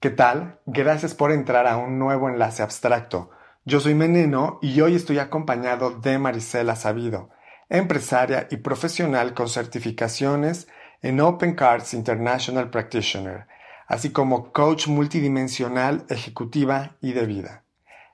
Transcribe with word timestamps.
¿Qué 0.00 0.08
tal? 0.08 0.58
Gracias 0.64 1.14
por 1.14 1.30
entrar 1.30 1.66
a 1.66 1.76
un 1.76 1.98
nuevo 1.98 2.30
enlace 2.30 2.62
abstracto. 2.62 3.28
Yo 3.66 3.80
soy 3.80 3.94
Meneno 3.94 4.58
y 4.62 4.80
hoy 4.80 4.94
estoy 4.94 5.18
acompañado 5.18 5.90
de 5.90 6.18
Marisela 6.18 6.74
Sabido, 6.74 7.28
empresaria 7.68 8.48
y 8.50 8.56
profesional 8.56 9.34
con 9.34 9.50
certificaciones 9.50 10.68
en 11.02 11.20
Open 11.20 11.54
Cards 11.54 11.92
International 11.92 12.70
Practitioner, 12.70 13.46
así 13.88 14.10
como 14.10 14.52
coach 14.52 14.86
multidimensional, 14.86 16.06
ejecutiva 16.08 16.96
y 17.02 17.12
de 17.12 17.26
vida. 17.26 17.64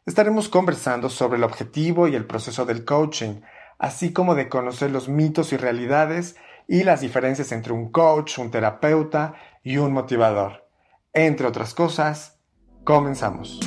Estaremos 0.06 0.48
conversando 0.48 1.08
sobre 1.08 1.36
el 1.36 1.44
objetivo 1.44 2.08
y 2.08 2.16
el 2.16 2.26
proceso 2.26 2.66
del 2.66 2.84
coaching, 2.84 3.42
así 3.78 4.12
como 4.12 4.34
de 4.34 4.48
conocer 4.48 4.90
los 4.90 5.08
mitos 5.08 5.52
y 5.52 5.56
realidades 5.56 6.34
y 6.66 6.82
las 6.82 7.00
diferencias 7.00 7.52
entre 7.52 7.72
un 7.72 7.92
coach, 7.92 8.40
un 8.40 8.50
terapeuta 8.50 9.34
y 9.62 9.76
un 9.76 9.92
motivador. 9.92 10.65
Entre 11.18 11.46
otras 11.46 11.72
cosas, 11.72 12.36
comenzamos. 12.84 13.59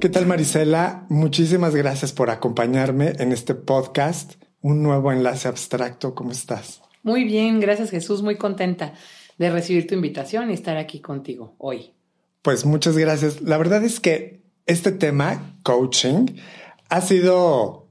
¿Qué 0.00 0.08
tal 0.08 0.26
Marisela? 0.26 1.06
Muchísimas 1.10 1.76
gracias 1.76 2.12
por 2.12 2.28
acompañarme 2.30 3.12
en 3.20 3.30
este 3.30 3.54
podcast, 3.54 4.32
un 4.62 4.82
nuevo 4.82 5.12
enlace 5.12 5.46
abstracto. 5.46 6.16
¿Cómo 6.16 6.32
estás? 6.32 6.82
Muy 7.04 7.22
bien, 7.22 7.60
gracias 7.60 7.90
Jesús, 7.90 8.22
muy 8.22 8.34
contenta 8.34 8.94
de 9.38 9.50
recibir 9.50 9.86
tu 9.86 9.94
invitación 9.94 10.50
y 10.50 10.54
estar 10.54 10.76
aquí 10.76 10.98
contigo 10.98 11.54
hoy. 11.58 11.92
Pues 12.42 12.64
muchas 12.64 12.98
gracias. 12.98 13.42
La 13.42 13.58
verdad 13.58 13.84
es 13.84 14.00
que 14.00 14.42
este 14.66 14.90
tema, 14.90 15.56
coaching, 15.62 16.26
ha 16.88 17.00
sido 17.00 17.87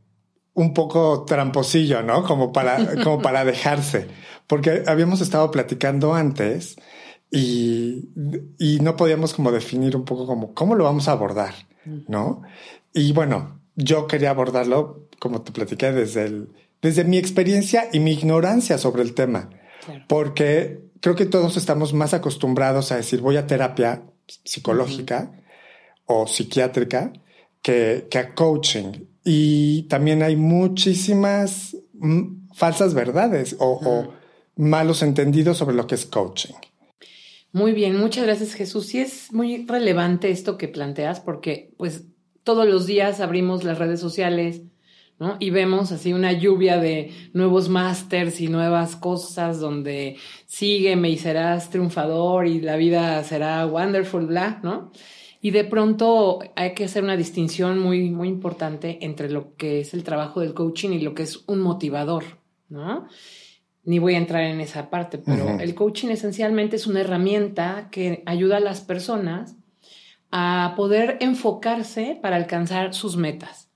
un 0.58 0.74
poco 0.74 1.24
tramposillo, 1.24 2.02
¿no? 2.02 2.24
Como 2.24 2.52
para, 2.52 2.96
como 3.04 3.22
para 3.22 3.46
dejarse, 3.46 4.08
porque 4.48 4.84
habíamos 4.88 5.22
estado 5.22 5.52
platicando 5.52 6.16
antes 6.16 6.78
y, 7.30 8.10
y 8.58 8.80
no 8.82 8.96
podíamos 8.96 9.36
como 9.36 9.52
definir 9.52 9.96
un 9.96 10.04
poco 10.04 10.26
como 10.26 10.56
cómo 10.56 10.74
lo 10.74 10.84
vamos 10.84 11.08
a 11.08 11.12
abordar, 11.12 11.54
¿no? 12.08 12.42
Y 12.92 13.14
bueno, 13.14 13.62
yo 13.76 14.08
quería 14.08 14.32
abordarlo, 14.32 15.08
como 15.20 15.44
te 15.44 15.52
platiqué, 15.52 15.92
desde, 15.92 16.26
el, 16.26 16.50
desde 16.82 17.04
mi 17.04 17.20
experiencia 17.20 17.88
y 17.94 18.00
mi 18.00 18.14
ignorancia 18.14 18.80
sobre 18.80 19.04
el 19.04 19.14
tema, 19.14 19.52
porque 20.08 20.82
creo 21.02 21.16
que 21.16 21.28
todos 21.28 21.56
estamos 21.56 21.94
más 21.94 22.16
acostumbrados 22.16 22.92
a 22.92 22.96
decir 22.96 23.22
voy 23.22 23.38
a 23.38 23.46
terapia 23.46 24.02
psicológica 24.44 25.34
o 26.08 26.26
psiquiátrica 26.26 27.14
que, 27.68 28.08
que 28.10 28.18
a 28.18 28.34
coaching. 28.34 28.94
Y 29.26 29.82
también 29.90 30.24
hay 30.24 30.38
muchísimas 30.38 31.76
mm, 31.96 32.54
falsas 32.54 32.94
verdades 32.94 33.58
o, 33.60 34.14
malos 34.56 35.04
entendidos 35.04 35.58
sobre 35.58 35.76
lo 35.76 35.86
que 35.86 35.96
es 35.96 36.06
coaching. 36.06 36.56
Muy 37.52 37.74
bien, 37.74 37.98
muchas 38.00 38.24
gracias 38.24 38.54
Jesús. 38.54 38.88
Sí 38.88 39.00
es 39.00 39.34
muy 39.34 39.66
relevante 39.68 40.32
esto 40.32 40.58
que 40.58 40.70
planteas 40.70 41.20
porque 41.20 41.74
pues 41.78 42.06
todos 42.44 42.66
los 42.66 42.88
días 42.88 43.20
abrimos 43.20 43.66
las 43.66 43.78
redes 43.78 44.00
sociales, 44.00 44.62
¿no? 45.20 45.36
Y 45.40 45.50
vemos 45.50 45.92
así 45.92 46.14
una 46.14 46.32
lluvia 46.32 46.80
de 46.80 47.12
nuevos 47.34 47.68
másters 47.68 48.40
y 48.40 48.48
nuevas 48.48 48.96
cosas 48.96 49.60
donde 49.60 50.16
sígueme 50.46 51.10
y 51.10 51.18
serás 51.18 51.70
triunfador 51.70 52.48
y 52.48 52.62
la 52.62 52.78
vida 52.78 53.24
será 53.26 53.66
wonderful, 53.66 54.26
bla, 54.26 54.60
¿no? 54.64 54.92
Y 55.42 55.52
de 55.52 55.64
pronto 55.64 56.40
hay 56.56 56.74
que 56.74 56.86
hacer 56.86 57.04
una 57.04 57.18
distinción 57.18 57.80
muy, 57.80 58.10
muy 58.10 58.28
importante 58.28 59.00
entre 59.02 59.30
lo 59.30 59.56
que 59.56 59.82
es 59.82 59.94
el 59.94 60.04
trabajo 60.04 60.42
del 60.42 60.54
coaching 60.54 60.90
y 60.92 61.00
lo 61.00 61.14
que 61.14 61.24
es 61.24 61.44
un 61.48 61.60
motivador, 61.60 62.24
¿no? 62.70 63.08
Ni 63.84 64.00
voy 64.00 64.16
a 64.16 64.18
entrar 64.18 64.44
en 64.44 64.60
esa 64.60 64.90
parte, 64.90 65.18
pero 65.18 65.60
el 65.60 65.74
coaching 65.76 66.10
esencialmente 66.10 66.76
es 66.76 66.88
una 66.88 67.02
herramienta 67.02 67.90
que 67.92 68.24
ayuda 68.26 68.58
a 68.58 68.62
las 68.62 68.82
personas 68.82 69.56
a 70.32 70.74
poder 70.76 71.18
enfocarse 71.22 72.20
para 72.22 72.36
alcanzar 72.36 72.94
sus 72.94 73.16
metas, 73.16 73.70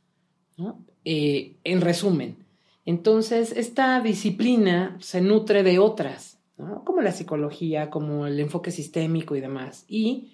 ¿no? 0.57 0.83
Eh, 1.05 1.55
en 1.63 1.81
resumen. 1.81 2.45
Entonces, 2.85 3.53
esta 3.55 4.01
disciplina 4.01 4.97
se 4.99 5.21
nutre 5.21 5.63
de 5.63 5.79
otras, 5.79 6.39
¿no? 6.57 6.83
como 6.83 7.01
la 7.01 7.11
psicología, 7.11 7.89
como 7.89 8.27
el 8.27 8.39
enfoque 8.39 8.71
sistémico 8.71 9.35
y 9.35 9.41
demás. 9.41 9.85
Y 9.87 10.31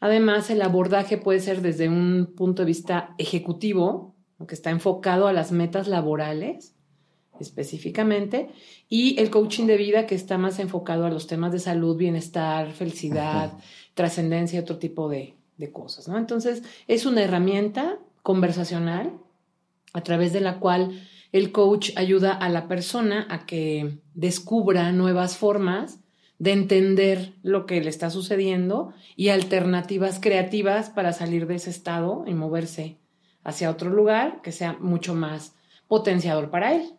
Además, 0.00 0.50
el 0.50 0.62
abordaje 0.62 1.18
puede 1.18 1.40
ser 1.40 1.60
desde 1.60 1.88
un 1.88 2.32
punto 2.36 2.62
de 2.62 2.66
vista 2.66 3.14
ejecutivo, 3.18 4.14
que 4.46 4.54
está 4.54 4.70
enfocado 4.70 5.26
a 5.26 5.32
las 5.32 5.50
metas 5.50 5.88
laborales 5.88 6.74
específicamente, 7.40 8.50
y 8.88 9.18
el 9.20 9.30
coaching 9.30 9.66
de 9.66 9.76
vida 9.76 10.06
que 10.06 10.14
está 10.14 10.38
más 10.38 10.58
enfocado 10.58 11.06
a 11.06 11.10
los 11.10 11.26
temas 11.26 11.52
de 11.52 11.60
salud, 11.60 11.96
bienestar, 11.96 12.72
felicidad, 12.72 13.52
trascendencia, 13.94 14.60
otro 14.60 14.78
tipo 14.78 15.08
de, 15.08 15.36
de 15.56 15.70
cosas. 15.70 16.08
¿no? 16.08 16.18
Entonces, 16.18 16.62
es 16.86 17.06
una 17.06 17.22
herramienta 17.22 17.98
conversacional 18.22 19.12
a 19.92 20.02
través 20.02 20.32
de 20.32 20.40
la 20.40 20.58
cual 20.58 21.00
el 21.32 21.52
coach 21.52 21.90
ayuda 21.96 22.32
a 22.32 22.48
la 22.48 22.68
persona 22.68 23.26
a 23.30 23.46
que 23.46 24.00
descubra 24.14 24.92
nuevas 24.92 25.36
formas 25.36 26.00
de 26.38 26.52
entender 26.52 27.34
lo 27.42 27.66
que 27.66 27.80
le 27.80 27.90
está 27.90 28.10
sucediendo 28.10 28.92
y 29.16 29.28
alternativas 29.28 30.20
creativas 30.20 30.88
para 30.88 31.12
salir 31.12 31.46
de 31.46 31.56
ese 31.56 31.70
estado 31.70 32.24
y 32.26 32.34
moverse 32.34 32.98
hacia 33.42 33.70
otro 33.70 33.90
lugar 33.90 34.40
que 34.42 34.52
sea 34.52 34.74
mucho 34.74 35.14
más 35.14 35.54
potenciador 35.88 36.50
para 36.50 36.74
él. 36.74 36.94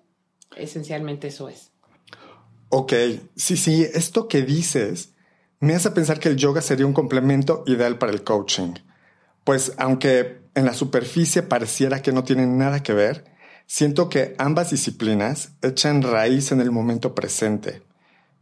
Esencialmente 0.55 1.27
eso 1.27 1.47
es. 1.47 1.71
Ok, 2.69 2.93
sí, 3.35 3.55
sí, 3.55 3.85
esto 3.93 4.27
que 4.27 4.41
dices 4.41 5.13
me 5.61 5.75
hace 5.75 5.91
pensar 5.91 6.19
que 6.19 6.29
el 6.29 6.37
yoga 6.37 6.61
sería 6.61 6.85
un 6.85 6.93
complemento 6.93 7.63
ideal 7.65 7.97
para 7.97 8.11
el 8.11 8.23
coaching. 8.23 8.73
Pues 9.43 9.73
aunque 9.77 10.41
en 10.53 10.65
la 10.65 10.73
superficie 10.73 11.43
pareciera 11.43 12.01
que 12.01 12.11
no 12.11 12.23
tienen 12.23 12.57
nada 12.57 12.83
que 12.83 12.93
ver, 12.93 13.25
siento 13.65 14.09
que 14.09 14.35
ambas 14.37 14.71
disciplinas 14.71 15.53
echan 15.61 16.01
raíz 16.01 16.51
en 16.51 16.61
el 16.61 16.71
momento 16.71 17.15
presente 17.15 17.88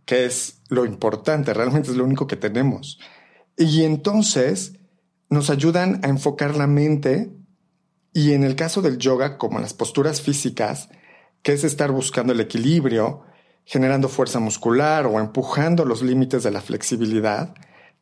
que 0.08 0.26
es 0.26 0.64
lo 0.70 0.86
importante, 0.86 1.54
realmente 1.54 1.92
es 1.92 1.98
lo 1.98 2.06
único 2.06 2.26
que 2.26 2.38
tenemos. 2.38 3.00
Y 3.58 3.84
entonces 3.84 4.80
nos 5.30 5.52
ayudan 5.52 6.00
a 6.04 6.08
enfocar 6.08 6.56
la 6.56 6.66
mente 6.66 7.32
y 8.14 8.32
en 8.32 8.44
el 8.44 8.56
caso 8.56 8.82
del 8.82 8.98
yoga, 8.98 9.38
como 9.38 9.60
las 9.60 9.74
posturas 9.76 10.22
físicas, 10.22 10.90
que 11.44 11.52
es 11.52 11.64
estar 11.64 11.92
buscando 11.92 12.34
el 12.34 12.40
equilibrio, 12.40 13.22
generando 13.66 14.08
fuerza 14.08 14.40
muscular 14.40 15.06
o 15.06 15.20
empujando 15.20 15.86
los 15.86 16.02
límites 16.02 16.42
de 16.42 16.52
la 16.52 16.62
flexibilidad, 16.62 17.54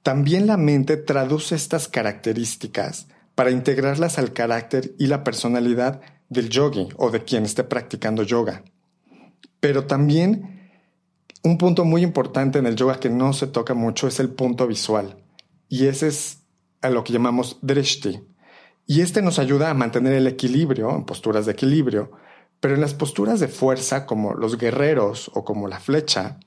también 0.03 0.45
la 0.45 0.57
mente 0.57 0.97
traduce 0.97 1.55
estas 1.55 1.87
características 1.87 3.07
para 3.33 3.49
integrarlas 3.49 4.19
al 4.19 4.31
carácter 4.31 4.93
y 4.99 5.07
la 5.07 5.23
personalidad 5.23 6.01
del 6.29 6.49
yogi 6.49 6.87
o 6.97 7.09
de 7.09 7.23
quien 7.23 7.45
esté 7.45 7.63
practicando 7.63 8.21
yoga. 8.21 8.63
Pero 9.59 9.85
también 9.87 10.54
un 11.45 11.59
punto 11.59 11.85
muy 11.85 12.01
importante 12.01 12.57
en 12.57 12.65
el 12.65 12.75
yoga 12.75 12.99
que 12.99 13.09
no 13.09 13.31
se 13.31 13.45
toca 13.45 13.75
mucho 13.75 14.07
es 14.07 14.19
el 14.19 14.29
punto 14.29 14.65
visual. 14.65 15.23
Y 15.69 15.85
ese 15.85 16.07
es 16.07 16.39
a 16.81 16.89
lo 16.89 17.03
que 17.03 17.13
llamamos 17.13 17.59
drishti. 17.61 18.19
Y 18.87 19.01
este 19.01 19.21
nos 19.21 19.37
ayuda 19.37 19.69
a 19.69 19.75
mantener 19.75 20.13
el 20.13 20.25
equilibrio 20.25 20.89
en 20.95 21.05
posturas 21.05 21.45
de 21.45 21.51
equilibrio, 21.51 22.11
pero 22.59 22.73
en 22.73 22.81
las 22.81 22.95
posturas 22.95 23.39
de 23.39 23.47
fuerza, 23.47 24.07
como 24.07 24.33
los 24.33 24.57
guerreros 24.57 25.29
o 25.35 25.43
como 25.43 25.67
la 25.67 25.79
flecha, 25.79 26.39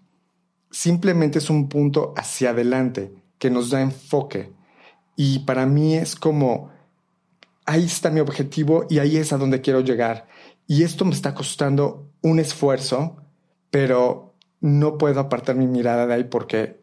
simplemente 0.73 1.39
es 1.39 1.49
un 1.49 1.69
punto 1.69 2.13
hacia 2.17 2.51
adelante 2.51 3.15
que 3.39 3.51
nos 3.51 3.71
da 3.71 3.81
enfoque. 3.81 4.53
Y 5.15 5.41
para 5.41 5.65
mí 5.65 5.95
es 5.95 6.17
como, 6.17 6.71
ahí 7.67 7.85
está 7.85 8.11
mi 8.11 8.19
objetivo 8.19 8.85
y 8.91 8.99
ahí 8.99 9.17
es 9.17 9.33
a 9.33 9.39
donde 9.39 9.61
quiero 9.61 9.81
llegar. 9.81 10.27
Y 10.67 10.83
esto 10.83 11.05
me 11.05 11.15
está 11.15 11.35
costando 11.35 12.11
un 12.21 12.41
esfuerzo, 12.41 13.17
pero 13.71 14.28
no 14.61 14.99
puedo 14.99 15.21
apartar 15.21 15.57
mi 15.57 15.67
mirada 15.67 16.07
de 16.07 16.15
ahí 16.15 16.25
porque 16.25 16.81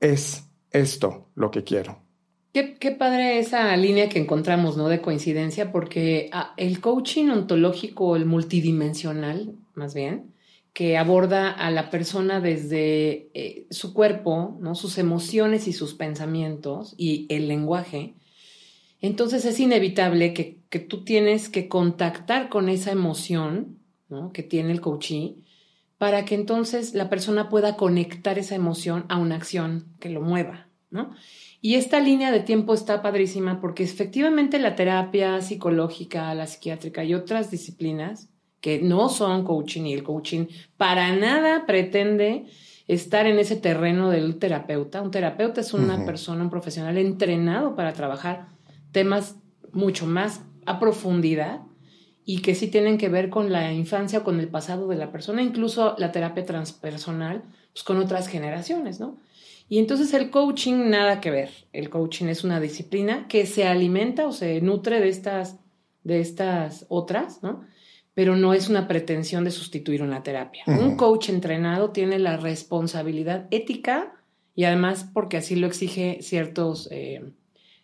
es 0.00 0.48
esto 0.70 1.28
lo 1.34 1.50
que 1.50 1.64
quiero. 1.64 2.04
Qué, 2.52 2.94
padre 2.96 3.40
esa 3.40 3.76
línea 3.76 4.08
que 4.08 4.20
encontramos, 4.20 4.76
¿no? 4.76 4.88
De 4.88 5.00
coincidencia, 5.00 5.72
porque 5.72 6.28
ah, 6.32 6.54
el 6.56 6.80
coaching 6.80 7.28
ontológico, 7.30 8.14
el 8.14 8.26
multidimensional, 8.26 9.56
más 9.74 9.92
bien, 9.92 10.32
que 10.72 10.96
aborda 10.96 11.50
a 11.50 11.72
la 11.72 11.90
persona 11.90 12.40
desde 12.40 13.28
eh, 13.34 13.66
su 13.70 13.92
cuerpo, 13.92 14.56
¿no? 14.60 14.76
Sus 14.76 14.98
emociones 14.98 15.66
y 15.66 15.72
sus 15.72 15.94
pensamientos 15.94 16.94
y 16.96 17.26
el 17.28 17.48
lenguaje. 17.48 18.14
Entonces 19.00 19.44
es 19.46 19.58
inevitable 19.58 20.32
que, 20.32 20.60
que 20.70 20.78
tú 20.78 21.02
tienes 21.02 21.48
que 21.48 21.68
contactar 21.68 22.50
con 22.50 22.68
esa 22.68 22.92
emoción, 22.92 23.80
¿no? 24.08 24.32
Que 24.32 24.44
tiene 24.44 24.70
el 24.70 24.80
coachee 24.80 25.44
para 26.04 26.26
que 26.26 26.34
entonces 26.34 26.92
la 26.92 27.08
persona 27.08 27.48
pueda 27.48 27.76
conectar 27.76 28.38
esa 28.38 28.54
emoción 28.54 29.06
a 29.08 29.16
una 29.16 29.36
acción 29.36 29.86
que 30.00 30.10
lo 30.10 30.20
mueva, 30.20 30.68
¿no? 30.90 31.14
Y 31.62 31.76
esta 31.76 31.98
línea 31.98 32.30
de 32.30 32.40
tiempo 32.40 32.74
está 32.74 33.00
padrísima 33.00 33.58
porque 33.58 33.84
efectivamente 33.84 34.58
la 34.58 34.76
terapia 34.76 35.40
psicológica, 35.40 36.34
la 36.34 36.46
psiquiátrica 36.46 37.04
y 37.04 37.14
otras 37.14 37.50
disciplinas 37.50 38.28
que 38.60 38.82
no 38.82 39.08
son 39.08 39.44
coaching 39.44 39.84
y 39.84 39.94
el 39.94 40.02
coaching 40.02 40.44
para 40.76 41.16
nada 41.16 41.64
pretende 41.64 42.48
estar 42.86 43.26
en 43.26 43.38
ese 43.38 43.56
terreno 43.56 44.10
del 44.10 44.38
terapeuta. 44.38 45.00
Un 45.00 45.10
terapeuta 45.10 45.62
es 45.62 45.72
una 45.72 46.04
persona, 46.04 46.42
un 46.42 46.50
profesional 46.50 46.98
entrenado 46.98 47.76
para 47.76 47.94
trabajar 47.94 48.48
temas 48.92 49.36
mucho 49.72 50.04
más 50.04 50.42
a 50.66 50.78
profundidad 50.78 51.62
y 52.24 52.40
que 52.40 52.54
sí 52.54 52.68
tienen 52.68 52.98
que 52.98 53.08
ver 53.08 53.28
con 53.28 53.52
la 53.52 53.72
infancia 53.72 54.20
o 54.20 54.24
con 54.24 54.40
el 54.40 54.48
pasado 54.48 54.88
de 54.88 54.96
la 54.96 55.12
persona, 55.12 55.42
incluso 55.42 55.94
la 55.98 56.10
terapia 56.12 56.44
transpersonal, 56.44 57.42
pues 57.72 57.84
con 57.84 57.98
otras 57.98 58.28
generaciones, 58.28 59.00
¿no? 59.00 59.18
Y 59.68 59.78
entonces 59.78 60.12
el 60.14 60.30
coaching 60.30 60.90
nada 60.90 61.20
que 61.20 61.30
ver. 61.30 61.50
El 61.72 61.90
coaching 61.90 62.26
es 62.26 62.44
una 62.44 62.60
disciplina 62.60 63.26
que 63.28 63.46
se 63.46 63.66
alimenta 63.66 64.26
o 64.26 64.32
se 64.32 64.60
nutre 64.60 65.00
de 65.00 65.08
estas, 65.08 65.56
de 66.02 66.20
estas 66.20 66.86
otras, 66.88 67.42
¿no? 67.42 67.64
Pero 68.14 68.36
no 68.36 68.54
es 68.54 68.68
una 68.68 68.86
pretensión 68.86 69.44
de 69.44 69.50
sustituir 69.50 70.02
una 70.02 70.22
terapia. 70.22 70.64
Un 70.66 70.96
coach 70.96 71.30
entrenado 71.30 71.90
tiene 71.90 72.18
la 72.18 72.36
responsabilidad 72.36 73.48
ética 73.50 74.12
y 74.54 74.64
además 74.64 75.08
porque 75.12 75.38
así 75.38 75.56
lo 75.56 75.66
exige 75.66 76.18
ciertos 76.20 76.88
eh, 76.92 77.24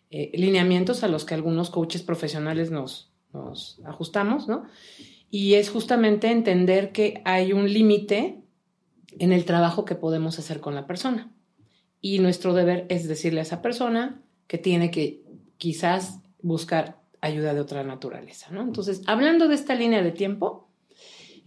eh, 0.09 0.31
lineamientos 0.33 1.03
a 1.03 1.09
los 1.09 1.25
que 1.25 1.33
algunos 1.33 1.69
coaches 1.69 2.01
profesionales 2.01 2.71
nos, 2.71 3.10
nos 3.33 3.79
ajustamos, 3.85 4.47
¿no? 4.47 4.63
Y 5.29 5.55
es 5.55 5.69
justamente 5.69 6.29
entender 6.29 6.91
que 6.91 7.21
hay 7.25 7.53
un 7.53 7.71
límite 7.71 8.41
en 9.19 9.31
el 9.31 9.45
trabajo 9.45 9.85
que 9.85 9.95
podemos 9.95 10.39
hacer 10.39 10.59
con 10.59 10.75
la 10.75 10.87
persona. 10.87 11.31
Y 12.01 12.19
nuestro 12.19 12.53
deber 12.53 12.85
es 12.89 13.07
decirle 13.07 13.39
a 13.39 13.43
esa 13.43 13.61
persona 13.61 14.21
que 14.47 14.57
tiene 14.57 14.91
que 14.91 15.23
quizás 15.57 16.19
buscar 16.41 16.99
ayuda 17.21 17.53
de 17.53 17.61
otra 17.61 17.83
naturaleza, 17.83 18.47
¿no? 18.51 18.61
Entonces, 18.61 19.01
hablando 19.05 19.47
de 19.47 19.55
esta 19.55 19.75
línea 19.75 20.01
de 20.01 20.11
tiempo, 20.11 20.67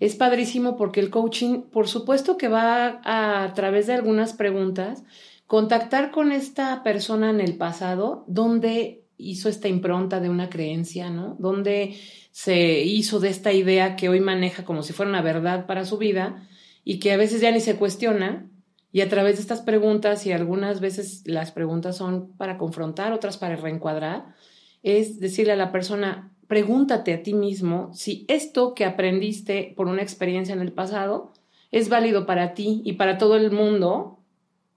es 0.01 0.15
padrísimo 0.15 0.77
porque 0.77 1.01
el 1.01 1.11
coaching, 1.11 1.63
por 1.63 1.89
supuesto 1.89 2.37
que 2.37 2.49
va 2.49 3.01
a, 3.05 3.45
a 3.45 3.55
través 3.55 3.87
de 3.87 3.95
algunas 3.95 4.33
preguntas, 4.33 5.03
contactar 5.47 6.11
con 6.11 6.33
esta 6.33 6.83
persona 6.83 7.31
en 7.31 7.41
el 7.41 7.57
pasado, 7.57 8.25
donde 8.29 9.04
hizo 9.17 9.49
esta 9.49 9.69
impronta 9.69 10.21
de 10.21 10.29
una 10.29 10.51
creencia, 10.51 11.11
¿no? 11.11 11.37
Donde 11.39 11.97
se 12.31 12.81
hizo 12.81 13.21
de 13.21 13.29
esta 13.29 13.53
idea 13.53 13.97
que 13.97 14.09
hoy 14.09 14.21
maneja 14.21 14.65
como 14.65 14.83
si 14.83 14.93
fuera 14.93 15.11
una 15.11 15.23
verdad 15.23 15.67
para 15.67 15.85
su 15.85 15.99
vida 15.99 16.49
y 16.85 16.99
que 16.99 17.13
a 17.13 17.17
veces 17.17 17.41
ya 17.41 17.51
ni 17.51 17.61
se 17.61 17.77
cuestiona 17.77 18.49
y 18.95 19.01
a 19.01 19.09
través 19.09 19.37
de 19.37 19.43
estas 19.43 19.61
preguntas, 19.61 20.25
y 20.25 20.31
algunas 20.31 20.79
veces 20.81 21.23
las 21.27 21.51
preguntas 21.51 21.97
son 21.97 22.31
para 22.37 22.59
confrontar, 22.59 23.13
otras 23.13 23.39
para 23.39 23.57
reencuadrar, 23.57 24.37
es 24.85 25.19
decirle 25.19 25.53
a 25.53 25.57
la 25.57 25.73
persona, 25.73 26.33
pregúntate 26.47 27.13
a 27.13 27.23
ti 27.25 27.35
mismo 27.35 27.93
si 27.93 28.25
esto 28.29 28.73
que 28.75 28.85
aprendiste 28.85 29.75
por 29.77 29.89
una 29.89 30.03
experiencia 30.03 30.55
en 30.55 30.61
el 30.61 30.71
pasado 30.71 31.33
es 31.73 31.89
válido 31.89 32.25
para 32.25 32.55
ti 32.55 32.83
y 32.85 32.93
para 32.93 33.19
todo 33.19 33.37
el 33.37 33.51
mundo 33.51 34.21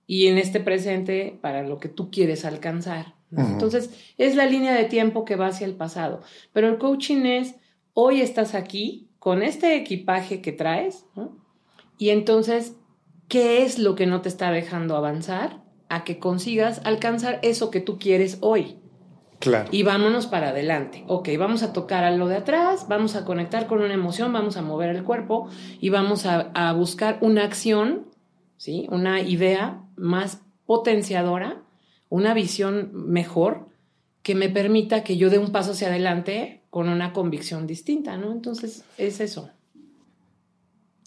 y 0.07 0.25
en 0.25 0.39
este 0.39 0.59
presente 0.59 1.37
para 1.39 1.61
lo 1.61 1.79
que 1.79 1.89
tú 1.89 2.09
quieres 2.09 2.43
alcanzar. 2.43 3.16
Entonces, 3.35 4.13
es 4.17 4.35
la 4.35 4.45
línea 4.45 4.73
de 4.73 4.85
tiempo 4.85 5.25
que 5.25 5.35
va 5.35 5.47
hacia 5.47 5.67
el 5.67 5.75
pasado. 5.75 6.21
Pero 6.53 6.69
el 6.69 6.77
coaching 6.77 7.25
es, 7.25 7.55
hoy 7.93 8.21
estás 8.21 8.55
aquí 8.55 9.09
con 9.19 9.43
este 9.43 9.75
equipaje 9.75 10.41
que 10.41 10.53
traes, 10.53 11.05
y 11.97 12.09
entonces 12.09 12.75
qué 13.27 13.63
es 13.63 13.79
lo 13.79 13.95
que 13.95 14.05
no 14.05 14.21
te 14.21 14.29
está 14.29 14.51
dejando 14.51 14.95
avanzar 14.95 15.61
a 15.89 16.03
que 16.03 16.19
consigas 16.19 16.81
alcanzar 16.85 17.39
eso 17.43 17.71
que 17.71 17.81
tú 17.81 17.97
quieres 17.97 18.37
hoy. 18.41 18.79
Claro. 19.39 19.69
Y 19.71 19.83
vámonos 19.83 20.25
para 20.25 20.49
adelante. 20.49 21.03
Ok, 21.07 21.29
vamos 21.37 21.61
a 21.61 21.71
tocar 21.71 22.03
a 22.03 22.11
lo 22.11 22.27
de 22.27 22.37
atrás, 22.37 22.87
vamos 22.87 23.15
a 23.15 23.23
conectar 23.23 23.67
con 23.67 23.81
una 23.81 23.93
emoción, 23.93 24.33
vamos 24.33 24.57
a 24.57 24.61
mover 24.61 24.95
el 24.95 25.03
cuerpo 25.03 25.47
y 25.79 25.89
vamos 25.89 26.25
a, 26.25 26.51
a 26.53 26.73
buscar 26.73 27.19
una 27.21 27.43
acción, 27.43 28.07
¿sí? 28.57 28.87
Una 28.89 29.21
idea 29.21 29.83
más 29.95 30.41
potenciadora, 30.65 31.61
una 32.09 32.33
visión 32.33 32.91
mejor 32.93 33.67
que 34.23 34.35
me 34.35 34.49
permita 34.49 35.03
que 35.03 35.17
yo 35.17 35.29
dé 35.29 35.37
un 35.37 35.51
paso 35.51 35.71
hacia 35.71 35.87
adelante 35.87 36.61
con 36.69 36.89
una 36.89 37.13
convicción 37.13 37.65
distinta, 37.65 38.17
¿no? 38.17 38.31
Entonces, 38.31 38.83
es 38.97 39.19
eso. 39.19 39.49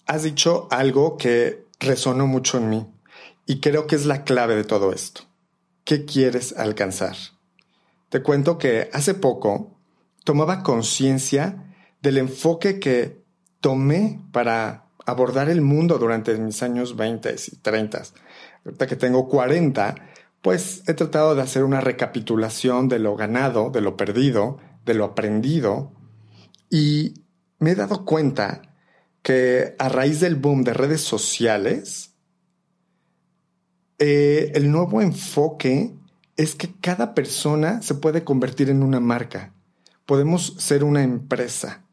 Has 0.07 0.23
dicho 0.23 0.67
algo 0.71 1.17
que 1.17 1.65
resonó 1.79 2.27
mucho 2.27 2.57
en 2.57 2.69
mí 2.69 2.85
y 3.45 3.59
creo 3.59 3.87
que 3.87 3.95
es 3.95 4.05
la 4.05 4.23
clave 4.23 4.55
de 4.55 4.63
todo 4.63 4.91
esto. 4.91 5.21
¿Qué 5.83 6.05
quieres 6.05 6.57
alcanzar? 6.57 7.15
Te 8.09 8.21
cuento 8.21 8.57
que 8.57 8.89
hace 8.91 9.13
poco 9.13 9.77
tomaba 10.23 10.63
conciencia 10.63 11.75
del 12.01 12.17
enfoque 12.17 12.79
que 12.79 13.21
tomé 13.59 14.19
para 14.31 14.85
abordar 15.05 15.49
el 15.49 15.61
mundo 15.61 15.97
durante 15.97 16.35
mis 16.37 16.61
años 16.63 16.95
20 16.95 17.35
y 17.35 17.55
30. 17.57 18.03
Ahorita 18.65 18.87
que 18.87 18.95
tengo 18.95 19.27
40, 19.27 19.95
pues 20.41 20.83
he 20.87 20.93
tratado 20.93 21.35
de 21.35 21.41
hacer 21.41 21.63
una 21.63 21.81
recapitulación 21.81 22.89
de 22.89 22.99
lo 22.99 23.15
ganado, 23.15 23.69
de 23.69 23.81
lo 23.81 23.95
perdido, 23.95 24.57
de 24.85 24.93
lo 24.93 25.05
aprendido 25.05 25.93
y 26.71 27.25
me 27.59 27.71
he 27.71 27.75
dado 27.75 28.05
cuenta 28.05 28.61
que 29.21 29.75
a 29.77 29.89
raíz 29.89 30.21
del 30.21 30.35
boom 30.35 30.63
de 30.63 30.73
redes 30.73 31.01
sociales, 31.01 32.15
eh, 33.99 34.51
el 34.55 34.71
nuevo 34.71 35.01
enfoque 35.01 35.93
es 36.37 36.55
que 36.55 36.73
cada 36.79 37.13
persona 37.13 37.81
se 37.81 37.93
puede 37.93 38.23
convertir 38.23 38.69
en 38.69 38.81
una 38.81 38.99
marca. 38.99 39.53
Podemos 40.05 40.55
ser 40.57 40.83
una 40.83 41.03
empresa. 41.03 41.85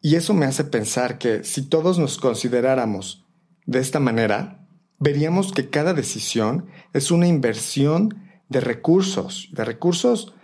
Y 0.00 0.14
eso 0.14 0.32
me 0.32 0.46
hace 0.46 0.64
pensar 0.64 1.18
que 1.18 1.44
si 1.44 1.68
todos 1.68 1.98
nos 1.98 2.16
consideráramos 2.16 3.26
de 3.66 3.80
esta 3.80 4.00
manera, 4.00 4.59
veríamos 5.00 5.52
que 5.52 5.68
cada 5.70 5.94
decisión 5.94 6.66
es 6.92 7.10
una 7.10 7.26
inversión 7.26 8.22
de 8.48 8.60
recursos, 8.60 9.48
de 9.52 9.64
recursos 9.64 10.34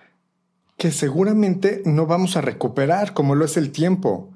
que 0.77 0.91
seguramente 0.91 1.83
no 1.85 2.07
vamos 2.07 2.37
a 2.37 2.41
recuperar, 2.41 3.15
como 3.15 3.35
lo 3.35 3.45
es 3.45 3.57
el 3.57 3.71
tiempo. 3.71 4.31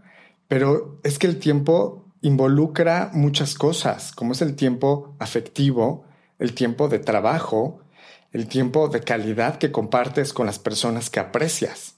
Pero 0.47 1.01
es 1.03 1.19
que 1.19 1.27
el 1.27 1.39
tiempo 1.39 2.05
involucra 2.23 3.11
muchas 3.15 3.55
cosas, 3.55 4.13
como 4.13 4.33
es 4.33 4.43
el 4.43 4.57
tiempo 4.57 5.17
afectivo, 5.19 6.05
el 6.39 6.55
tiempo 6.55 6.89
de 6.89 6.99
trabajo, 6.99 7.81
el 8.33 8.47
tiempo 8.47 8.89
de 8.89 9.01
calidad 9.01 9.57
que 9.57 9.73
compartes 9.73 10.33
con 10.33 10.47
las 10.47 10.59
personas 10.59 11.11
que 11.11 11.21
aprecias. 11.21 11.97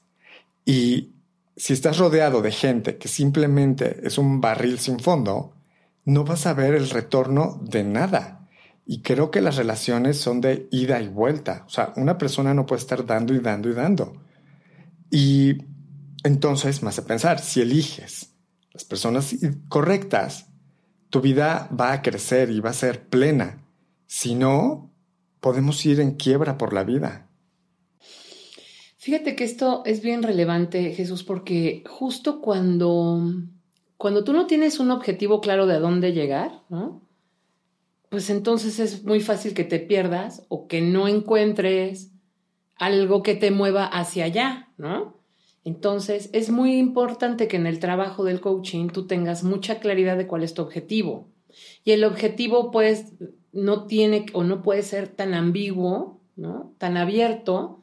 Y 0.64 1.12
si 1.56 1.72
estás 1.72 1.98
rodeado 1.98 2.40
de 2.40 2.52
gente 2.52 2.98
que 2.98 3.08
simplemente 3.08 4.00
es 4.06 4.18
un 4.18 4.40
barril 4.40 4.78
sin 4.78 5.00
fondo, 5.00 5.54
no 6.04 6.25
vas 6.25 6.47
a 6.47 6.54
ver 6.54 6.75
el 6.75 6.90
retorno 6.90 7.61
de 7.62 7.85
nada. 7.85 8.49
Y 8.85 9.02
creo 9.02 9.30
que 9.30 9.40
las 9.40 9.56
relaciones 9.56 10.18
son 10.18 10.40
de 10.40 10.68
ida 10.71 11.00
y 11.00 11.09
vuelta. 11.09 11.64
O 11.66 11.71
sea, 11.71 11.92
una 11.97 12.18
persona 12.18 12.52
no 12.52 12.66
puede 12.66 12.80
estar 12.80 13.06
dando 13.06 13.32
y 13.35 13.38
dando 13.38 13.68
y 13.68 13.75
dando. 13.75 14.21
Y 15.11 15.59
entonces 16.25 16.82
me 16.82 16.88
hace 16.88 17.02
pensar, 17.02 17.38
si 17.38 17.61
eliges 17.61 18.35
las 18.73 18.85
personas 18.85 19.35
correctas, 19.68 20.49
tu 21.11 21.21
vida 21.21 21.68
va 21.78 21.92
a 21.92 22.02
crecer 22.02 22.50
y 22.50 22.61
va 22.61 22.71
a 22.71 22.75
ser 22.75 23.09
plena. 23.09 23.64
Si 24.06 24.35
no, 24.35 24.90
podemos 25.40 25.85
ir 25.85 26.00
en 26.00 26.12
quiebra 26.12 26.56
por 26.56 26.73
la 26.73 26.85
vida. 26.85 27.28
Fíjate 28.97 29.35
que 29.35 29.44
esto 29.44 29.82
es 29.85 30.00
bien 30.00 30.23
relevante, 30.23 30.94
Jesús, 30.94 31.25
porque 31.25 31.82
justo 31.88 32.40
cuando, 32.40 33.21
cuando 34.02 34.25
tú 34.25 34.32
no 34.32 34.49
tienes 34.49 34.80
un 34.80 34.90
objetivo 34.90 35.40
claro 35.40 35.68
de 35.68 35.78
dónde 35.78 36.12
llegar, 36.12 36.64
¿no? 36.68 37.02
Pues 38.09 38.30
entonces 38.30 38.80
es 38.80 39.04
muy 39.04 39.21
fácil 39.21 39.54
que 39.54 39.62
te 39.62 39.78
pierdas 39.78 40.44
o 40.49 40.66
que 40.66 40.80
no 40.80 41.06
encuentres 41.06 42.11
algo 42.75 43.23
que 43.23 43.37
te 43.37 43.52
mueva 43.52 43.87
hacia 43.87 44.25
allá, 44.25 44.73
¿no? 44.76 45.23
Entonces, 45.62 46.30
es 46.32 46.50
muy 46.50 46.78
importante 46.78 47.47
que 47.47 47.59
en 47.59 47.68
el 47.68 47.78
trabajo 47.78 48.25
del 48.25 48.40
coaching 48.40 48.88
tú 48.88 49.06
tengas 49.06 49.44
mucha 49.44 49.78
claridad 49.78 50.16
de 50.16 50.26
cuál 50.26 50.42
es 50.42 50.54
tu 50.54 50.62
objetivo. 50.62 51.28
Y 51.85 51.92
el 51.92 52.02
objetivo, 52.02 52.73
pues, 52.73 53.12
no 53.52 53.87
tiene 53.87 54.26
o 54.32 54.42
no 54.42 54.62
puede 54.62 54.82
ser 54.82 55.06
tan 55.06 55.32
ambiguo, 55.32 56.18
¿no? 56.35 56.75
Tan 56.78 56.97
abierto, 56.97 57.81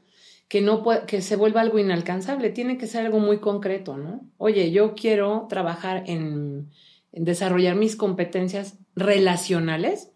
que, 0.49 0.61
no 0.61 0.83
puede, 0.83 1.05
que 1.05 1.21
se 1.21 1.37
vuelva 1.37 1.61
algo 1.61 1.79
inalcanzable. 1.79 2.49
Tiene 2.49 2.77
que 2.77 2.87
ser 2.87 3.05
algo 3.05 3.19
muy 3.19 3.37
concreto, 3.37 3.95
¿no? 3.97 4.27
Oye, 4.37 4.71
yo 4.71 4.95
quiero 4.95 5.45
trabajar 5.47 6.03
en, 6.07 6.71
en 7.13 7.23
desarrollar 7.23 7.75
mis 7.75 7.95
competencias 7.95 8.77
relacionales, 8.95 10.11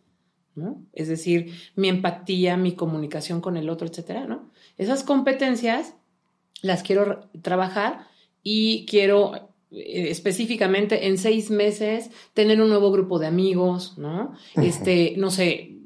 ¿no? 0.55 0.83
Es 0.91 1.07
decir, 1.07 1.53
mi 1.75 1.87
empatía, 1.87 2.57
mi 2.57 2.73
comunicación 2.73 3.39
con 3.39 3.57
el 3.57 3.69
otro, 3.69 3.87
etcétera, 3.87 4.25
¿no? 4.25 4.51
Esas 4.77 5.03
competencias 5.03 5.95
las 6.61 6.81
quiero 6.81 7.29
trabajar 7.41 8.07
y 8.41 8.85
quiero 8.87 9.35
eh, 9.71 10.09
específicamente 10.09 11.07
en 11.07 11.17
seis 11.19 11.51
meses 11.51 12.09
tener 12.33 12.59
un 12.59 12.69
nuevo 12.69 12.91
grupo 12.91 13.19
de 13.19 13.27
amigos, 13.27 13.97
¿no? 13.97 14.33
Este, 14.55 15.13
no 15.17 15.29
sé, 15.29 15.77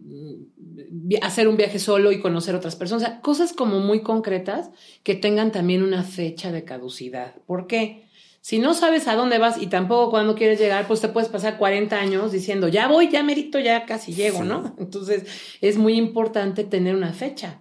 hacer 1.21 1.47
un 1.47 1.57
viaje 1.57 1.79
solo 1.79 2.11
y 2.11 2.19
conocer 2.19 2.55
otras 2.55 2.75
personas, 2.75 3.03
o 3.03 3.05
sea, 3.05 3.21
cosas 3.21 3.53
como 3.53 3.79
muy 3.79 4.01
concretas 4.01 4.69
que 5.03 5.15
tengan 5.15 5.51
también 5.51 5.83
una 5.83 6.03
fecha 6.03 6.51
de 6.51 6.63
caducidad. 6.63 7.35
¿Por 7.45 7.67
qué? 7.67 8.07
Si 8.41 8.59
no 8.59 8.73
sabes 8.73 9.09
a 9.09 9.15
dónde 9.15 9.39
vas 9.39 9.61
y 9.61 9.67
tampoco 9.67 10.09
cuándo 10.09 10.35
quieres 10.35 10.57
llegar, 10.57 10.87
pues 10.87 11.01
te 11.01 11.09
puedes 11.09 11.27
pasar 11.27 11.57
40 11.57 11.99
años 11.99 12.31
diciendo, 12.31 12.69
ya 12.69 12.87
voy, 12.87 13.09
ya 13.09 13.21
merito, 13.21 13.59
ya 13.59 13.85
casi 13.85 14.13
llego, 14.13 14.43
¿no? 14.43 14.73
Entonces 14.79 15.25
es 15.59 15.77
muy 15.77 15.95
importante 15.95 16.63
tener 16.63 16.95
una 16.95 17.11
fecha. 17.11 17.59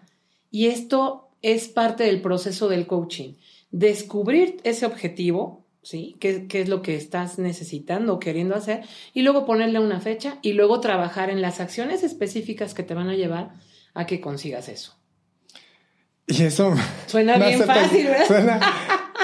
Y 0.53 0.67
esto 0.67 1.29
es 1.43 1.67
parte 1.69 2.05
del 2.05 2.21
proceso 2.21 2.69
del 2.69 2.87
coaching. 2.87 3.35
Descubrir 3.73 4.59
ese 4.63 4.87
objetivo, 4.87 5.66
¿sí? 5.87 6.17
¿Qué, 6.19 6.49
qué 6.49 6.63
es 6.63 6.69
lo 6.69 6.83
que 6.83 6.97
estás 6.97 7.39
necesitando 7.39 8.15
o 8.15 8.19
queriendo 8.19 8.57
hacer? 8.57 8.83
Y 9.15 9.23
luego 9.23 9.47
ponerle 9.47 9.79
una 9.79 10.01
fecha 10.01 10.39
y 10.43 10.55
luego 10.55 10.81
trabajar 10.81 11.31
en 11.31 11.41
las 11.41 11.61
acciones 11.61 12.03
específicas 12.03 12.75
que 12.75 12.83
te 12.83 12.95
van 12.95 13.09
a 13.09 13.15
llevar 13.15 13.53
a 13.95 14.05
que 14.05 14.21
consigas 14.21 14.69
eso. 14.69 14.97
Y 16.27 16.43
eso 16.43 16.75
suena 17.07 17.39
bien 17.39 17.63
fácil, 17.63 18.09
¿verdad? 18.29 18.61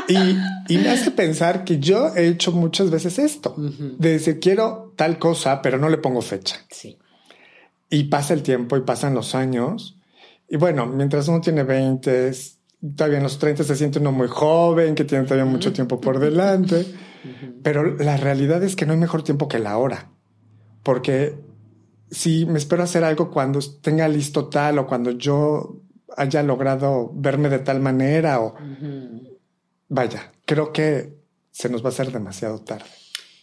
y, 0.09 0.78
me 0.78 0.88
hace 0.88 1.11
pensar 1.11 1.64
que 1.64 1.81
yo 1.81 2.14
he 2.14 2.28
hecho 2.28 2.52
muchas 2.52 2.90
veces 2.90 3.19
esto, 3.19 3.57
de 3.59 4.12
decir 4.12 4.38
quiero 4.38 4.92
tal 4.95 5.19
cosa, 5.19 5.62
pero 5.62 5.78
no 5.78 5.88
le 5.88 5.99
pongo 5.99 6.23
fecha. 6.23 6.64
Sí. 6.71 6.97
Y 7.90 8.04
pasa 8.04 8.35
el 8.35 8.45
tiempo 8.45 8.76
y 8.76 8.83
pasan 8.83 9.14
los 9.14 9.35
años. 9.35 9.99
Y 10.49 10.59
bueno, 10.59 10.87
mientras 10.87 11.26
uno 11.26 11.40
tiene 11.40 11.64
20, 11.64 12.31
todavía 12.97 13.19
en 13.19 13.23
los 13.23 13.39
30 13.39 13.65
se 13.65 13.77
siente 13.77 13.99
uno 13.99 14.12
muy 14.12 14.29
joven, 14.29 14.95
que 14.95 15.05
tiene 15.05 15.25
todavía 15.25 15.51
mucho 15.51 15.73
tiempo 15.73 16.01
por 16.01 16.19
delante. 16.19 16.87
Pero 17.62 17.97
la 17.97 18.17
realidad 18.17 18.62
es 18.65 18.75
que 18.75 18.87
no 18.87 18.93
hay 18.93 18.99
mejor 18.99 19.23
tiempo 19.23 19.49
que 19.49 19.61
la 19.61 19.79
hora. 19.79 20.11
Porque 20.83 21.39
si 22.11 22.45
me 22.47 22.59
espero 22.59 22.83
hacer 22.83 23.05
algo 23.05 23.31
cuando 23.31 23.61
tenga 23.81 24.09
listo 24.09 24.49
tal 24.49 24.79
o 24.79 24.87
cuando 24.87 25.12
yo 25.12 25.81
haya 26.17 26.43
logrado 26.43 27.12
verme 27.15 27.49
de 27.49 27.61
tal 27.61 27.81
manera 27.81 28.41
o 28.41 28.55
vaya, 29.89 30.33
creo 30.45 30.73
que 30.73 31.15
se 31.51 31.69
nos 31.69 31.83
va 31.83 31.87
a 31.87 31.89
hacer 31.91 32.11
demasiado 32.11 32.61
tarde. 32.62 32.87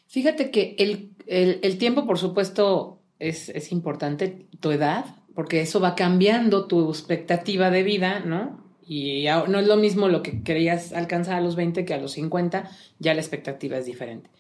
Fíjate 0.08 0.52
que 0.52 0.76
el, 0.78 1.78
tiempo, 1.78 2.06
por 2.06 2.18
supuesto, 2.18 3.02
es, 3.20 3.50
es, 3.50 3.72
importante, 3.72 4.48
tu 4.60 4.72
edad, 4.72 5.06
porque 5.36 5.62
eso 5.62 5.80
va 5.80 5.96
cambiando 5.96 6.66
tu 6.66 6.90
expectativa 6.90 7.70
de 7.70 7.84
vida, 7.84 8.20
¿no? 8.20 8.69
Y 8.92 9.26
no 9.48 9.60
es 9.60 9.68
lo 9.68 9.78
mismo 9.78 10.08
lo 10.08 10.24
que 10.24 10.42
querías 10.42 10.94
alcanzar 10.94 11.36
a 11.36 11.42
los 11.42 11.56
20 11.56 11.86
que 11.86 11.94
a 11.94 12.00
los 12.00 12.14
50, 12.14 12.72
ya 12.98 13.14
la 13.14 13.22
expectativa 13.22 13.78
es 13.78 13.86
diferente. 13.86 14.32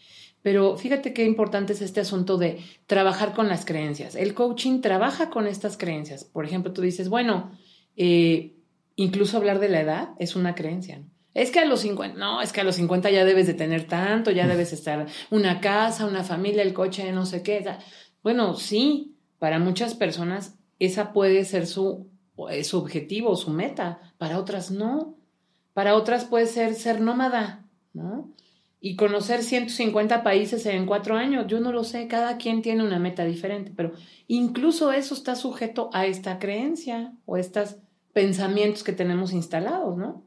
Pero 0.41 0.75
fíjate 0.75 1.13
qué 1.13 1.24
importante 1.24 1.74
es 1.74 1.84
este 1.84 2.00
asunto 2.00 2.39
de 2.39 2.58
trabajar 2.88 3.36
con 3.36 3.48
las 3.48 3.63
creencias. 3.63 4.15
El 4.15 4.34
coaching 4.34 4.82
trabaja 4.82 5.29
con 5.29 5.46
estas 5.46 5.77
creencias. 5.77 6.24
Por 6.24 6.46
ejemplo, 6.46 6.74
tú 6.74 6.82
dices, 6.82 7.10
bueno, 7.10 7.51
eh, 7.96 8.56
incluso 8.96 9.38
hablar 9.38 9.60
de 9.60 9.70
la 9.70 9.82
edad 9.82 10.10
es 10.18 10.36
una 10.36 10.56
creencia. 10.56 11.03
Es 11.36 11.51
que 11.51 11.60
a 11.60 11.65
los 11.65 11.82
50, 11.82 12.18
no, 12.18 12.41
es 12.41 12.51
que 12.51 12.62
a 12.62 12.63
los 12.63 12.77
50 12.77 13.12
ya 13.12 13.25
debes 13.25 13.46
de 13.46 13.53
tener 13.53 13.84
tanto, 13.84 14.32
ya 14.32 14.48
debes 14.48 14.74
estar 14.74 15.06
una 15.29 15.62
casa, 15.62 16.08
una 16.08 16.24
familia, 16.24 16.63
el 16.63 16.74
coche, 16.74 17.12
no 17.12 17.27
sé 17.27 17.44
qué. 17.44 17.63
Bueno, 18.24 18.56
sí, 18.56 19.13
para 19.38 19.60
muchas 19.60 19.94
personas 19.94 20.56
esa 20.79 21.13
puede 21.13 21.46
ser 21.46 21.68
su, 21.68 22.10
su 22.63 22.77
objetivo, 22.77 23.36
su 23.36 23.51
meta, 23.51 24.13
para 24.17 24.39
otras 24.39 24.72
no. 24.72 25.15
Para 25.74 25.96
otras 25.96 26.25
puede 26.25 26.46
ser 26.48 26.75
ser 26.75 27.01
nómada, 27.01 27.65
¿no? 27.93 28.29
Y 28.81 28.96
conocer 28.96 29.43
150 29.43 30.24
países 30.24 30.65
en 30.65 30.86
cuatro 30.86 31.15
años, 31.15 31.48
yo 31.48 31.60
no 31.60 31.72
lo 31.72 31.84
sé, 31.84 32.08
cada 32.08 32.38
quien 32.38 32.62
tiene 32.62 32.84
una 32.84 33.00
meta 33.00 33.25
diferente, 33.25 33.74
pero 33.75 33.91
incluso 34.27 34.91
eso 34.93 35.13
está 35.13 35.36
sujeto 35.36 35.89
a 35.93 36.05
esta 36.05 36.39
creencia 36.39 37.13
o 37.25 37.36
estos 37.38 37.75
pensamientos 38.13 38.84
que 38.84 38.93
tenemos 38.93 39.34
instalados, 39.34 39.98
¿no? 39.98 40.24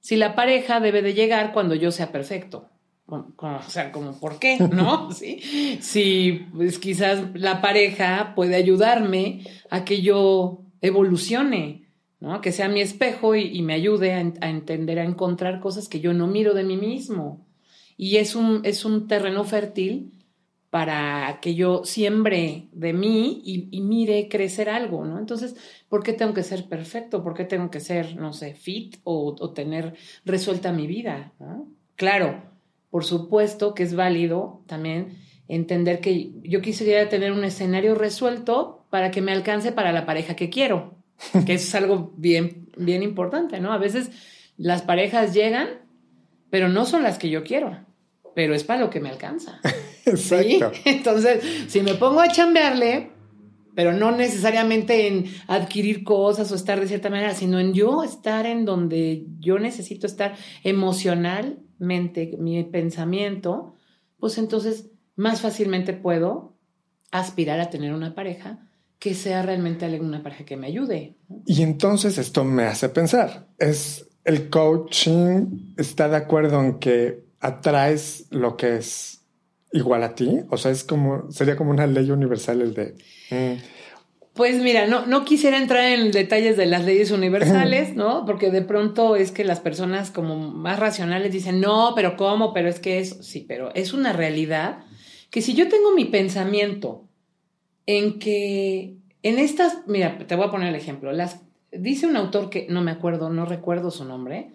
Si 0.00 0.16
la 0.16 0.34
pareja 0.34 0.80
debe 0.80 1.00
de 1.00 1.14
llegar 1.14 1.52
cuando 1.52 1.76
yo 1.76 1.92
sea 1.92 2.10
perfecto, 2.10 2.72
o 3.06 3.62
sea, 3.68 3.92
como, 3.92 4.18
¿por 4.18 4.38
qué? 4.38 4.58
¿No? 4.72 5.10
¿Sí? 5.12 5.78
Si 5.80 6.46
pues, 6.54 6.78
quizás 6.78 7.22
la 7.34 7.60
pareja 7.60 8.34
puede 8.34 8.56
ayudarme 8.56 9.44
a 9.70 9.84
que 9.84 10.00
yo 10.00 10.62
evolucione, 10.82 11.88
¿no? 12.20 12.40
Que 12.40 12.52
sea 12.52 12.68
mi 12.68 12.80
espejo 12.80 13.34
y, 13.34 13.62
me 13.62 13.72
ayude 13.72 14.12
a, 14.12 14.20
entender, 14.20 14.98
a 14.98 15.04
encontrar 15.04 15.60
cosas 15.60 15.88
que 15.88 16.00
yo 16.00 16.12
no 16.12 16.26
miro 16.26 16.52
de 16.52 16.64
mí 16.64 16.76
mismo. 16.76 17.46
Y 17.96 18.16
es 18.16 18.34
un, 18.34 18.60
es 18.64 18.84
un 18.84 19.08
terreno 19.08 19.44
fértil 19.44 20.12
para 20.70 21.38
que 21.40 21.54
yo 21.54 21.84
siembre 21.84 22.68
de 22.72 22.92
mí 22.92 23.42
y, 23.44 23.80
mire 23.82 24.28
crecer 24.28 24.70
algo, 24.70 25.04
¿no? 25.04 25.18
Entonces, 25.18 25.54
¿por 25.88 26.02
qué 26.02 26.12
tengo 26.12 26.32
que 26.32 26.42
ser 26.42 26.68
perfecto? 26.68 27.22
¿Por 27.22 27.34
qué 27.34 27.44
tengo 27.44 27.70
que 27.70 27.80
ser, 27.80 28.16
no 28.16 28.32
sé, 28.32 28.54
fit 28.54 28.96
o, 29.04 29.52
tener 29.52 29.94
resuelta 30.24 30.72
mi 30.72 30.86
vida? 30.86 31.32
Claro, 31.94 32.42
por 32.88 33.04
supuesto 33.04 33.74
que 33.74 33.82
es 33.82 33.94
válido 33.94 34.62
también 34.66 35.18
entender 35.46 36.00
que 36.00 36.32
yo 36.42 36.62
quisiera 36.62 37.08
tener 37.10 37.32
un 37.32 37.44
escenario 37.44 37.94
resuelto 37.94 38.81
para 38.92 39.10
que 39.10 39.22
me 39.22 39.32
alcance 39.32 39.72
para 39.72 39.90
la 39.90 40.04
pareja 40.04 40.36
que 40.36 40.50
quiero, 40.50 40.98
que 41.46 41.54
eso 41.54 41.66
es 41.66 41.74
algo 41.74 42.12
bien, 42.16 42.68
bien 42.76 43.02
importante, 43.02 43.58
¿no? 43.58 43.72
A 43.72 43.78
veces 43.78 44.10
las 44.58 44.82
parejas 44.82 45.32
llegan, 45.32 45.68
pero 46.50 46.68
no 46.68 46.84
son 46.84 47.02
las 47.02 47.18
que 47.18 47.30
yo 47.30 47.42
quiero 47.42 47.76
pero 48.34 48.54
es 48.54 48.64
para 48.64 48.80
lo 48.80 48.90
que 48.90 49.00
me 49.00 49.08
alcanza. 49.08 49.60
Exacto. 50.04 50.72
Entonces, 50.84 51.66
si 51.68 51.80
me 51.80 51.94
pongo 51.94 52.20
a 52.20 52.28
chambearle, 52.28 53.10
pero 53.74 53.92
no 53.92 54.10
necesariamente 54.12 55.06
en 55.06 55.26
adquirir 55.46 56.04
cosas 56.04 56.50
o 56.52 56.54
estar 56.54 56.80
de 56.80 56.88
cierta 56.88 57.10
manera, 57.10 57.34
sino 57.34 57.58
en 57.58 57.72
yo 57.72 58.02
estar 58.02 58.46
en 58.46 58.64
donde 58.64 59.26
yo 59.38 59.58
necesito 59.58 60.06
estar 60.06 60.34
emocionalmente, 60.62 62.36
mi 62.38 62.62
pensamiento, 62.64 63.74
pues 64.18 64.38
entonces 64.38 64.90
más 65.16 65.40
fácilmente 65.40 65.92
puedo 65.92 66.56
aspirar 67.10 67.60
a 67.60 67.70
tener 67.70 67.92
una 67.92 68.14
pareja 68.14 68.66
que 69.02 69.14
sea 69.14 69.42
realmente 69.42 69.84
una 69.98 70.22
pareja 70.22 70.44
que 70.44 70.56
me 70.56 70.68
ayude. 70.68 71.16
Y 71.44 71.62
entonces 71.62 72.18
esto 72.18 72.44
me 72.44 72.62
hace 72.62 72.88
pensar, 72.88 73.48
es 73.58 74.06
el 74.24 74.48
coaching 74.48 75.74
está 75.76 76.08
de 76.08 76.18
acuerdo 76.18 76.60
en 76.62 76.78
que 76.78 77.24
atraes 77.40 78.28
lo 78.30 78.56
que 78.56 78.76
es 78.76 79.22
igual 79.72 80.04
a 80.04 80.14
ti? 80.14 80.42
O 80.50 80.56
sea, 80.56 80.70
es 80.70 80.84
como, 80.84 81.32
sería 81.32 81.56
como 81.56 81.72
una 81.72 81.88
ley 81.88 82.12
universal 82.12 82.60
el 82.60 82.74
de... 82.74 82.94
Mm. 83.30 83.60
Pues 84.34 84.62
mira, 84.62 84.86
no, 84.86 85.04
no 85.06 85.24
quisiera 85.24 85.58
entrar 85.58 85.82
en 85.86 86.12
detalles 86.12 86.56
de 86.56 86.66
las 86.66 86.84
leyes 86.84 87.10
universales, 87.10 87.96
¿no? 87.96 88.24
Porque 88.24 88.52
de 88.52 88.62
pronto 88.62 89.16
es 89.16 89.32
que 89.32 89.42
las 89.42 89.58
personas 89.58 90.12
como 90.12 90.36
más 90.36 90.78
racionales 90.78 91.32
dicen, 91.32 91.60
no, 91.60 91.94
pero 91.96 92.16
¿cómo? 92.16 92.54
Pero 92.54 92.68
es 92.68 92.78
que 92.78 93.00
eso, 93.00 93.20
sí, 93.20 93.44
pero 93.48 93.74
es 93.74 93.92
una 93.92 94.12
realidad 94.12 94.84
que 95.30 95.42
si 95.42 95.54
yo 95.54 95.68
tengo 95.68 95.92
mi 95.92 96.04
pensamiento 96.04 97.08
en 97.86 98.18
que 98.18 98.96
en 99.22 99.38
estas, 99.38 99.86
mira, 99.86 100.18
te 100.26 100.34
voy 100.34 100.46
a 100.46 100.50
poner 100.50 100.68
el 100.68 100.74
ejemplo, 100.74 101.12
las, 101.12 101.42
dice 101.70 102.06
un 102.06 102.16
autor 102.16 102.50
que 102.50 102.66
no 102.68 102.82
me 102.82 102.90
acuerdo, 102.90 103.30
no 103.30 103.44
recuerdo 103.46 103.90
su 103.90 104.04
nombre, 104.04 104.50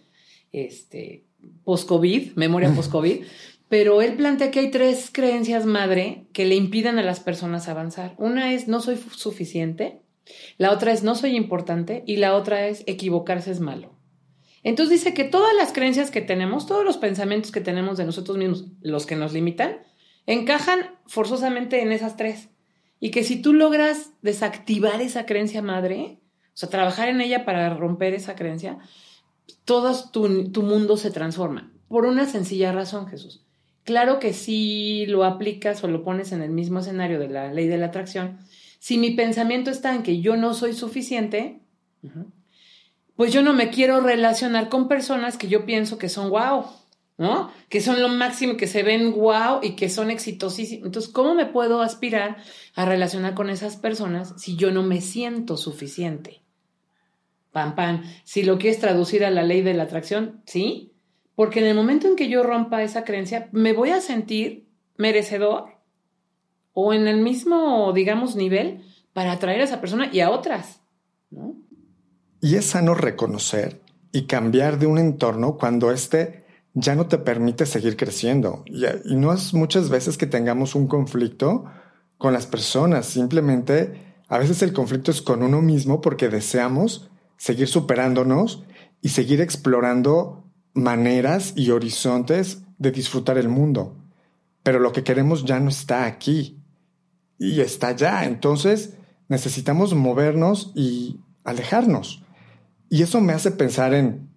este, 0.51 1.23
post-COVID, 1.63 2.33
memoria 2.35 2.73
post-COVID, 2.73 3.23
pero 3.69 4.01
él 4.01 4.15
plantea 4.15 4.51
que 4.51 4.59
hay 4.59 4.71
tres 4.71 5.09
creencias 5.11 5.65
madre 5.65 6.25
que 6.33 6.45
le 6.45 6.55
impiden 6.55 6.99
a 6.99 7.03
las 7.03 7.19
personas 7.19 7.67
avanzar. 7.67 8.15
Una 8.17 8.53
es 8.53 8.67
no 8.67 8.79
soy 8.79 8.97
suficiente, 8.97 10.01
la 10.57 10.71
otra 10.71 10.91
es 10.91 11.03
no 11.03 11.15
soy 11.15 11.35
importante 11.35 12.03
y 12.05 12.17
la 12.17 12.35
otra 12.35 12.67
es 12.67 12.83
equivocarse 12.87 13.51
es 13.51 13.59
malo. 13.59 13.95
Entonces 14.63 14.99
dice 14.99 15.13
que 15.13 15.23
todas 15.23 15.53
las 15.55 15.71
creencias 15.71 16.11
que 16.11 16.21
tenemos, 16.21 16.65
todos 16.65 16.83
los 16.83 16.97
pensamientos 16.97 17.51
que 17.51 17.61
tenemos 17.61 17.97
de 17.97 18.05
nosotros 18.05 18.37
mismos, 18.37 18.65
los 18.81 19.05
que 19.05 19.15
nos 19.15 19.31
limitan, 19.31 19.77
encajan 20.25 20.79
forzosamente 21.05 21.81
en 21.81 21.91
esas 21.91 22.17
tres. 22.17 22.49
Y 22.99 23.11
que 23.11 23.23
si 23.23 23.41
tú 23.41 23.53
logras 23.53 24.11
desactivar 24.21 25.01
esa 25.01 25.25
creencia 25.25 25.61
madre, 25.61 26.19
o 26.45 26.57
sea, 26.57 26.69
trabajar 26.69 27.09
en 27.09 27.21
ella 27.21 27.45
para 27.45 27.73
romper 27.75 28.13
esa 28.13 28.35
creencia, 28.35 28.79
todo 29.65 29.95
tu, 30.09 30.63
mundo 30.63 30.97
se 30.97 31.11
transforma. 31.11 31.71
Por 31.87 32.05
una 32.05 32.25
sencilla 32.25 32.71
razón, 32.71 33.07
Jesús. 33.07 33.45
Claro 33.83 34.19
que 34.19 34.33
si 34.33 35.05
lo 35.05 35.23
aplicas 35.23 35.83
o 35.83 35.87
lo 35.87 36.03
pones 36.03 36.31
en 36.31 36.41
el 36.41 36.49
mismo 36.49 36.79
escenario 36.79 37.19
de 37.19 37.29
la 37.29 37.53
ley 37.53 37.67
de 37.67 37.77
la 37.77 37.87
atracción, 37.87 38.39
si 38.79 38.97
mi 38.97 39.11
pensamiento 39.11 39.69
está 39.69 39.93
en 39.93 40.03
que 40.03 40.19
yo 40.19 40.35
no 40.35 40.53
soy 40.53 40.73
suficiente, 40.73 41.61
pues 43.15 43.31
yo 43.31 43.41
no 43.41 43.53
me 43.53 43.69
quiero 43.69 44.01
relacionar 44.01 44.69
con 44.69 44.87
personas 44.87 45.37
que 45.37 45.47
yo 45.47 45.65
pienso 45.65 45.97
que 45.97 46.09
son 46.09 46.29
wow, 46.29 46.65
¿no? 47.17 47.51
Que 47.69 47.81
son 47.81 48.01
lo 48.01 48.09
máximo, 48.09 48.57
que 48.57 48.67
se 48.67 48.83
ven 48.83 49.13
wow 49.13 49.59
y 49.61 49.75
que 49.75 49.89
son 49.89 50.11
exitosísimos. 50.11 50.85
Entonces, 50.85 51.11
¿cómo 51.11 51.35
me 51.35 51.45
puedo 51.45 51.81
aspirar 51.81 52.37
a 52.75 52.85
relacionar 52.85 53.33
con 53.33 53.49
esas 53.49 53.75
personas 53.75 54.33
si 54.37 54.55
yo 54.55 54.71
no 54.71 54.83
me 54.83 55.01
siento 55.01 55.57
suficiente? 55.57 56.41
pam, 57.57 57.75
pam. 57.75 58.03
Si 58.23 58.43
lo 58.43 58.59
quieres 58.59 58.79
traducir 58.79 59.25
a 59.25 59.31
la 59.31 59.41
ley 59.41 59.63
de 59.63 59.73
la 59.73 59.83
atracción, 59.83 60.41
sí, 60.45 60.93
porque 61.33 61.59
en 61.59 61.65
el 61.65 61.75
momento 61.75 62.07
en 62.07 62.15
que 62.15 62.29
yo 62.29 62.43
rompa 62.43 62.83
esa 62.83 63.03
creencia, 63.03 63.49
me 63.51 63.73
voy 63.73 63.89
a 63.89 64.01
sentir 64.01 64.67
merecedor 64.95 65.65
o 66.73 66.93
en 66.93 67.07
el 67.07 67.17
mismo, 67.17 67.91
digamos, 67.93 68.35
nivel 68.35 68.83
para 69.13 69.31
atraer 69.31 69.61
a 69.61 69.63
esa 69.63 69.81
persona 69.81 70.09
y 70.13 70.19
a 70.19 70.29
otras, 70.29 70.81
¿no? 71.31 71.55
Y 72.41 72.57
es 72.57 72.65
sano 72.65 72.93
reconocer 72.93 73.81
y 74.11 74.27
cambiar 74.27 74.77
de 74.77 74.85
un 74.85 74.99
entorno 74.99 75.57
cuando 75.57 75.91
éste 75.91 76.45
ya 76.79 76.93
no 76.93 77.07
te 77.07 77.17
permite 77.17 77.65
seguir 77.65 77.97
creciendo. 77.97 78.63
Y, 78.67 79.15
no 79.15 79.33
es 79.33 79.53
muchas 79.55 79.89
veces 79.89 80.15
que 80.17 80.27
tengamos 80.27 80.75
un 80.75 80.87
conflicto 80.87 81.65
con 82.19 82.33
las 82.33 82.45
personas, 82.45 83.07
simplemente 83.07 84.15
a 84.27 84.37
veces 84.37 84.61
el 84.61 84.73
conflicto 84.73 85.09
es 85.09 85.23
con 85.23 85.41
uno 85.41 85.61
mismo 85.61 86.01
porque 86.01 86.29
deseamos 86.29 87.09
seguir 87.37 87.67
superándonos 87.67 88.63
y 89.01 89.09
seguir 89.09 89.41
explorando 89.41 90.43
maneras 90.73 91.53
y 91.55 91.71
horizontes 91.71 92.61
de 92.77 92.91
disfrutar 92.91 93.39
el 93.39 93.49
mundo. 93.49 93.95
Pero 94.61 94.79
lo 94.79 94.91
que 94.91 95.03
queremos 95.03 95.45
ya 95.45 95.59
no 95.59 95.69
está 95.69 96.05
aquí 96.05 96.61
y 97.39 97.61
está 97.61 97.87
allá. 97.87 98.25
Entonces 98.25 98.93
necesitamos 99.29 99.95
movernos 99.95 100.73
y 100.75 101.21
alejarnos. 101.43 102.21
Y 102.89 103.01
eso 103.01 103.19
me 103.19 103.33
hace 103.33 103.49
pensar 103.49 103.95
en, 103.95 104.29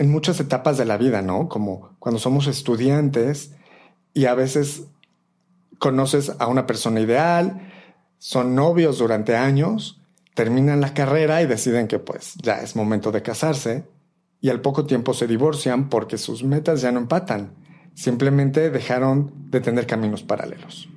en 0.00 0.10
muchas 0.10 0.40
etapas 0.40 0.78
de 0.78 0.86
la 0.86 0.96
vida, 0.96 1.20
¿no? 1.20 1.46
Como 1.50 1.90
cuando 1.98 2.18
somos 2.18 2.46
estudiantes 2.46 3.52
y 4.14 4.24
a 4.24 4.34
veces 4.34 4.84
conoces 5.78 6.32
a 6.38 6.46
una 6.46 6.66
persona 6.66 7.00
ideal, 7.00 7.70
son 8.16 8.54
novios 8.54 8.96
durante 8.96 9.36
años, 9.36 10.00
terminan 10.34 10.80
la 10.80 10.94
carrera 10.94 11.42
y 11.42 11.46
deciden 11.46 11.86
que 11.86 11.98
pues 11.98 12.32
ya 12.42 12.62
es 12.62 12.76
momento 12.76 13.12
de 13.12 13.20
casarse 13.20 13.84
y 14.40 14.48
al 14.48 14.62
poco 14.62 14.86
tiempo 14.86 15.12
se 15.12 15.26
divorcian 15.26 15.90
porque 15.90 16.16
sus 16.16 16.42
metas 16.44 16.80
ya 16.80 16.92
no 16.92 17.00
empatan. 17.00 17.52
Simplemente 17.92 18.70
dejaron 18.70 19.50
de 19.50 19.60
tener 19.60 19.86
caminos 19.86 20.22
paralelos. 20.22 20.88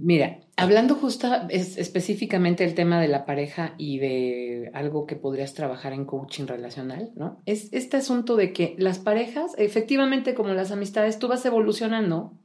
Mira, 0.00 0.38
hablando 0.56 0.94
justo 0.94 1.28
específicamente 1.50 2.64
del 2.64 2.74
tema 2.74 3.00
de 3.00 3.08
la 3.08 3.26
pareja 3.26 3.74
y 3.78 3.98
de 3.98 4.70
algo 4.72 5.06
que 5.06 5.16
podrías 5.16 5.54
trabajar 5.54 5.92
en 5.92 6.04
coaching 6.04 6.46
relacional, 6.46 7.10
¿no? 7.16 7.42
Es 7.46 7.68
este 7.72 7.96
asunto 7.96 8.36
de 8.36 8.52
que 8.52 8.76
las 8.78 9.00
parejas, 9.00 9.54
efectivamente 9.58 10.34
como 10.34 10.50
las 10.50 10.70
amistades, 10.70 11.18
tú 11.18 11.26
vas 11.26 11.44
evolucionando 11.44 12.38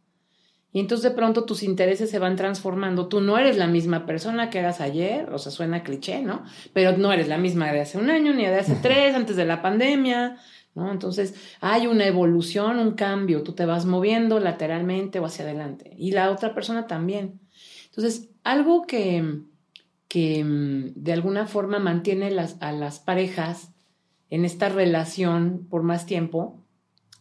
y 0.72 0.80
entonces 0.80 1.12
de 1.12 1.16
pronto 1.16 1.46
tus 1.46 1.62
intereses 1.62 2.10
se 2.10 2.18
van 2.18 2.36
transformando. 2.36 3.08
Tú 3.08 3.22
no 3.22 3.38
eres 3.38 3.58
la 3.58 3.68
misma 3.68 4.08
persona 4.08 4.50
que 4.50 4.58
eras 4.58 4.82
ayer, 4.82 5.30
o 5.32 5.38
sea, 5.38 5.52
suena 5.52 5.84
cliché, 5.84 6.24
¿no? 6.24 6.44
Pero 6.74 6.98
no 6.98 7.14
eres 7.14 7.28
la 7.28 7.38
misma 7.38 7.72
de 7.72 7.82
hace 7.82 8.00
un 8.00 8.10
año, 8.10 8.34
ni 8.34 8.48
de 8.48 8.56
hace 8.56 8.76
tres, 8.82 9.14
antes 9.14 9.36
de 9.36 9.46
la 9.46 9.62
pandemia, 9.62 10.38
¿no? 10.74 10.92
Entonces 10.92 11.36
hay 11.62 11.86
una 11.86 12.08
evolución, 12.08 12.80
un 12.80 12.94
cambio, 12.94 13.44
tú 13.44 13.54
te 13.54 13.68
vas 13.68 13.86
moviendo 13.86 14.40
lateralmente 14.40 15.20
o 15.20 15.26
hacia 15.26 15.46
adelante. 15.46 15.92
Y 15.96 16.12
la 16.12 16.32
otra 16.32 16.56
persona 16.56 16.88
también. 16.88 17.43
Entonces, 17.96 18.30
algo 18.44 18.88
que, 18.88 19.42
que 20.08 20.44
mm, 20.44 20.94
de 20.96 21.14
alguna 21.14 21.46
forma 21.46 21.78
mantiene 21.78 22.32
las, 22.32 22.58
a 22.60 22.72
las 22.72 23.00
parejas 23.00 23.70
en 24.32 24.46
esta 24.46 24.68
relación 24.68 25.68
por 25.70 25.84
más 25.84 26.08
tiempo, 26.08 26.60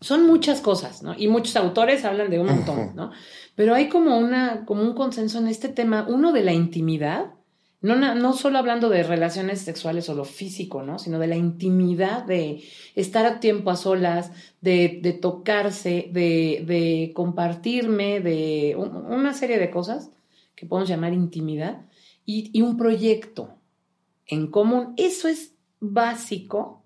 son 0.00 0.26
muchas 0.26 0.62
cosas, 0.62 1.02
¿no? 1.02 1.14
Y 1.16 1.28
muchos 1.28 1.56
autores 1.56 2.06
hablan 2.06 2.30
de 2.30 2.40
un 2.40 2.46
montón, 2.46 2.96
¿no? 2.96 3.12
Pero 3.54 3.74
hay 3.74 3.90
como, 3.90 4.18
una, 4.18 4.64
como 4.64 4.82
un 4.82 4.94
consenso 4.94 5.38
en 5.38 5.48
este 5.48 5.68
tema, 5.68 6.06
uno 6.08 6.32
de 6.32 6.42
la 6.42 6.54
intimidad, 6.54 7.34
no, 7.82 7.96
no 7.96 8.32
solo 8.32 8.58
hablando 8.58 8.88
de 8.88 9.02
relaciones 9.02 9.60
sexuales 9.60 10.08
o 10.08 10.14
lo 10.14 10.24
físico, 10.24 10.82
¿no? 10.82 10.98
Sino 10.98 11.18
de 11.18 11.26
la 11.26 11.36
intimidad, 11.36 12.24
de 12.24 12.64
estar 12.94 13.26
a 13.26 13.40
tiempo 13.40 13.70
a 13.70 13.76
solas, 13.76 14.30
de, 14.62 15.00
de 15.02 15.12
tocarse, 15.12 16.08
de, 16.12 16.64
de, 16.66 17.12
compartirme, 17.14 18.20
de 18.20 18.74
una 18.76 19.34
serie 19.34 19.58
de 19.58 19.70
cosas 19.70 20.10
que 20.54 20.66
podemos 20.66 20.88
llamar 20.88 21.12
intimidad, 21.12 21.86
y, 22.24 22.60
un 22.62 22.76
proyecto 22.76 23.56
en 24.26 24.46
común. 24.46 24.94
Eso 24.96 25.28
es 25.28 25.54
básico 25.80 26.82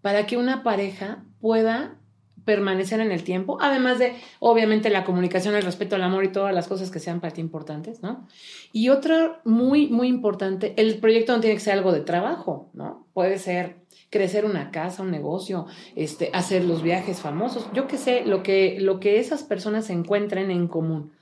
para 0.00 0.26
que 0.26 0.36
una 0.36 0.62
pareja 0.62 1.24
pueda 1.40 1.98
permanecer 2.44 3.00
en 3.00 3.12
el 3.12 3.24
tiempo, 3.24 3.58
además 3.60 3.98
de, 3.98 4.14
obviamente, 4.40 4.88
la 4.88 5.04
comunicación, 5.04 5.54
el 5.54 5.62
respeto, 5.62 5.96
el 5.96 6.02
amor 6.02 6.24
y 6.24 6.32
todas 6.32 6.54
las 6.54 6.66
cosas 6.66 6.90
que 6.90 6.98
sean 6.98 7.20
para 7.20 7.34
ti 7.34 7.42
importantes, 7.42 8.02
¿no? 8.02 8.26
Y 8.72 8.88
otra 8.88 9.42
muy, 9.44 9.88
muy 9.88 10.08
importante, 10.08 10.72
el 10.78 10.98
proyecto 10.98 11.34
no 11.34 11.40
tiene 11.40 11.56
que 11.56 11.60
ser 11.60 11.74
algo 11.74 11.92
de 11.92 12.00
trabajo, 12.00 12.70
¿no? 12.72 13.06
Puede 13.12 13.38
ser 13.38 13.76
crecer 14.08 14.46
una 14.46 14.70
casa, 14.70 15.02
un 15.02 15.10
negocio, 15.10 15.66
este, 15.94 16.30
hacer 16.32 16.64
los 16.64 16.82
viajes 16.82 17.20
famosos, 17.20 17.68
yo 17.74 17.86
qué 17.86 17.98
sé, 17.98 18.24
lo 18.24 18.42
que, 18.42 18.78
lo 18.80 18.98
que 18.98 19.20
esas 19.20 19.42
personas 19.42 19.90
encuentren 19.90 20.50
en 20.50 20.68
común. 20.68 21.12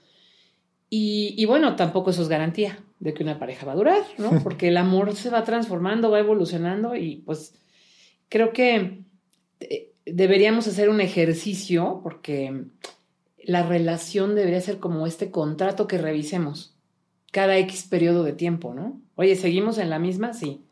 Y, 0.88 1.34
y, 1.36 1.44
bueno, 1.46 1.76
tampoco 1.76 2.10
eso 2.10 2.22
es 2.22 2.28
garantía 2.28 2.78
de 3.00 3.12
que 3.12 3.22
una 3.22 3.38
pareja 3.38 3.66
va 3.66 3.72
a 3.72 3.76
durar, 3.76 4.02
¿no? 4.18 4.30
Porque 4.42 4.68
el 4.68 4.76
amor 4.76 5.14
se 5.14 5.30
va 5.30 5.44
transformando, 5.44 6.10
va 6.10 6.20
evolucionando 6.20 6.94
y 6.94 7.16
pues 7.26 7.54
creo 8.28 8.52
que 8.52 9.04
eh, 9.60 9.92
deberíamos 10.04 10.66
hacer 10.66 10.88
un 10.88 11.00
ejercicio 11.00 12.00
porque 12.02 12.64
la 13.42 13.62
relación 13.64 14.34
debería 14.34 14.60
ser 14.60 14.78
como 14.78 15.06
este 15.06 15.30
contrato 15.30 15.86
que 15.86 15.98
revisemos 15.98 16.76
cada 17.32 17.58
X 17.58 17.86
periodo 17.88 18.24
de 18.24 18.32
tiempo, 18.32 18.74
¿no? 18.74 19.00
Oye, 19.14 19.36
¿seguimos 19.36 19.78
en 19.78 19.90
la 19.90 19.98
misma? 19.98 20.32
Sí. 20.32 20.62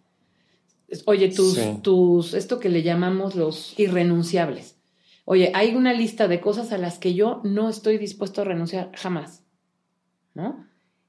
Oye, 1.07 1.29
tus, 1.29 1.59
tus, 1.83 2.35
esto 2.35 2.59
que 2.59 2.68
le 2.68 2.83
llamamos 2.83 3.35
los 3.35 3.79
irrenunciables. 3.79 4.77
Oye, 5.24 5.50
hay 5.55 5.74
una 5.74 5.92
lista 5.92 6.29
de 6.29 6.40
cosas 6.40 6.72
a 6.72 6.79
las 6.79 6.98
que 6.98 7.14
yo 7.14 7.40
no 7.44 7.68
estoy 7.68 7.98
dispuesto 7.98 8.42
a 8.42 8.44
renunciar 8.44 8.90
jamás, 8.94 9.43
¿no? 10.34 10.66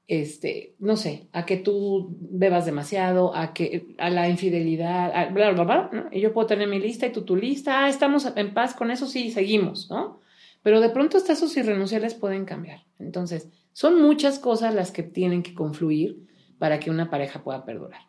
este, 0.08 0.76
no 0.78 0.96
sé, 0.96 1.28
a 1.32 1.44
que 1.46 1.56
tú 1.56 2.16
bebas 2.20 2.64
demasiado, 2.64 3.34
a 3.34 3.52
que 3.52 3.94
a 3.98 4.08
la 4.08 4.28
infidelidad, 4.28 5.12
a 5.12 5.26
bla, 5.30 5.50
bla, 5.50 5.64
bla. 5.64 6.08
Y 6.12 6.20
yo 6.20 6.32
puedo 6.32 6.46
tener 6.46 6.68
mi 6.68 6.78
lista 6.78 7.06
y 7.06 7.12
tú 7.12 7.22
tu 7.22 7.34
lista, 7.34 7.84
ah, 7.84 7.88
estamos 7.88 8.30
en 8.36 8.54
paz 8.54 8.74
con 8.74 8.90
eso, 8.90 9.06
sí, 9.06 9.30
seguimos, 9.30 9.90
¿no? 9.90 10.20
Pero 10.62 10.80
de 10.80 10.90
pronto 10.90 11.16
hasta 11.16 11.32
esos 11.32 11.56
irrenunciables 11.56 12.14
pueden 12.14 12.44
cambiar. 12.44 12.84
Entonces, 12.98 13.48
son 13.72 14.00
muchas 14.00 14.38
cosas 14.38 14.74
las 14.74 14.90
que 14.92 15.02
tienen 15.02 15.42
que 15.42 15.54
confluir 15.54 16.26
para 16.58 16.78
que 16.78 16.90
una 16.90 17.10
pareja 17.10 17.42
pueda 17.42 17.64
perdurar. 17.64 18.02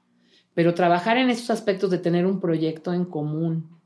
Pero 0.54 0.74
trabajar 0.74 1.18
en 1.18 1.30
esos 1.30 1.50
aspectos 1.50 1.90
de 1.90 2.00
tener 2.00 2.26
un 2.26 2.40
proyecto 2.40 2.94
en 2.94 3.06
común 3.06 3.80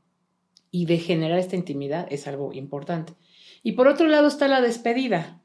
y 0.70 0.86
de 0.86 0.98
generar 0.98 1.38
esta 1.38 1.56
intimidad 1.56 2.06
es 2.10 2.26
algo 2.26 2.52
importante. 2.52 3.14
Y 3.62 3.72
por 3.72 3.88
otro 3.88 4.06
lado 4.08 4.28
está 4.28 4.48
la 4.48 4.60
despedida. 4.60 5.41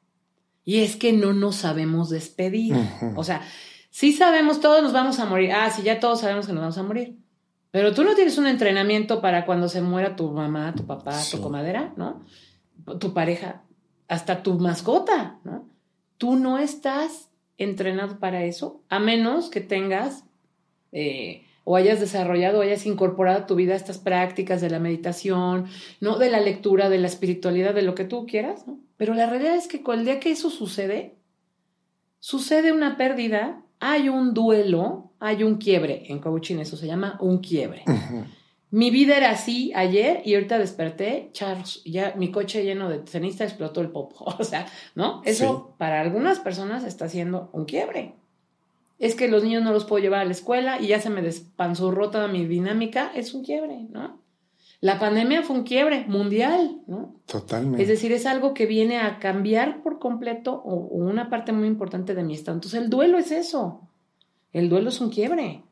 Y 0.68 0.82
es 0.82 0.98
que 0.98 1.14
no 1.14 1.32
nos 1.32 1.56
sabemos 1.56 2.10
despedir. 2.10 2.76
O 3.16 3.24
sea, 3.24 3.42
sí 3.90 4.12
sabemos, 4.12 4.60
todos 4.60 4.84
nos 4.84 4.92
vamos 4.92 5.18
a 5.18 5.26
morir. 5.26 5.54
Ah, 5.54 5.70
sí, 5.70 5.82
ya 5.82 6.02
todos 6.02 6.20
sabemos 6.20 6.46
que 6.46 6.52
nos 6.52 6.60
vamos 6.60 6.78
a 6.78 6.84
morir. 6.84 7.16
Pero 7.72 7.94
tú 7.94 8.04
no 8.04 8.16
tienes 8.16 8.38
un 8.38 8.48
entrenamiento 8.48 9.22
para 9.22 9.46
cuando 9.46 9.70
se 9.70 9.82
muera 9.82 10.18
tu 10.18 10.30
mamá, 10.30 10.74
tu 10.76 10.86
papá, 10.86 11.18
tu 11.32 11.40
comadera, 11.40 11.94
¿no? 11.96 12.22
Tu 13.00 13.14
pareja, 13.14 13.64
hasta 14.10 14.44
tu 14.44 14.60
mascota, 14.60 15.40
¿no? 15.46 15.70
Tú 16.18 16.36
no 16.36 16.58
estás 16.58 17.30
entrenado 17.58 18.20
para 18.20 18.44
eso, 18.44 18.84
a 18.90 19.00
menos 19.00 19.50
que 19.50 19.62
tengas 19.62 20.26
eh, 20.92 21.46
o 21.64 21.78
hayas 21.78 22.02
desarrollado 22.02 22.60
o 22.60 22.62
hayas 22.62 22.86
incorporado 22.86 23.40
a 23.40 23.46
tu 23.46 23.56
vida 23.56 23.74
estas 23.74 24.00
prácticas 24.00 24.60
de 24.60 24.70
la 24.70 24.80
meditación, 24.80 25.68
¿no? 26.02 26.18
De 26.18 26.30
la 26.30 26.42
lectura, 26.42 26.90
de 26.90 26.98
la 26.98 27.08
espiritualidad, 27.08 27.74
de 27.74 27.84
lo 27.84 27.96
que 27.96 28.04
tú 28.04 28.26
quieras, 28.26 28.68
¿no? 28.68 28.86
Pero 28.98 29.14
la 29.14 29.28
realidad 29.28 29.56
es 29.56 29.68
que 29.68 29.82
el 29.94 30.06
día 30.06 30.20
que 30.20 30.32
eso 30.32 30.50
sucede, 30.50 31.16
sucede 32.20 32.72
una 32.72 32.98
pérdida, 32.98 33.64
hay 33.80 34.10
un 34.10 34.34
duelo, 34.34 35.12
hay 35.20 35.44
un 35.44 35.58
quiebre. 35.58 36.04
En 36.08 36.20
coaching 36.20 36.58
eso 36.58 36.76
se 36.76 36.88
llama 36.88 37.18
un 37.22 37.38
quiebre. 37.40 37.84
Mi 38.70 38.90
vida 38.90 39.16
era 39.16 39.30
así 39.30 39.72
ayer 39.76 40.22
y 40.26 40.34
ahorita 40.34 40.60
desperté, 40.60 41.30
Charles, 41.32 41.82
ya 41.86 42.14
mi 42.18 42.32
coche 42.32 42.66
lleno 42.66 42.90
de 42.90 43.08
ceniza 43.08 43.46
explotó 43.46 43.82
el 43.82 43.92
popo. 43.92 44.26
O 44.40 44.44
sea, 44.44 44.66
¿no? 44.96 45.22
Eso 45.24 45.76
para 45.78 46.02
algunas 46.02 46.40
personas 46.40 46.84
está 46.84 47.08
siendo 47.08 47.50
un 47.54 47.66
quiebre 47.66 48.16
es 49.00 49.16
que 49.16 49.28
los 49.28 49.44
niños 49.44 49.64
no 49.64 49.72
los 49.72 49.86
puedo 49.86 50.02
llevar 50.02 50.22
a 50.22 50.26
la 50.26 50.32
escuela 50.32 50.82
y 50.82 50.88
ya 50.88 51.00
se 51.00 51.10
me 51.10 51.22
despanzurró 51.22 52.10
toda 52.10 52.28
mi 52.28 52.46
dinámica, 52.46 53.12
es 53.14 53.34
un 53.34 53.44
quiebre, 53.44 53.86
¿no? 53.90 54.20
La 54.80 55.00
pandemia 55.00 55.42
fue 55.42 55.58
un 55.58 55.63
quiebre 55.63 56.06
mundial, 56.08 56.82
¿no? 56.86 57.16
Totalmente. 57.26 57.82
Es 57.82 57.88
decir, 57.88 58.12
es 58.12 58.28
algo 58.28 58.54
que 58.54 58.68
viene 58.68 59.00
a 59.00 59.18
cambiar 59.18 59.82
por 59.82 59.98
completo 59.98 60.54
o, 60.54 60.76
una 60.76 61.30
parte 61.30 61.52
muy 61.52 61.68
importante 61.68 62.13
de 62.13 62.24
mi 62.24 62.36
estado. 62.36 62.58
Entonces, 62.58 62.82
el 62.82 62.90
duelo 62.90 63.18
es 63.18 63.32
eso. 63.32 63.82
El 64.54 64.70
duelo 64.70 64.90
es 64.90 65.02
un 65.02 65.10
quiebre. 65.10 65.63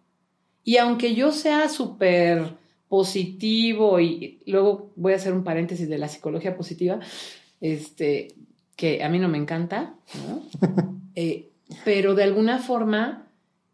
Y 0.64 0.78
aunque 0.78 1.14
yo 1.14 1.32
sea 1.32 1.70
súper 1.70 2.56
positivo 2.90 4.00
y 4.00 4.42
luego 4.48 4.92
voy 4.96 5.14
a 5.14 5.18
hacer 5.18 5.34
un 5.34 5.44
paréntesis 5.44 5.88
de 5.88 6.00
la 6.00 6.08
psicología 6.08 6.58
positiva, 6.58 7.00
este, 7.62 8.30
que 8.76 9.04
a 9.04 9.10
mí 9.10 9.20
no 9.20 9.28
me 9.28 9.38
encanta, 9.38 9.96
¿no? 10.28 10.42
eh, 11.16 11.52
pero 11.84 12.16
de 12.16 12.24
alguna 12.24 12.58
forma, 12.58 13.28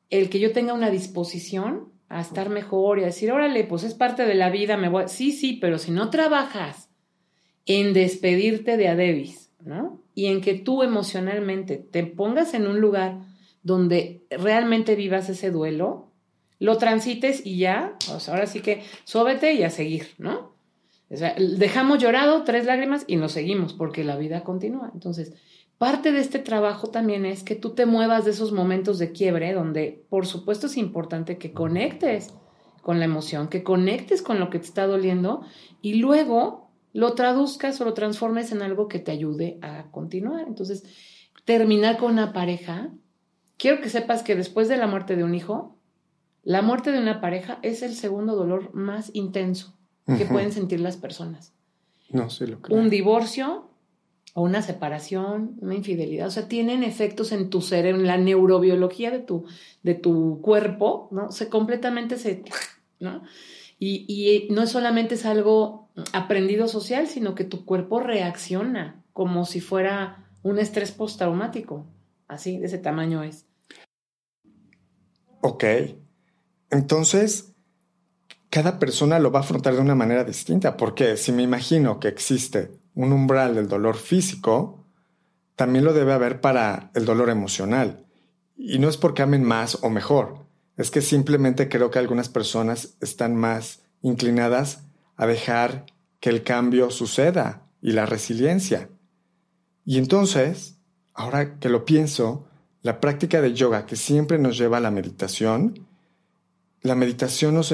el 0.09 0.29
que 0.29 0.39
yo 0.39 0.51
tenga 0.51 0.73
una 0.73 0.89
disposición 0.89 1.90
a 2.11 2.19
estar 2.19 2.49
mejor 2.49 2.99
y 2.99 3.03
a 3.03 3.05
decir, 3.07 3.31
órale, 3.31 3.63
pues 3.63 3.83
es 3.83 3.93
parte 3.93 4.25
de 4.25 4.35
la 4.35 4.49
vida, 4.49 4.75
me 4.75 4.89
voy. 4.89 5.05
Sí, 5.07 5.31
sí, 5.31 5.53
pero 5.53 5.77
si 5.77 5.91
no 5.91 6.09
trabajas 6.09 6.89
en 7.65 7.93
despedirte 7.93 8.75
de 8.75 8.89
Adebis, 8.89 9.51
¿no? 9.63 10.01
Y 10.13 10.25
en 10.25 10.41
que 10.41 10.55
tú 10.55 10.83
emocionalmente 10.83 11.77
te 11.77 12.03
pongas 12.03 12.53
en 12.53 12.67
un 12.67 12.81
lugar 12.81 13.19
donde 13.63 14.25
realmente 14.29 14.95
vivas 14.95 15.29
ese 15.29 15.51
duelo, 15.51 16.11
lo 16.59 16.77
transites 16.77 17.45
y 17.45 17.57
ya, 17.57 17.95
pues 18.05 18.27
ahora 18.27 18.45
sí 18.45 18.59
que 18.59 18.83
sóbete 19.05 19.53
y 19.53 19.63
a 19.63 19.69
seguir, 19.69 20.09
¿no? 20.17 20.53
O 21.09 21.15
sea, 21.15 21.33
dejamos 21.37 21.99
llorado 21.99 22.43
tres 22.43 22.65
lágrimas 22.65 23.05
y 23.07 23.15
nos 23.15 23.31
seguimos 23.31 23.73
porque 23.73 24.03
la 24.03 24.17
vida 24.17 24.43
continúa. 24.43 24.91
Entonces, 24.93 25.33
parte 25.81 26.11
de 26.11 26.19
este 26.19 26.37
trabajo 26.37 26.91
también 26.91 27.25
es 27.25 27.41
que 27.41 27.55
tú 27.55 27.71
te 27.71 27.87
muevas 27.87 28.23
de 28.23 28.29
esos 28.29 28.51
momentos 28.51 28.99
de 28.99 29.11
quiebre 29.11 29.51
donde, 29.51 30.05
por 30.09 30.27
supuesto, 30.27 30.67
es 30.67 30.77
importante 30.77 31.39
que 31.39 31.53
conectes 31.53 32.35
con 32.83 32.99
la 32.99 33.05
emoción, 33.05 33.47
que 33.47 33.63
conectes 33.63 34.21
con 34.21 34.39
lo 34.39 34.51
que 34.51 34.59
te 34.59 34.65
está 34.65 34.85
doliendo 34.85 35.41
y 35.81 35.95
luego 35.95 36.69
lo 36.93 37.13
traduzcas 37.13 37.81
o 37.81 37.85
lo 37.85 37.95
transformes 37.95 38.51
en 38.51 38.61
algo 38.61 38.87
que 38.87 38.99
te 38.99 39.11
ayude 39.11 39.57
a 39.63 39.89
continuar. 39.89 40.45
Entonces, 40.47 40.83
terminar 41.45 41.97
con 41.97 42.11
una 42.11 42.31
pareja, 42.31 42.91
quiero 43.57 43.81
que 43.81 43.89
sepas 43.89 44.21
que 44.21 44.35
después 44.35 44.69
de 44.69 44.77
la 44.77 44.85
muerte 44.85 45.15
de 45.15 45.23
un 45.23 45.33
hijo, 45.33 45.79
la 46.43 46.61
muerte 46.61 46.91
de 46.91 46.99
una 46.99 47.21
pareja 47.21 47.57
es 47.63 47.81
el 47.81 47.95
segundo 47.95 48.35
dolor 48.35 48.71
más 48.75 49.09
intenso 49.15 49.75
que 50.05 50.25
pueden 50.25 50.51
sentir 50.51 50.79
las 50.79 50.97
personas. 50.97 51.55
No, 52.11 52.29
sí 52.29 52.45
lo 52.45 52.61
creo. 52.61 52.77
Un 52.77 52.91
divorcio 52.91 53.70
o 54.33 54.43
una 54.43 54.61
separación, 54.61 55.57
una 55.59 55.75
infidelidad, 55.75 56.27
o 56.27 56.31
sea, 56.31 56.47
tienen 56.47 56.83
efectos 56.83 57.31
en 57.31 57.49
tu 57.49 57.61
cerebro, 57.61 57.99
en 57.99 58.07
la 58.07 58.17
neurobiología 58.17 59.11
de 59.11 59.19
tu, 59.19 59.45
de 59.83 59.95
tu 59.95 60.39
cuerpo, 60.41 61.09
¿no? 61.11 61.31
Se 61.31 61.49
completamente 61.49 62.17
se, 62.17 62.43
¿no? 62.99 63.23
Y, 63.77 64.05
y 64.07 64.53
no 64.53 64.67
solamente 64.67 65.15
es 65.15 65.25
algo 65.25 65.89
aprendido 66.13 66.67
social, 66.67 67.07
sino 67.07 67.35
que 67.35 67.43
tu 67.43 67.65
cuerpo 67.65 67.99
reacciona 67.99 69.03
como 69.13 69.45
si 69.45 69.59
fuera 69.59 70.29
un 70.43 70.59
estrés 70.59 70.91
postraumático. 70.91 71.85
Así, 72.27 72.57
de 72.57 72.67
ese 72.67 72.77
tamaño 72.77 73.23
es. 73.23 73.45
Ok. 75.41 75.65
Entonces, 76.69 77.53
cada 78.49 78.79
persona 78.79 79.19
lo 79.19 79.31
va 79.31 79.39
a 79.39 79.43
afrontar 79.43 79.73
de 79.73 79.81
una 79.81 79.95
manera 79.95 80.23
distinta, 80.23 80.77
porque 80.77 81.17
si 81.17 81.31
me 81.31 81.43
imagino 81.43 81.99
que 81.99 82.07
existe 82.07 82.80
un 82.95 83.13
umbral 83.13 83.55
del 83.55 83.67
dolor 83.67 83.97
físico, 83.97 84.85
también 85.55 85.85
lo 85.85 85.93
debe 85.93 86.13
haber 86.13 86.41
para 86.41 86.91
el 86.95 87.05
dolor 87.05 87.29
emocional. 87.29 88.05
Y 88.57 88.79
no 88.79 88.89
es 88.89 88.97
porque 88.97 89.21
amen 89.21 89.43
más 89.43 89.79
o 89.81 89.89
mejor, 89.89 90.45
es 90.77 90.91
que 90.91 91.01
simplemente 91.01 91.69
creo 91.69 91.91
que 91.91 91.99
algunas 91.99 92.29
personas 92.29 92.95
están 93.01 93.35
más 93.35 93.81
inclinadas 94.01 94.83
a 95.15 95.27
dejar 95.27 95.85
que 96.19 96.29
el 96.29 96.43
cambio 96.43 96.89
suceda 96.89 97.67
y 97.81 97.91
la 97.91 98.05
resiliencia. 98.05 98.89
Y 99.85 99.97
entonces, 99.97 100.77
ahora 101.13 101.59
que 101.59 101.69
lo 101.69 101.85
pienso, 101.85 102.47
la 102.81 102.99
práctica 102.99 103.41
de 103.41 103.53
yoga 103.53 103.85
que 103.85 103.95
siempre 103.95 104.39
nos 104.39 104.57
lleva 104.57 104.77
a 104.77 104.81
la 104.81 104.91
meditación, 104.91 105.87
la 106.81 106.95
meditación 106.95 107.53
nos, 107.53 107.73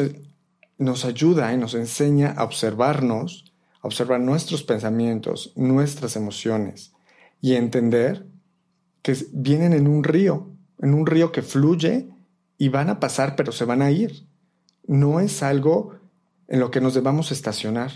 nos 0.78 1.06
ayuda 1.06 1.54
y 1.54 1.58
nos 1.58 1.74
enseña 1.74 2.32
a 2.32 2.44
observarnos, 2.44 3.47
a 3.82 3.88
observar 3.88 4.20
nuestros 4.20 4.64
pensamientos, 4.64 5.54
nuestras 5.56 6.16
emociones 6.16 6.94
y 7.42 7.56
entender 7.56 8.26
que 9.02 9.16
vienen 9.32 9.74
en 9.74 9.88
un 9.88 10.04
río, 10.04 10.52
en 10.80 10.94
un 10.94 11.06
río 11.06 11.32
que 11.32 11.42
fluye 11.42 12.10
y 12.58 12.70
van 12.70 12.90
a 12.90 13.00
pasar, 13.00 13.36
pero 13.36 13.52
se 13.52 13.66
van 13.66 13.82
a 13.82 13.92
ir. 13.92 14.28
No 14.86 15.20
es 15.20 15.44
algo 15.44 15.96
en 16.48 16.60
lo 16.60 16.72
que 16.72 16.82
nos 16.82 16.94
debamos 16.94 17.32
estacionar. 17.32 17.92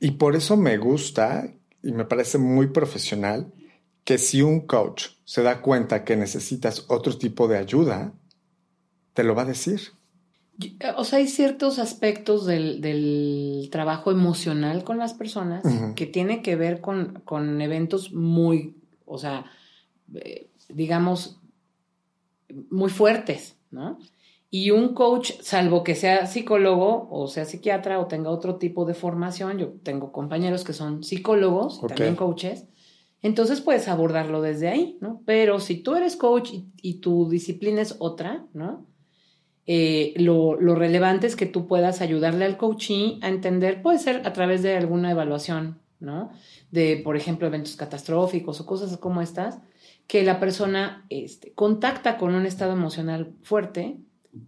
Y 0.00 0.12
por 0.12 0.36
eso 0.36 0.56
me 0.56 0.76
gusta 0.76 1.48
y 1.82 1.92
me 1.92 2.04
parece 2.04 2.38
muy 2.38 2.68
profesional 2.68 3.52
que 4.04 4.18
si 4.18 4.42
un 4.42 4.60
coach 4.60 5.08
se 5.24 5.42
da 5.42 5.62
cuenta 5.62 6.04
que 6.04 6.16
necesitas 6.16 6.84
otro 6.88 7.16
tipo 7.16 7.48
de 7.48 7.58
ayuda, 7.58 8.12
te 9.14 9.24
lo 9.24 9.34
va 9.34 9.42
a 9.42 9.46
decir. 9.46 9.80
O 10.96 11.04
sea, 11.04 11.18
hay 11.18 11.26
ciertos 11.26 11.78
aspectos 11.78 12.46
del, 12.46 13.68
trabajo 13.72 14.10
emocional 14.12 14.84
con 14.84 14.98
las 14.98 15.14
personas 15.14 15.64
que 15.96 16.06
tiene 16.06 16.42
que 16.42 16.54
ver 16.56 16.80
con, 16.80 17.22
con, 17.24 17.60
eventos 17.60 18.12
muy, 18.12 18.76
o 19.04 19.18
sea, 19.18 19.46
eh, 20.14 20.48
digamos, 20.68 21.40
muy 22.70 22.90
fuertes, 22.90 23.56
¿no? 23.70 23.98
Y 24.50 24.70
un 24.70 24.94
coach, 24.94 25.32
salvo 25.40 25.82
que 25.82 25.96
sea 25.96 26.26
psicólogo 26.26 27.08
o 27.10 27.26
sea 27.26 27.44
psiquiatra 27.44 27.98
o 27.98 28.06
tenga 28.06 28.30
otro 28.30 28.54
tipo 28.54 28.84
de 28.84 28.94
formación, 28.94 29.58
yo 29.58 29.72
tengo 29.82 30.12
compañeros 30.12 30.62
que 30.62 30.72
son 30.72 31.02
psicólogos 31.02 31.80
y 31.82 31.88
también 31.88 32.14
coaches, 32.14 32.68
entonces 33.20 33.60
puedes 33.60 33.88
abordarlo 33.88 34.42
desde 34.42 34.68
ahí, 34.68 34.96
¿no? 35.00 35.22
Pero 35.24 35.58
si 35.58 35.76
tú 35.76 35.96
eres 35.96 36.14
coach 36.14 36.52
y, 36.80 36.94
tu 37.00 37.28
disciplina 37.28 37.80
es 37.80 37.96
otra, 37.98 38.46
¿no? 38.52 38.86
Eh, 39.66 40.12
lo, 40.16 40.60
lo, 40.60 40.74
relevante 40.74 41.26
es 41.26 41.36
que 41.36 41.46
tú 41.46 41.66
puedas 41.66 42.02
ayudarle 42.02 42.44
al 42.44 42.58
coachee 42.58 43.18
a 43.22 43.28
entender, 43.28 43.80
puede 43.80 43.98
ser 43.98 44.26
a 44.26 44.32
través 44.34 44.62
de 44.62 44.76
alguna 44.76 45.10
evaluación, 45.10 45.78
¿no? 46.00 46.32
De, 46.70 47.00
por 47.02 47.16
ejemplo, 47.16 47.46
eventos 47.46 47.76
catastróficos 47.76 48.60
o 48.60 48.66
cosas 48.66 48.96
como 48.98 49.22
estas, 49.22 49.60
que 50.06 50.22
la 50.22 50.38
persona 50.38 51.06
este, 51.08 51.52
contacta 51.52 52.18
con 52.18 52.34
un 52.34 52.46
estado 52.46 52.72
emocional 52.72 53.32
fuerte 53.42 53.96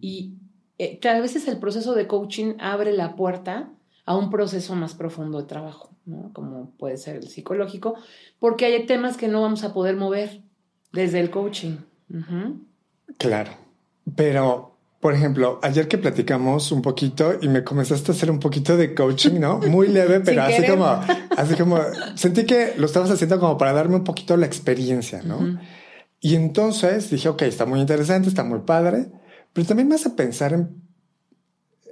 y 0.01 0.33
eh, 0.77 0.99
a 1.03 1.19
veces 1.19 1.47
el 1.47 1.57
proceso 1.57 1.95
de 1.95 2.07
coaching 2.07 2.55
abre 2.59 2.93
la 2.93 3.15
puerta 3.15 3.71
a 4.05 4.15
un 4.15 4.29
proceso 4.29 4.75
más 4.75 4.93
profundo 4.93 5.39
de 5.39 5.47
trabajo, 5.47 5.89
¿no? 6.05 6.31
como 6.33 6.71
puede 6.77 6.97
ser 6.97 7.17
el 7.17 7.27
psicológico, 7.27 7.95
porque 8.39 8.65
hay 8.65 8.85
temas 8.85 9.17
que 9.17 9.27
no 9.27 9.41
vamos 9.41 9.63
a 9.63 9.73
poder 9.73 9.95
mover 9.95 10.41
desde 10.91 11.19
el 11.19 11.29
coaching. 11.29 11.77
Claro, 13.17 13.51
pero 14.15 14.76
por 14.99 15.13
ejemplo, 15.13 15.59
ayer 15.61 15.87
que 15.87 15.97
platicamos 15.97 16.71
un 16.71 16.81
poquito 16.81 17.35
y 17.39 17.47
me 17.47 17.63
comenzaste 17.63 18.11
a 18.11 18.15
hacer 18.15 18.31
un 18.31 18.39
poquito 18.39 18.75
de 18.75 18.95
coaching, 18.95 19.39
¿no? 19.39 19.59
Muy 19.59 19.87
leve, 19.89 20.21
pero 20.21 20.41
así 20.43 20.65
como, 20.65 20.85
así 21.37 21.55
como, 21.55 21.79
sentí 22.15 22.45
que 22.45 22.73
lo 22.77 22.87
estabas 22.87 23.11
haciendo 23.11 23.39
como 23.39 23.57
para 23.57 23.73
darme 23.73 23.95
un 23.95 24.03
poquito 24.03 24.35
la 24.37 24.47
experiencia, 24.47 25.21
¿no? 25.23 25.59
Y 26.19 26.35
entonces 26.35 27.11
dije, 27.11 27.29
ok, 27.29 27.43
está 27.43 27.67
muy 27.67 27.79
interesante, 27.79 28.27
está 28.27 28.43
muy 28.43 28.59
padre, 28.59 29.11
pero 29.53 29.67
también 29.67 29.87
me 29.87 29.95
hace 29.95 30.09
pensar 30.09 30.53
en, 30.53 30.81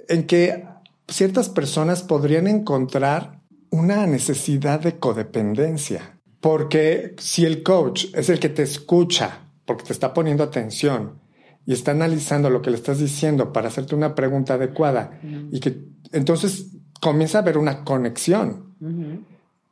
en 0.08 0.26
que 0.26 0.64
ciertas 1.06 1.48
personas 1.48 2.02
podrían 2.02 2.48
encontrar 2.48 3.40
una 3.70 4.04
necesidad 4.06 4.80
de 4.80 4.98
codependencia. 4.98 6.18
Porque 6.40 7.14
si 7.18 7.44
el 7.44 7.62
coach 7.62 8.06
es 8.14 8.28
el 8.28 8.40
que 8.40 8.48
te 8.48 8.62
escucha, 8.62 9.42
porque 9.64 9.84
te 9.84 9.92
está 9.92 10.12
poniendo 10.12 10.42
atención 10.42 11.20
y 11.66 11.72
está 11.72 11.90
analizando 11.90 12.48
lo 12.48 12.62
que 12.62 12.70
le 12.70 12.76
estás 12.76 12.98
diciendo 13.00 13.52
para 13.52 13.68
hacerte 13.68 13.94
una 13.94 14.14
pregunta 14.14 14.54
adecuada 14.54 15.20
y 15.50 15.60
que 15.60 15.84
entonces 16.12 16.68
comienza 17.00 17.38
a 17.38 17.42
haber 17.42 17.58
una 17.58 17.84
conexión 17.84 18.74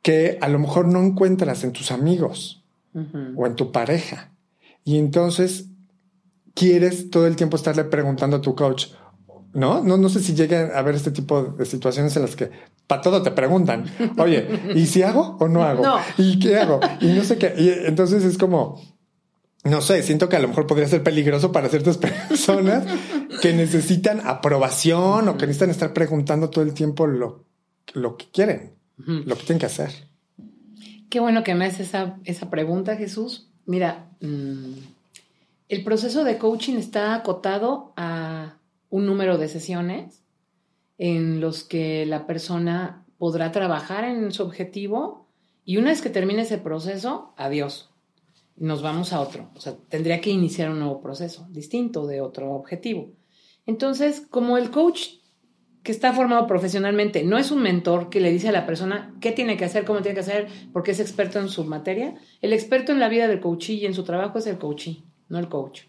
que 0.01 0.37
a 0.41 0.49
lo 0.49 0.59
mejor 0.59 0.87
no 0.87 1.01
encuentras 1.01 1.63
en 1.63 1.71
tus 1.71 1.91
amigos 1.91 2.63
o 3.35 3.47
en 3.47 3.55
tu 3.55 3.71
pareja. 3.71 4.31
Y 4.83 4.99
entonces 4.99 5.69
quieres 6.53 7.09
todo 7.09 7.27
el 7.27 7.35
tiempo 7.35 7.55
estarle 7.57 7.85
preguntando 7.85 8.37
a 8.37 8.41
tu 8.41 8.55
coach, 8.55 8.87
¿no? 9.53 9.81
No, 9.81 9.97
no 9.97 10.09
sé 10.09 10.19
si 10.19 10.35
lleguen 10.35 10.71
a 10.73 10.79
haber 10.79 10.95
este 10.95 11.11
tipo 11.11 11.43
de 11.43 11.65
situaciones 11.65 12.15
en 12.15 12.21
las 12.21 12.35
que 12.35 12.51
para 12.87 13.01
todo 13.01 13.21
te 13.23 13.31
preguntan, 13.31 13.85
oye, 14.17 14.47
¿y 14.75 14.85
si 14.85 15.01
hago 15.01 15.37
o 15.39 15.47
no 15.47 15.63
hago? 15.63 15.83
¿Y 16.17 16.39
qué 16.39 16.57
hago? 16.57 16.79
Y 17.01 17.07
no 17.07 17.23
sé 17.23 17.37
qué. 17.37 17.53
Y 17.57 17.69
entonces 17.87 18.23
es 18.23 18.37
como, 18.37 18.79
no 19.65 19.81
sé, 19.81 20.03
siento 20.03 20.29
que 20.29 20.35
a 20.35 20.39
lo 20.39 20.47
mejor 20.47 20.67
podría 20.67 20.87
ser 20.87 21.03
peligroso 21.03 21.51
para 21.51 21.69
ciertas 21.69 21.97
personas 22.29 22.85
que 23.41 23.51
necesitan 23.51 24.21
aprobación 24.23 25.27
o 25.27 25.37
que 25.37 25.47
necesitan 25.47 25.71
estar 25.71 25.93
preguntando 25.93 26.49
todo 26.49 26.63
el 26.63 26.73
tiempo 26.73 27.07
lo, 27.07 27.45
lo 27.93 28.15
que 28.15 28.27
quieren, 28.31 28.73
lo 28.97 29.35
que 29.35 29.43
tienen 29.43 29.59
que 29.59 29.65
hacer. 29.65 29.89
Qué 31.09 31.19
bueno 31.19 31.43
que 31.43 31.55
me 31.55 31.65
haces 31.65 31.87
esa, 31.87 32.19
esa 32.25 32.49
pregunta, 32.49 32.95
Jesús. 32.95 33.49
Mira, 33.65 34.09
mm, 34.21 34.73
el 35.69 35.83
proceso 35.83 36.23
de 36.23 36.37
coaching 36.37 36.75
está 36.75 37.15
acotado 37.15 37.93
a 37.97 38.57
un 38.89 39.05
número 39.07 39.37
de 39.37 39.47
sesiones 39.47 40.21
en 40.99 41.41
los 41.41 41.63
que 41.63 42.05
la 42.05 42.27
persona 42.27 43.03
podrá 43.17 43.51
trabajar 43.51 44.03
en 44.03 44.31
su 44.31 44.43
objetivo 44.43 45.27
y 45.65 45.77
una 45.77 45.89
vez 45.89 46.01
que 46.01 46.09
termine 46.11 46.43
ese 46.43 46.59
proceso, 46.59 47.33
adiós. 47.35 47.89
Nos 48.57 48.81
vamos 48.81 49.13
a 49.13 49.19
otro. 49.19 49.49
O 49.55 49.59
sea, 49.59 49.75
tendría 49.89 50.21
que 50.21 50.29
iniciar 50.29 50.69
un 50.69 50.79
nuevo 50.79 51.01
proceso 51.01 51.47
distinto 51.49 52.07
de 52.07 52.21
otro 52.21 52.51
objetivo. 52.51 53.11
Entonces, 53.65 54.23
como 54.29 54.57
el 54.57 54.71
coach 54.71 55.07
que 55.83 55.91
está 55.91 56.13
formado 56.13 56.47
profesionalmente 56.47 57.23
no 57.23 57.37
es 57.37 57.51
un 57.51 57.61
mentor 57.61 58.09
que 58.09 58.19
le 58.19 58.31
dice 58.31 58.49
a 58.49 58.51
la 58.51 58.65
persona 58.65 59.13
qué 59.21 59.31
tiene 59.31 59.55
que 59.55 59.65
hacer, 59.65 59.85
cómo 59.85 60.01
tiene 60.01 60.15
que 60.15 60.21
hacer, 60.21 60.47
porque 60.73 60.91
es 60.91 60.99
experto 60.99 61.39
en 61.39 61.49
su 61.49 61.63
materia, 61.63 62.15
el 62.41 62.53
experto 62.53 62.91
en 62.91 62.99
la 62.99 63.09
vida 63.09 63.27
del 63.27 63.39
coachee 63.39 63.75
y 63.75 63.85
en 63.85 63.93
su 63.93 64.03
trabajo 64.03 64.39
es 64.39 64.47
el 64.47 64.57
coachee 64.57 65.03
no 65.29 65.39
el 65.39 65.49
coach. 65.49 65.81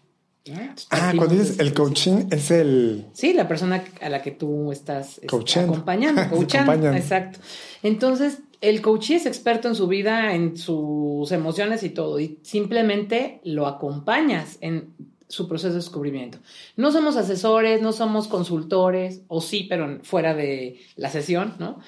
Ah, 0.91 1.11
cuando 1.17 1.35
dices 1.35 1.59
el 1.59 1.73
coaching 1.73 2.27
es 2.31 2.51
el... 2.51 3.07
Sí, 3.11 3.33
la 3.33 3.49
persona 3.49 3.83
a 3.99 4.07
la 4.07 4.21
que 4.21 4.31
tú 4.31 4.71
estás 4.71 5.19
este, 5.21 5.59
acompañando, 5.59 6.21
coachando. 6.29 6.93
exacto. 6.93 7.39
Entonces, 7.83 8.39
el 8.61 8.81
coach 8.81 9.11
es 9.11 9.25
experto 9.25 9.67
en 9.67 9.75
su 9.75 9.87
vida, 9.87 10.33
en 10.33 10.57
sus 10.57 11.31
emociones 11.31 11.83
y 11.83 11.89
todo, 11.89 12.19
y 12.19 12.39
simplemente 12.41 13.39
lo 13.43 13.67
acompañas 13.67 14.57
en 14.61 14.93
su 15.27 15.47
proceso 15.47 15.69
de 15.69 15.75
descubrimiento. 15.75 16.39
No 16.75 16.91
somos 16.91 17.17
asesores, 17.17 17.81
no 17.81 17.91
somos 17.91 18.27
consultores, 18.27 19.21
o 19.27 19.41
sí, 19.41 19.65
pero 19.69 19.99
fuera 20.03 20.33
de 20.33 20.79
la 20.95 21.09
sesión, 21.09 21.55
¿no? 21.59 21.79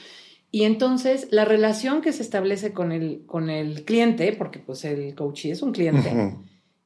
Y 0.51 0.63
entonces 0.63 1.27
la 1.31 1.45
relación 1.45 2.01
que 2.01 2.11
se 2.11 2.23
establece 2.23 2.73
con 2.73 2.91
el, 2.91 3.23
con 3.25 3.49
el 3.49 3.85
cliente, 3.85 4.33
porque 4.33 4.59
pues 4.59 4.83
el 4.83 5.15
coach 5.15 5.45
es 5.45 5.61
un 5.61 5.71
cliente, 5.71 6.35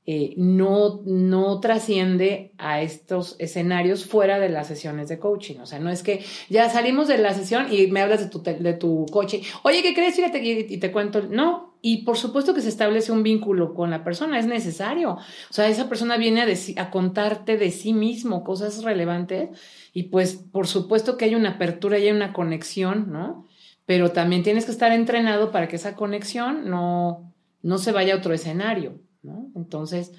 eh, 0.05 0.33
no, 0.35 1.01
no 1.05 1.61
trasciende 1.61 2.51
a 2.57 2.81
estos 2.81 3.37
escenarios 3.39 4.03
fuera 4.05 4.37
de 4.37 4.49
las 4.49 4.67
sesiones 4.67 5.07
de 5.07 5.17
coaching. 5.17 5.59
O 5.59 5.65
sea, 5.65 5.79
no 5.79 5.89
es 5.89 6.03
que 6.03 6.25
ya 6.49 6.69
salimos 6.69 7.07
de 7.07 7.17
la 7.17 7.33
sesión 7.33 7.71
y 7.71 7.87
me 7.87 8.01
hablas 8.01 8.19
de 8.19 8.29
tu, 8.29 8.43
de 8.43 8.73
tu 8.73 9.05
coche. 9.09 9.41
Oye, 9.63 9.81
¿qué 9.81 9.93
crees? 9.93 10.15
Fíjate 10.15 10.43
y, 10.43 10.77
te 10.77 10.91
cuento. 10.91 11.21
No. 11.21 11.77
Y 11.81 12.03
por 12.03 12.17
supuesto 12.17 12.53
que 12.53 12.59
se 12.59 12.67
establece 12.67 13.13
un 13.13 13.23
vínculo 13.23 13.73
con 13.73 13.91
la 13.91 14.03
persona, 14.03 14.39
es 14.39 14.45
necesario. 14.45 15.11
O 15.11 15.53
sea, 15.53 15.69
esa 15.69 15.87
persona 15.87 16.17
viene 16.17 16.41
a, 16.41 16.81
a 16.81 16.91
contarte 16.91 17.57
de 17.57 17.71
sí 17.71 17.93
mismo 17.93 18.43
cosas 18.43 18.83
relevantes 18.83 19.49
y 19.93 20.03
pues 20.03 20.35
por 20.35 20.67
supuesto 20.67 21.15
que 21.17 21.25
hay 21.25 21.35
una 21.35 21.51
apertura 21.51 21.97
y 21.97 22.07
hay 22.07 22.11
una 22.11 22.33
conexión, 22.33 23.09
¿no? 23.09 23.45
Pero 23.85 24.11
también 24.11 24.43
tienes 24.43 24.65
que 24.65 24.71
estar 24.71 24.91
entrenado 24.91 25.51
para 25.51 25.69
que 25.69 25.77
esa 25.77 25.95
conexión 25.95 26.69
no, 26.69 27.33
no 27.61 27.77
se 27.77 27.93
vaya 27.93 28.15
a 28.15 28.17
otro 28.17 28.33
escenario. 28.33 28.99
¿No? 29.23 29.49
Entonces, 29.55 30.11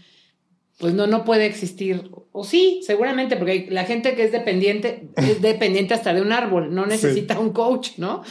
pues 0.79 0.93
no, 0.93 1.07
no 1.07 1.25
puede 1.25 1.47
existir, 1.47 2.11
o 2.33 2.45
sí, 2.45 2.81
seguramente, 2.85 3.37
porque 3.37 3.69
la 3.71 3.85
gente 3.85 4.15
que 4.15 4.25
es 4.25 4.33
dependiente 4.33 5.09
es 5.17 5.41
dependiente 5.43 5.95
hasta 5.95 6.13
de 6.13 6.21
un 6.21 6.33
árbol, 6.33 6.75
no 6.75 6.87
necesita 6.87 7.39
un 7.39 7.51
coach, 7.51 7.99
¿no? 7.99 8.23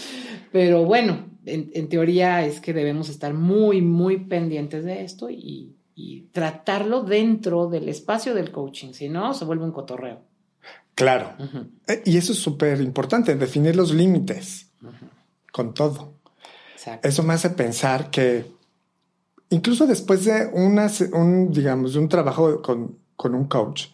Pero 0.52 0.84
bueno, 0.84 1.26
en, 1.46 1.90
teoría 1.90 2.46
es 2.46 2.60
que 2.60 2.74
debemos 2.74 3.10
estar 3.10 3.34
muy, 3.34 3.82
muy 3.82 4.18
pendientes 4.18 4.84
de 4.84 5.04
esto 5.04 5.30
y, 5.30 5.76
tratarlo 6.32 7.04
dentro 7.04 7.68
del 7.68 7.88
espacio 7.88 8.34
del 8.34 8.52
coaching, 8.52 8.94
si 8.94 9.10
no, 9.10 9.36
se 9.36 9.46
vuelve 9.46 9.64
un 9.64 9.72
cotorreo. 9.72 10.22
Claro. 10.96 11.36
Eh, 11.88 12.02
y 12.06 12.18
eso 12.18 12.34
es 12.34 12.40
súper 12.40 12.82
importante, 12.82 13.36
definir 13.36 13.76
los 13.76 13.94
límites 13.94 14.72
con 15.52 15.76
todo. 15.76 16.16
Eso 17.04 17.22
me 17.22 17.34
hace 17.34 17.52
pensar 17.52 18.10
que 18.10 18.46
incluso 19.54 19.86
después 19.86 20.26
de 20.26 20.48
un, 20.52 21.52
digamos, 21.52 21.94
de 21.94 22.00
un 22.00 22.10
trabajo 22.10 22.62
con, 22.62 22.98
un 23.36 23.46
coach, 23.46 23.90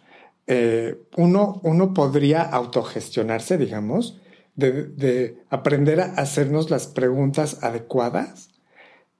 eh, 0.48 0.98
uno, 1.17 1.60
uno 1.63 1.93
podría 1.93 2.43
autogestionarse, 2.43 3.58
digamos, 3.58 4.19
de, 4.56 5.38
aprender 5.50 6.00
a 6.00 6.06
hacernos 6.13 6.69
las 6.69 6.88
preguntas 6.88 7.62
adecuadas. 7.62 8.50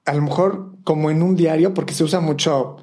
A 0.06 0.14
lo 0.14 0.22
mejor 0.22 0.76
como 0.82 1.10
en 1.10 1.22
un 1.22 1.36
diario, 1.36 1.74
porque 1.74 1.94
se 1.94 2.04
usa 2.04 2.20
mucho, 2.20 2.78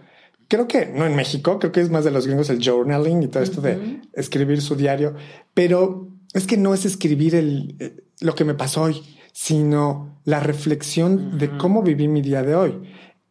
creo 0.48 0.67
que 0.67 0.86
no 0.86 1.06
en 1.06 1.15
México, 1.15 1.58
creo 1.58 1.72
que 1.72 1.82
es 1.82 1.89
más 1.89 2.06
de 2.06 2.12
los 2.12 2.28
gringos 2.28 2.50
el 2.52 2.63
journaling 2.63 3.24
y 3.24 3.28
todo 3.28 3.41
esto 3.41 3.60
de 3.60 4.02
escribir 4.13 4.62
su 4.62 4.76
diario, 4.76 5.15
pero 5.54 6.08
es 6.34 6.46
que 6.46 6.58
no 6.58 6.74
es 6.76 6.86
escribir 6.86 7.34
el, 7.34 7.76
eh, 7.80 8.04
lo 8.22 8.36
que 8.36 8.46
me 8.46 8.54
pasó 8.54 8.84
hoy, 8.84 9.04
sino 9.34 10.20
la 10.26 10.39
reflexión 10.39 11.38
de 11.38 11.58
cómo 11.58 11.82
viví 11.82 12.08
mi 12.08 12.22
día 12.22 12.43
de 12.43 12.56
hoy 12.56 12.82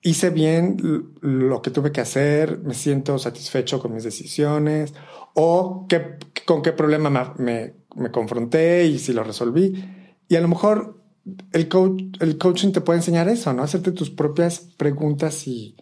hice 0.07 0.31
bien 0.31 0.77
lo 1.21 1.63
que 1.63 1.73
tuve 1.73 1.91
que 1.91 2.01
hacer, 2.01 2.61
me 2.61 2.75
siento 2.75 3.19
satisfecho 3.19 3.81
con 3.81 3.93
mis 3.93 4.05
decisiones 4.05 4.95
o 5.35 5.87
qué, 5.89 6.19
con 6.47 6.63
qué 6.63 6.71
problema 6.71 7.35
me, 7.39 7.75
confronté 8.13 8.87
y 8.87 9.01
si 9.01 9.13
lo 9.13 9.25
resolví. 9.25 9.85
Y 10.29 10.37
a 10.37 10.41
lo 10.41 10.47
mejor 10.47 11.03
el, 11.51 11.67
coach, 11.67 12.01
el 12.21 12.39
coaching 12.39 12.71
te 12.71 12.81
puede 12.81 13.01
enseñar 13.01 13.29
eso, 13.29 13.53
¿no? 13.53 13.65
Hacerte 13.65 13.91
tus 13.91 14.11
propias 14.11 14.61
preguntas 14.77 15.45
y 15.49 15.75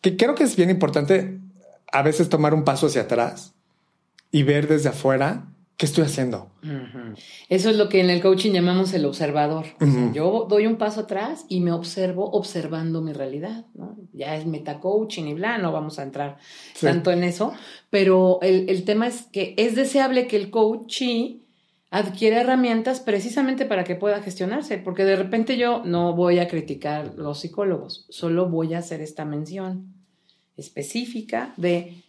que 0.00 0.16
creo 0.16 0.36
que 0.36 0.44
es 0.44 0.54
bien 0.54 0.70
importante 0.70 1.40
a 1.90 2.02
veces 2.02 2.28
tomar 2.28 2.54
un 2.54 2.62
paso 2.62 2.86
hacia 2.86 3.02
atrás 3.02 3.54
y 4.30 4.44
ver 4.44 4.68
desde 4.68 4.90
afuera 4.90 5.51
¿Qué 5.76 5.86
estoy 5.86 6.04
haciendo? 6.04 6.50
Eso 7.48 7.70
es 7.70 7.76
lo 7.76 7.88
que 7.88 8.00
en 8.00 8.10
el 8.10 8.22
coaching 8.22 8.52
llamamos 8.52 8.92
el 8.94 9.04
observador. 9.04 9.66
yo 10.12 10.46
doy 10.48 10.66
un 10.66 10.76
paso 10.76 11.00
atrás 11.00 11.44
y 11.48 11.60
me 11.60 11.72
observo 11.72 12.30
observando 12.30 13.00
mi 13.00 13.12
realidad. 13.12 13.64
Ya 14.12 14.36
es 14.36 14.46
metacoaching 14.46 15.26
y 15.26 15.34
bla, 15.34 15.58
no 15.58 15.72
vamos 15.72 15.98
a 15.98 16.04
entrar 16.04 16.38
tanto 16.80 17.10
en 17.10 17.24
eso. 17.24 17.52
Pero 17.90 18.38
el, 18.42 18.84
tema 18.84 19.08
es 19.08 19.22
que 19.32 19.54
es 19.56 19.74
deseable 19.74 20.28
que 20.28 20.36
el 20.36 20.50
coaching 20.50 21.40
adquiera 21.90 22.40
herramientas 22.40 23.00
precisamente 23.00 23.66
para 23.66 23.84
que 23.84 23.96
pueda 23.96 24.22
gestionarse, 24.22 24.78
porque 24.78 25.04
de 25.04 25.16
repente 25.16 25.56
yo 25.58 25.82
no 25.84 26.14
voy 26.14 26.38
a 26.38 26.48
criticar 26.48 27.14
los 27.16 27.40
psicólogos, 27.40 28.06
solo 28.08 28.48
voy 28.48 28.74
a 28.74 28.78
hacer 28.78 29.00
esta 29.00 29.24
mención 29.24 29.92
específica 30.56 31.52
de 31.56 32.02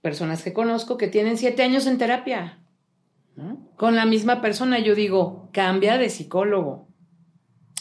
personas 0.00 0.42
que 0.42 0.52
conozco 0.52 0.96
que 0.96 1.08
tienen 1.08 1.36
siete 1.36 1.62
años 1.62 1.86
en 1.86 1.98
terapia 1.98 2.58
con 3.76 3.96
la 3.96 4.06
misma 4.06 4.40
persona. 4.40 4.78
Yo 4.78 4.94
digo, 4.94 5.48
cambia 5.52 5.98
de 5.98 6.10
psicólogo. 6.10 6.86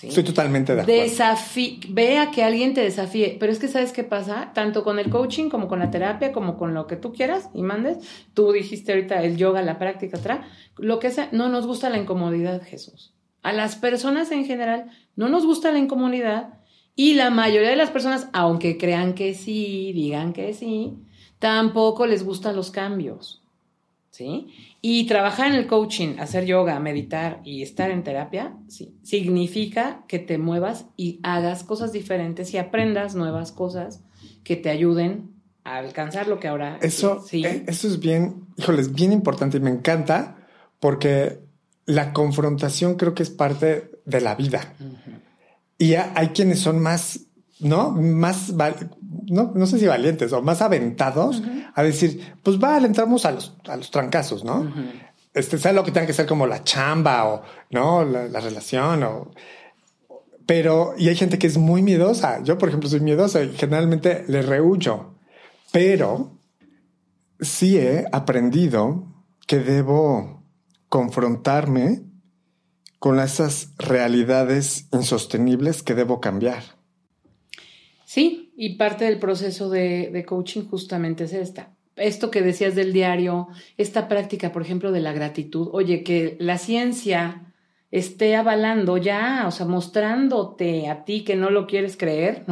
Estoy 0.01 0.23
totalmente 0.23 0.75
de 0.75 0.81
acuerdo. 0.81 1.01
Desafí 1.01 1.79
vea 1.89 2.31
que 2.31 2.43
alguien 2.43 2.73
te 2.73 2.81
desafíe. 2.81 3.37
Pero 3.39 3.51
es 3.51 3.59
que, 3.59 3.67
¿sabes 3.67 3.91
qué 3.91 4.03
pasa? 4.03 4.51
Tanto 4.53 4.83
con 4.83 4.99
el 4.99 5.09
coaching, 5.09 5.49
como 5.49 5.67
con 5.67 5.79
la 5.79 5.89
terapia, 5.89 6.31
como 6.31 6.57
con 6.57 6.73
lo 6.73 6.85
que 6.85 6.95
tú 6.95 7.13
quieras 7.13 7.49
y 7.53 7.61
mandes. 7.61 7.99
Tú 8.33 8.51
dijiste 8.51 8.91
ahorita 8.91 9.23
el 9.23 9.37
yoga, 9.37 9.61
la 9.61 9.79
práctica, 9.79 10.17
atrás. 10.17 10.45
Lo 10.77 10.99
que 10.99 11.11
sea, 11.11 11.29
no 11.31 11.49
nos 11.49 11.65
gusta 11.65 11.89
la 11.89 11.97
incomodidad, 11.97 12.61
Jesús. 12.61 13.13
A 13.41 13.53
las 13.53 13.75
personas 13.75 14.31
en 14.31 14.45
general 14.45 14.89
no 15.15 15.29
nos 15.29 15.45
gusta 15.45 15.71
la 15.71 15.79
incomodidad. 15.79 16.59
Y 16.95 17.13
la 17.13 17.29
mayoría 17.29 17.69
de 17.69 17.75
las 17.75 17.89
personas, 17.89 18.29
aunque 18.33 18.77
crean 18.77 19.13
que 19.13 19.33
sí, 19.33 19.91
digan 19.93 20.33
que 20.33 20.53
sí, 20.53 20.97
tampoco 21.39 22.05
les 22.05 22.23
gustan 22.23 22.55
los 22.55 22.71
cambios. 22.71 23.44
¿Sí? 24.15 24.47
Y 24.81 25.07
trabajar 25.07 25.47
en 25.47 25.55
el 25.55 25.67
coaching, 25.67 26.19
hacer 26.19 26.45
yoga, 26.45 26.79
meditar 26.79 27.41
y 27.43 27.63
estar 27.63 27.91
en 27.91 28.01
terapia, 28.01 28.55
sí, 28.69 28.95
significa 29.03 30.05
que 30.07 30.19
te 30.19 30.37
muevas 30.37 30.85
y 30.95 31.19
hagas 31.21 31.65
cosas 31.65 31.91
diferentes 31.91 32.53
y 32.53 32.57
aprendas 32.57 33.13
nuevas 33.13 33.51
cosas 33.51 34.01
que 34.45 34.55
te 34.55 34.69
ayuden 34.69 35.31
a 35.65 35.79
alcanzar 35.79 36.29
lo 36.29 36.39
que 36.39 36.47
ahora. 36.47 36.79
Eso, 36.81 37.21
¿sí? 37.27 37.45
Eh, 37.45 37.65
eso 37.67 37.89
es 37.89 37.99
bien, 37.99 38.45
híjole, 38.55 38.81
es 38.81 38.93
bien 38.93 39.11
importante 39.11 39.57
y 39.57 39.59
me 39.59 39.71
encanta 39.71 40.37
porque 40.79 41.41
la 41.85 42.13
confrontación 42.13 42.95
creo 42.95 43.13
que 43.13 43.23
es 43.23 43.29
parte 43.29 43.91
de 44.05 44.21
la 44.21 44.35
vida. 44.35 44.75
Y 45.77 45.95
hay 45.95 46.29
quienes 46.29 46.59
son 46.59 46.79
más 46.79 47.24
¿no? 47.59 47.91
Más, 47.91 48.53
no, 49.27 49.51
no 49.55 49.65
sé 49.65 49.79
si 49.79 49.85
valientes 49.85 50.31
o 50.33 50.41
más 50.41 50.61
aventados 50.61 51.41
a 51.73 51.83
decir, 51.83 52.35
pues 52.43 52.59
vale, 52.59 52.87
entramos 52.87 53.25
a 53.25 53.31
los, 53.31 53.55
a 53.67 53.77
los 53.77 53.91
trancazos, 53.91 54.43
¿no? 54.43 54.71
Este, 55.33 55.57
sea 55.57 55.73
lo 55.73 55.83
que 55.83 55.91
tenga 55.91 56.07
que 56.07 56.13
ser 56.13 56.25
como 56.25 56.47
la 56.47 56.63
chamba 56.63 57.25
o, 57.27 57.43
¿no? 57.71 58.05
La, 58.05 58.39
relación 58.39 59.03
o... 59.03 59.31
Pero, 60.45 60.93
y 60.97 61.09
hay 61.09 61.15
gente 61.15 61.39
que 61.39 61.47
es 61.47 61.57
muy 61.57 61.81
miedosa. 61.81 62.41
Yo, 62.43 62.57
por 62.57 62.69
ejemplo, 62.69 62.87
soy 62.87 62.99
miedosa 62.99 63.43
y 63.43 63.49
generalmente 63.53 64.23
le 64.27 64.43
rehuyo. 64.43 65.15
Pero 65.71 66.39
sí 67.39 67.77
he 67.77 68.05
aprendido 68.11 69.07
que 69.47 69.59
debo 69.59 70.43
confrontarme 70.87 72.03
con 72.99 73.19
esas 73.19 73.73
realidades 73.77 74.87
insostenibles 74.91 75.83
que 75.83 75.95
debo 75.95 76.21
cambiar. 76.21 76.74
Sí, 78.15 78.53
y 78.55 78.75
parte 78.75 79.03
del 79.03 79.19
proceso 79.19 79.69
de, 79.69 80.23
coaching 80.25 80.61
justamente 80.69 81.25
es 81.25 81.33
esta. 81.33 81.73
Esto 81.97 82.31
que 82.31 82.41
decías 82.41 82.73
del 82.73 82.93
diario, 82.93 83.49
esta 83.75 84.07
práctica, 84.07 84.53
por 84.53 84.61
ejemplo, 84.61 84.93
de 84.93 85.01
la 85.01 85.11
gratitud. 85.11 85.67
Oye, 85.73 86.01
que 86.01 86.37
la 86.39 86.57
ciencia 86.57 87.53
esté 87.91 88.37
avalando 88.37 88.95
ya, 88.95 89.43
o 89.49 89.51
sea, 89.51 89.65
mostrándote 89.65 90.87
a 90.87 91.03
ti 91.03 91.25
que 91.25 91.35
no 91.35 91.49
lo 91.49 91.67
quieres 91.67 91.97
creer, 91.97 92.45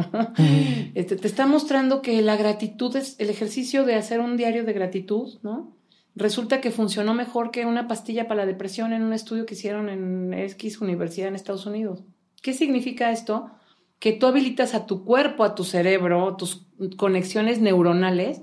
este, 0.94 1.16
te 1.16 1.26
está 1.26 1.46
mostrando 1.46 2.02
que 2.02 2.20
la 2.20 2.36
gratitud 2.36 2.94
es 2.94 3.18
el 3.18 3.30
ejercicio 3.30 3.86
de 3.86 3.94
hacer 3.94 4.20
un 4.20 4.36
diario 4.36 4.64
de 4.64 4.74
gratitud, 4.74 5.38
¿no? 5.42 5.74
Resulta 6.14 6.60
que 6.60 6.72
funcionó 6.72 7.14
mejor 7.14 7.50
que 7.50 7.64
una 7.64 7.88
pastilla 7.88 8.28
para 8.28 8.42
la 8.42 8.46
depresión 8.46 8.92
en 8.92 9.02
un 9.02 9.14
estudio 9.14 9.46
que 9.46 9.54
hicieron 9.54 9.88
en 9.88 10.34
X 10.34 10.82
Universidad 10.82 11.28
en 11.28 11.36
Estados 11.36 11.64
Unidos. 11.64 12.04
¿Qué 12.42 12.52
significa 12.52 13.10
esto? 13.12 13.50
Que 13.98 14.12
tú 14.12 14.26
habilitas 14.26 14.74
a 14.74 14.86
tu 14.86 15.04
cuerpo, 15.04 15.44
a 15.44 15.54
tu 15.54 15.64
cerebro, 15.64 16.36
tus 16.36 16.66
conexiones 16.96 17.60
neuronales, 17.60 18.42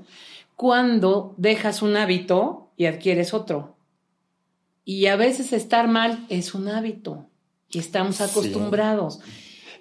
cuando 0.55 1.33
dejas 1.37 1.81
un 1.81 1.97
hábito 1.97 2.71
y 2.77 2.85
adquieres 2.85 3.33
otro. 3.33 3.77
Y 4.83 5.05
a 5.07 5.15
veces 5.15 5.53
estar 5.53 5.87
mal 5.87 6.25
es 6.29 6.53
un 6.53 6.67
hábito 6.67 7.27
y 7.69 7.79
estamos 7.79 8.21
acostumbrados. 8.21 9.19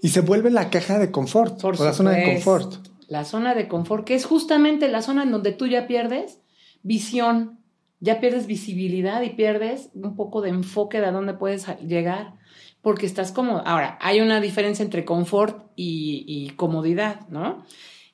Y 0.02 0.09
se 0.09 0.20
vuelve 0.20 0.50
la 0.50 0.70
caja 0.70 0.98
de 0.98 1.11
confort, 1.11 1.61
Por 1.61 1.78
la 1.80 1.92
zona 1.92 2.12
de 2.12 2.24
confort. 2.24 2.87
La 3.09 3.24
zona 3.24 3.54
de 3.54 3.68
confort, 3.68 4.04
que 4.04 4.14
es 4.14 4.24
justamente 4.24 4.88
la 4.88 5.02
zona 5.02 5.24
en 5.24 5.33
donde 5.33 5.52
tú 5.52 5.66
ya 5.66 5.87
pierdes 5.87 6.40
visión, 6.83 7.59
ya 7.98 8.20
pierdes 8.20 8.46
visibilidad 8.46 9.20
y 9.22 9.30
pierdes 9.30 9.90
un 9.94 10.16
poco 10.16 10.40
de 10.40 10.50
enfoque 10.50 11.00
de 11.00 11.06
a 11.06 11.12
dónde 11.12 11.35
puedes 11.35 11.66
llegar 11.87 12.35
porque 12.82 13.06
estás 13.06 13.32
cómodo. 13.32 13.62
Ahora, 13.66 13.98
hay 14.00 14.20
una 14.20 14.40
diferencia 14.40 14.84
entre 14.84 15.04
confort 15.04 15.66
y, 15.76 16.52
comodidad, 16.56 17.28
¿no? 17.28 17.64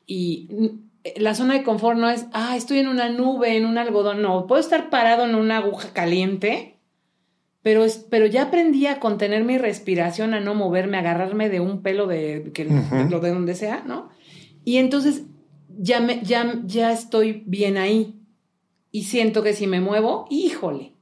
Y 0.06 0.48
la 1.16 1.34
zona 1.34 1.54
de 1.54 1.62
confort 1.62 1.98
no 1.98 2.10
es, 2.10 2.26
ah, 2.32 2.56
estoy 2.56 2.78
en 2.78 2.88
una 2.88 3.08
nube, 3.08 3.56
en 3.56 3.64
un 3.64 3.78
algodón, 3.78 4.22
no, 4.22 4.46
puedo 4.46 4.60
estar 4.60 4.90
parado 4.90 5.24
en 5.24 5.34
una 5.34 5.58
aguja 5.58 5.92
caliente, 5.92 6.78
pero, 7.62 7.84
es, 7.84 8.06
pero 8.10 8.26
ya 8.26 8.42
aprendí 8.44 8.86
a 8.86 9.00
contener 9.00 9.44
mi 9.44 9.58
respiración, 9.58 10.34
a 10.34 10.40
no 10.40 10.54
moverme, 10.54 10.96
a 10.96 11.00
agarrarme 11.00 11.48
de 11.48 11.60
un 11.60 11.82
pelo 11.82 12.06
de, 12.06 12.50
que, 12.54 12.64
de, 12.64 13.20
de 13.20 13.30
donde 13.30 13.54
sea, 13.54 13.82
¿no? 13.86 14.08
Y 14.64 14.78
entonces 14.78 15.24
ya, 15.78 16.00
me, 16.00 16.20
ya, 16.22 16.60
ya 16.64 16.92
estoy 16.92 17.44
bien 17.46 17.76
ahí. 17.76 18.14
Y 18.90 19.04
siento 19.04 19.42
que 19.42 19.52
si 19.52 19.66
me 19.66 19.80
muevo, 19.80 20.26
híjole, 20.30 20.95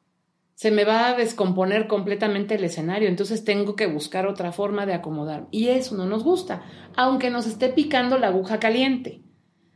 se 0.54 0.70
me 0.70 0.84
va 0.84 1.08
a 1.08 1.16
descomponer 1.16 1.88
completamente 1.88 2.54
el 2.54 2.64
escenario. 2.64 3.08
Entonces 3.08 3.44
tengo 3.44 3.76
que 3.76 3.86
buscar 3.86 4.26
otra 4.26 4.52
forma 4.52 4.86
de 4.86 4.94
acomodar. 4.94 5.46
Y 5.50 5.68
eso 5.68 5.96
no 5.96 6.06
nos 6.06 6.22
gusta, 6.24 6.62
aunque 6.96 7.30
nos 7.30 7.46
esté 7.46 7.68
picando 7.68 8.18
la 8.18 8.28
aguja 8.28 8.60
caliente, 8.60 9.22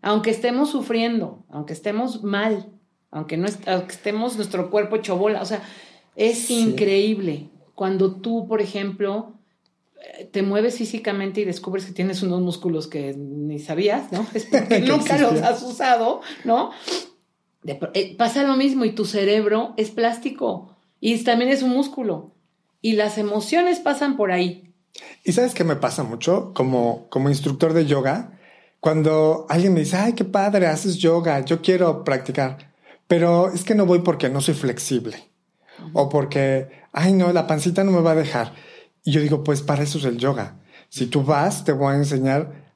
aunque 0.02 0.30
estemos 0.30 0.70
sufriendo, 0.70 1.44
aunque 1.50 1.72
estemos 1.72 2.22
mal, 2.22 2.70
aunque 3.10 3.36
no 3.36 3.46
estemos 3.46 4.36
nuestro 4.36 4.70
cuerpo 4.70 4.98
chobola. 4.98 5.42
O 5.42 5.46
sea, 5.46 5.62
es 6.14 6.50
increíble 6.50 7.50
cuando 7.74 8.16
tú, 8.16 8.46
por 8.46 8.60
ejemplo, 8.60 9.34
eh, 10.00 10.28
te 10.32 10.42
mueves 10.42 10.78
físicamente 10.78 11.40
y 11.40 11.44
descubres 11.44 11.86
que 11.86 11.92
tienes 11.92 12.22
unos 12.22 12.40
músculos 12.40 12.86
que 12.86 13.14
ni 13.16 13.58
sabías, 13.58 14.12
¿no? 14.12 14.26
Es 14.34 14.46
porque 14.46 14.80
nunca 14.86 15.18
los 15.18 15.40
has 15.42 15.62
usado, 15.62 16.20
¿no? 16.44 16.70
Eh, 17.64 18.16
pasa 18.16 18.44
lo 18.44 18.56
mismo 18.56 18.84
y 18.84 18.92
tu 18.92 19.04
cerebro 19.04 19.74
es 19.76 19.90
plástico 19.90 20.76
y 21.00 21.22
también 21.24 21.50
es 21.50 21.62
un 21.62 21.70
músculo 21.70 22.32
y 22.80 22.92
las 22.92 23.18
emociones 23.18 23.80
pasan 23.80 24.16
por 24.16 24.30
ahí. 24.30 24.72
¿Y 25.24 25.32
sabes 25.32 25.54
qué 25.54 25.64
me 25.64 25.76
pasa 25.76 26.02
mucho 26.02 26.52
como, 26.54 27.08
como 27.08 27.28
instructor 27.28 27.72
de 27.72 27.86
yoga? 27.86 28.38
Cuando 28.80 29.46
alguien 29.48 29.74
me 29.74 29.80
dice, 29.80 29.96
ay, 29.96 30.12
qué 30.12 30.24
padre, 30.24 30.66
haces 30.66 30.98
yoga, 30.98 31.44
yo 31.44 31.60
quiero 31.62 32.04
practicar, 32.04 32.72
pero 33.06 33.52
es 33.52 33.64
que 33.64 33.74
no 33.74 33.86
voy 33.86 34.00
porque 34.00 34.28
no 34.28 34.40
soy 34.40 34.54
flexible 34.54 35.28
o 35.92 36.08
porque, 36.08 36.68
ay, 36.92 37.12
no, 37.12 37.32
la 37.32 37.46
pancita 37.46 37.84
no 37.84 37.92
me 37.92 38.00
va 38.00 38.12
a 38.12 38.16
dejar. 38.16 38.54
Y 39.04 39.12
yo 39.12 39.20
digo, 39.20 39.42
pues 39.42 39.62
para 39.62 39.82
eso 39.82 39.98
es 39.98 40.04
el 40.04 40.18
yoga. 40.18 40.60
Si 40.88 41.06
tú 41.06 41.22
vas, 41.22 41.64
te 41.64 41.72
voy 41.72 41.92
a 41.92 41.96
enseñar 41.96 42.67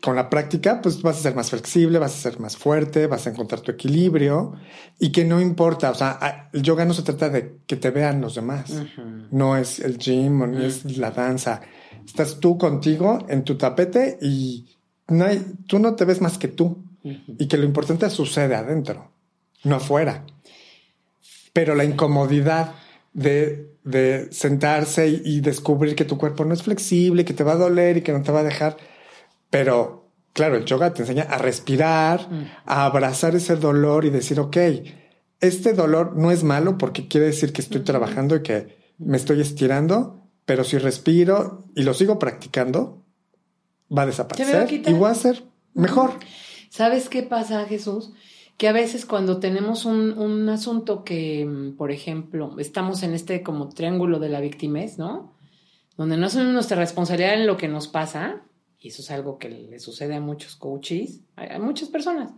con 0.00 0.14
la 0.14 0.30
práctica, 0.30 0.80
pues 0.80 1.02
vas 1.02 1.18
a 1.18 1.22
ser 1.22 1.34
más 1.34 1.50
flexible, 1.50 1.98
vas 1.98 2.14
a 2.14 2.30
ser 2.30 2.40
más 2.40 2.56
fuerte, 2.56 3.06
vas 3.06 3.26
a 3.26 3.30
encontrar 3.30 3.60
tu 3.60 3.72
equilibrio 3.72 4.54
y 4.98 5.10
que 5.10 5.24
no 5.24 5.40
importa, 5.40 5.90
o 5.90 5.94
sea, 5.94 6.48
el 6.52 6.62
yoga 6.62 6.84
no 6.84 6.94
se 6.94 7.02
trata 7.02 7.28
de 7.28 7.56
que 7.66 7.76
te 7.76 7.90
vean 7.90 8.20
los 8.20 8.36
demás, 8.36 8.72
no 9.30 9.56
es 9.56 9.80
el 9.80 9.98
gym, 9.98 10.38
no 10.38 10.62
es 10.62 10.96
la 10.96 11.10
danza, 11.10 11.62
estás 12.06 12.38
tú 12.38 12.58
contigo 12.58 13.26
en 13.28 13.42
tu 13.42 13.56
tapete 13.56 14.18
y 14.22 14.66
no 15.08 15.24
hay, 15.24 15.44
tú 15.66 15.78
no 15.78 15.94
te 15.94 16.04
ves 16.04 16.20
más 16.20 16.38
que 16.38 16.48
tú. 16.48 16.84
Y 17.04 17.48
que 17.48 17.58
lo 17.58 17.64
importante 17.64 18.08
sucede 18.10 18.54
adentro, 18.54 19.10
no 19.64 19.76
afuera. 19.76 20.24
Pero 21.52 21.74
la 21.74 21.84
incomodidad 21.84 22.74
de, 23.12 23.68
sentarse 24.30 25.08
y, 25.08 25.40
descubrir 25.40 25.96
que 25.96 26.04
tu 26.04 26.16
cuerpo 26.16 26.44
no 26.44 26.54
es 26.54 26.62
flexible, 26.62 27.24
que 27.24 27.34
te 27.34 27.42
va 27.44 27.52
a 27.52 27.56
doler 27.56 27.96
y 27.96 28.02
que 28.02 28.12
no 28.12 28.22
te 28.22 28.30
va 28.30 28.40
a 28.40 28.44
dejar. 28.44 28.76
Pero 29.52 30.08
claro, 30.32 30.56
el 30.56 30.64
yoga 30.64 30.94
te 30.94 31.02
enseña 31.02 31.24
a 31.24 31.36
respirar, 31.36 32.26
mm. 32.30 32.44
a 32.64 32.86
abrazar 32.86 33.36
ese 33.36 33.56
dolor 33.56 34.06
y 34.06 34.10
decir, 34.10 34.40
ok, 34.40 34.56
este 35.40 35.74
dolor 35.74 36.16
no 36.16 36.30
es 36.30 36.42
malo 36.42 36.78
porque 36.78 37.06
quiere 37.06 37.26
decir 37.26 37.52
que 37.52 37.60
estoy 37.60 37.82
trabajando 37.82 38.36
y 38.36 38.42
que 38.42 38.78
me 38.96 39.18
estoy 39.18 39.42
estirando, 39.42 40.26
pero 40.46 40.64
si 40.64 40.78
respiro 40.78 41.66
y 41.76 41.82
lo 41.82 41.92
sigo 41.92 42.18
practicando, 42.18 43.04
va 43.94 44.02
a 44.02 44.06
desaparecer 44.06 44.72
y 44.72 44.92
va 44.94 45.10
a 45.10 45.14
ser 45.14 45.44
mejor. 45.74 46.12
¿Sabes 46.70 47.10
qué 47.10 47.22
pasa, 47.22 47.66
Jesús? 47.66 48.14
que 48.58 48.68
a 48.68 48.72
veces 48.72 49.06
cuando 49.06 49.40
tenemos 49.40 49.86
un, 49.86 50.48
asunto 50.48 51.02
que, 51.02 51.44
mm, 51.44 51.76
por 51.76 51.90
ejemplo, 51.90 52.54
estamos 52.58 53.02
en 53.02 53.12
este 53.12 53.42
como 53.42 53.68
triángulo 53.70 54.20
de 54.20 54.28
la 54.28 54.40
victimez, 54.40 54.98
¿no? 54.98 55.34
Donde 55.96 56.16
no 56.16 56.26
es 56.28 56.36
nuestra 56.36 56.76
responsabilidad 56.76 57.34
en 57.34 57.48
lo 57.48 57.56
que 57.56 57.66
nos 57.66 57.88
pasa, 57.88 58.42
y 58.82 58.88
eso 58.88 59.00
es 59.00 59.10
algo 59.12 59.38
que 59.38 59.48
le 59.48 59.78
sucede 59.78 60.16
a 60.16 60.20
muchos 60.20 60.56
coaches, 60.56 61.20
a, 61.36 61.60
muchas 61.60 61.88
personas. 61.88 62.32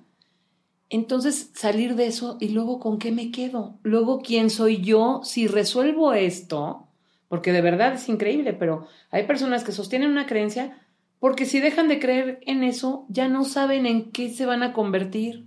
Entonces, 0.91 1.51
salir 1.55 1.95
de 1.95 2.07
eso 2.07 2.37
y 2.39 2.51
luego 2.51 2.79
con 2.81 2.99
qué 2.99 3.13
me 3.13 3.31
quedo. 3.31 3.79
Luego, 3.83 4.21
¿quién 4.21 4.51
soy 4.51 4.83
yo 4.83 5.23
si 5.25 5.47
resuelvo 5.47 6.13
esto? 6.13 6.89
Porque 7.29 7.53
de 7.53 7.63
verdad 7.63 7.95
es 7.95 8.11
increíble, 8.11 8.53
pero 8.53 8.87
hay 9.11 9.27
personas 9.27 9.65
que 9.65 9.73
sostienen 9.73 10.11
una 10.11 10.27
creencia 10.27 10.79
porque 11.19 11.47
si 11.47 11.61
dejan 11.61 11.89
de 11.89 11.99
creer 11.99 12.41
en 12.43 12.63
eso, 12.63 13.07
ya 13.09 13.29
no 13.29 13.47
saben 13.47 13.87
en 13.87 14.13
qué 14.13 14.29
se 14.29 14.45
van 14.45 14.63
a 14.63 14.75
convertir. 14.75 15.47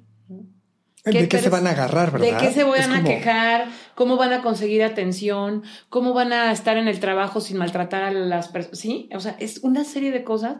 ¿De 1.06 1.30
qué 1.30 1.38
se 1.38 1.50
van 1.50 1.68
a 1.68 1.72
agarrar, 1.72 2.12
verdad? 2.12 2.40
¿De 2.40 2.48
qué 2.48 2.52
se 2.52 2.64
van 2.64 2.92
a 2.92 3.04
quejar? 3.04 3.68
¿Cómo 3.94 4.18
van 4.18 4.34
a 4.34 4.42
conseguir 4.42 4.84
atención? 4.84 5.64
¿Cómo 5.90 6.14
van 6.14 6.34
a 6.34 6.52
estar 6.52 6.78
en 6.78 6.88
el 6.88 7.00
trabajo 7.00 7.40
sin 7.40 7.58
maltratar 7.58 8.04
a 8.04 8.12
las 8.12 8.48
personas? 8.48 8.80
Sí, 8.80 9.10
o 9.14 9.20
sea, 9.20 9.36
es 9.40 9.60
una 9.60 9.84
serie 9.84 10.12
de 10.12 10.24
cosas 10.24 10.58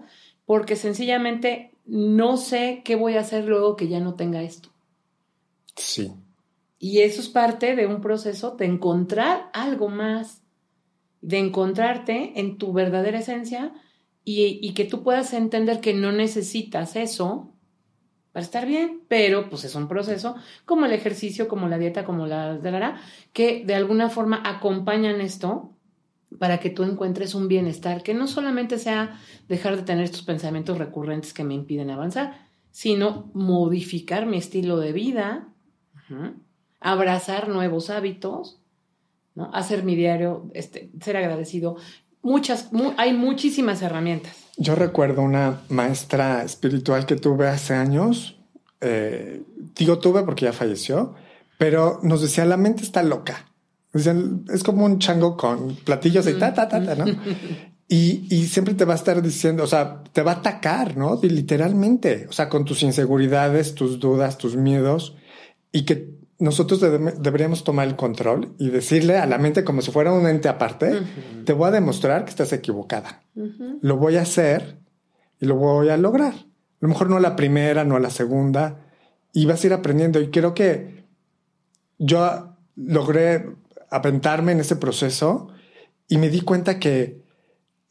porque 0.48 0.78
sencillamente 0.78 1.72
no 1.86 2.38
sé 2.38 2.82
qué 2.84 2.96
voy 2.96 3.16
a 3.16 3.20
hacer 3.20 3.44
luego 3.44 3.76
que 3.76 3.90
ya 3.90 4.00
no 4.00 4.16
tenga 4.16 4.42
esto. 4.42 4.70
Sí. 5.76 6.14
Y 6.80 7.02
eso 7.02 7.20
es 7.22 7.28
parte 7.28 7.76
de 7.76 7.86
un 7.86 8.00
proceso 8.02 8.52
de 8.52 8.66
encontrar 8.66 9.52
algo 9.54 9.90
más, 9.90 10.42
de 11.22 11.38
encontrarte 11.38 12.40
en 12.40 12.58
tu 12.58 12.72
verdadera 12.72 13.20
esencia 13.20 13.74
y, 14.24 14.60
y 14.62 14.74
que 14.74 14.86
tú 14.86 15.04
puedas 15.04 15.34
entender 15.34 15.82
que 15.82 15.94
no 15.94 16.14
necesitas 16.14 16.96
eso 16.96 17.52
para 18.32 18.46
estar 18.46 18.66
bien, 18.66 19.02
pero 19.10 19.50
pues 19.50 19.66
es 19.66 19.76
un 19.76 19.90
proceso 19.90 20.38
como 20.64 20.86
el 20.86 20.94
ejercicio, 20.94 21.50
como 21.50 21.68
la 21.68 21.78
dieta, 21.78 22.06
como 22.06 22.26
la 22.26 23.02
que 23.34 23.66
de 23.66 23.76
alguna 23.76 24.10
forma 24.10 24.42
acompañan 24.46 25.20
esto 25.20 25.74
para 26.40 26.60
que 26.60 26.70
tú 26.70 26.84
encuentres 26.84 27.36
un 27.36 27.48
bienestar 27.48 28.04
que 28.04 28.14
no 28.14 28.28
solamente 28.28 28.80
sea 28.80 29.20
dejar 29.48 29.78
de 29.78 29.84
tener 29.84 30.04
estos 30.04 30.24
pensamientos 30.24 30.78
recurrentes 30.78 31.34
que 31.34 31.44
me 31.44 31.54
impiden 31.54 31.90
avanzar, 31.90 32.48
sino 32.72 33.32
modificar 33.34 34.26
mi 34.26 34.38
estilo 34.38 34.78
de 34.78 34.92
vida, 34.92 35.48
abrazar 36.80 37.50
nuevos 37.50 37.90
hábitos, 37.90 38.60
¿no? 39.36 39.50
hacer 39.54 39.84
mi 39.84 39.96
diario, 39.96 40.50
este, 40.54 40.92
ser 41.02 41.18
agradecido. 41.18 41.78
Muchas, 42.22 42.70
hay 42.98 43.14
muchísimas 43.14 43.82
herramientas. 43.82 44.36
Yo 44.58 44.76
recuerdo 44.76 45.22
una 45.22 45.62
maestra 45.70 46.44
espiritual 46.44 47.06
que 47.06 47.16
tuve 47.16 47.48
hace 47.48 47.74
años. 47.74 48.38
Eh, 48.82 49.42
digo 49.76 49.98
tuve 50.00 50.24
porque 50.24 50.46
ya 50.46 50.54
falleció, 50.54 51.16
pero 51.58 52.00
nos 52.04 52.22
decía 52.22 52.46
la 52.46 52.58
mente 52.58 52.84
está 52.84 53.02
loca. 53.02 53.48
Es 53.94 54.64
como 54.64 54.86
un 54.86 55.00
chango 55.00 55.36
con 55.38 55.76
platillos 55.78 56.28
y 56.28 56.34
ta, 56.34 56.54
ta, 56.54 56.68
ta, 56.68 56.84
ta, 56.84 56.96
¿no? 56.96 57.06
Y, 57.90 58.28
y, 58.30 58.48
siempre 58.48 58.74
te 58.74 58.84
va 58.84 58.92
a 58.92 58.98
estar 58.98 59.22
diciendo, 59.22 59.64
o 59.64 59.68
sea, 59.68 60.04
te 60.12 60.22
va 60.22 60.34
a 60.34 60.36
atacar, 60.36 60.98
¿no? 60.98 61.18
Literalmente, 61.24 62.28
o 62.28 62.34
sea, 62.34 62.50
con 62.50 62.66
tus 62.66 62.84
inseguridades, 62.84 63.76
tus 63.76 63.98
dudas, 64.02 64.38
tus 64.38 64.58
miedos, 64.58 65.16
y 65.72 65.86
que 65.86 66.18
nosotros 66.40 66.82
deberíamos 66.82 67.64
tomar 67.64 67.88
el 67.88 67.96
control 67.96 68.54
y 68.60 68.70
decirle 68.70 69.18
a 69.18 69.26
la 69.26 69.38
mente 69.38 69.64
como 69.64 69.82
si 69.82 69.92
fuera 69.92 70.12
un 70.12 70.28
ente 70.28 70.50
aparte, 70.50 71.02
te 71.46 71.54
voy 71.54 71.70
a 71.70 71.72
demostrar 71.72 72.26
que 72.26 72.30
estás 72.30 72.54
equivocada. 72.54 73.24
Lo 73.82 73.98
voy 73.98 74.18
a 74.18 74.22
hacer 74.22 74.78
y 75.40 75.46
lo 75.46 75.56
voy 75.56 75.90
a 75.90 75.98
lograr. 75.98 76.34
A 76.34 76.46
lo 76.82 76.90
mejor 76.90 77.10
no 77.10 77.20
la 77.20 77.36
primera, 77.36 77.86
no 77.86 77.98
la 77.98 78.12
segunda, 78.12 78.86
y 79.34 79.46
vas 79.46 79.64
a 79.64 79.68
ir 79.68 79.74
aprendiendo. 79.74 80.22
Y 80.22 80.30
creo 80.30 80.54
que 80.54 81.06
yo 81.98 82.54
logré 82.76 83.50
aventarme 83.90 84.52
en 84.52 84.60
ese 84.60 84.76
proceso 84.76 85.50
y 86.08 86.18
me 86.18 86.30
di 86.30 86.42
cuenta 86.42 86.80
que, 86.80 87.22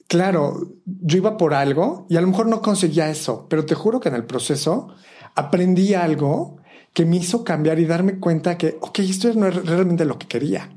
claro, 0.09 0.73
yo 0.85 1.19
iba 1.19 1.37
por 1.37 1.55
algo 1.55 2.07
y 2.09 2.17
a 2.17 2.21
lo 2.21 2.27
mejor 2.27 2.47
no 2.47 2.63
conseguía 2.63 3.11
eso, 3.11 3.47
pero 3.49 3.67
te 3.67 3.75
juro 3.75 4.01
que 4.01 4.09
en 4.09 4.15
el 4.15 4.25
proceso 4.25 4.89
aprendí 5.35 5.95
algo 5.95 6.57
que 6.93 7.05
me 7.05 7.17
hizo 7.17 7.45
cambiar 7.45 7.79
y 7.79 7.85
darme 7.85 8.19
cuenta 8.19 8.57
que, 8.57 8.79
ok, 8.81 9.01
esto 9.01 9.33
no 9.35 9.47
es 9.47 9.67
realmente 9.67 10.07
lo 10.07 10.19
que 10.19 10.27
quería. 10.27 10.71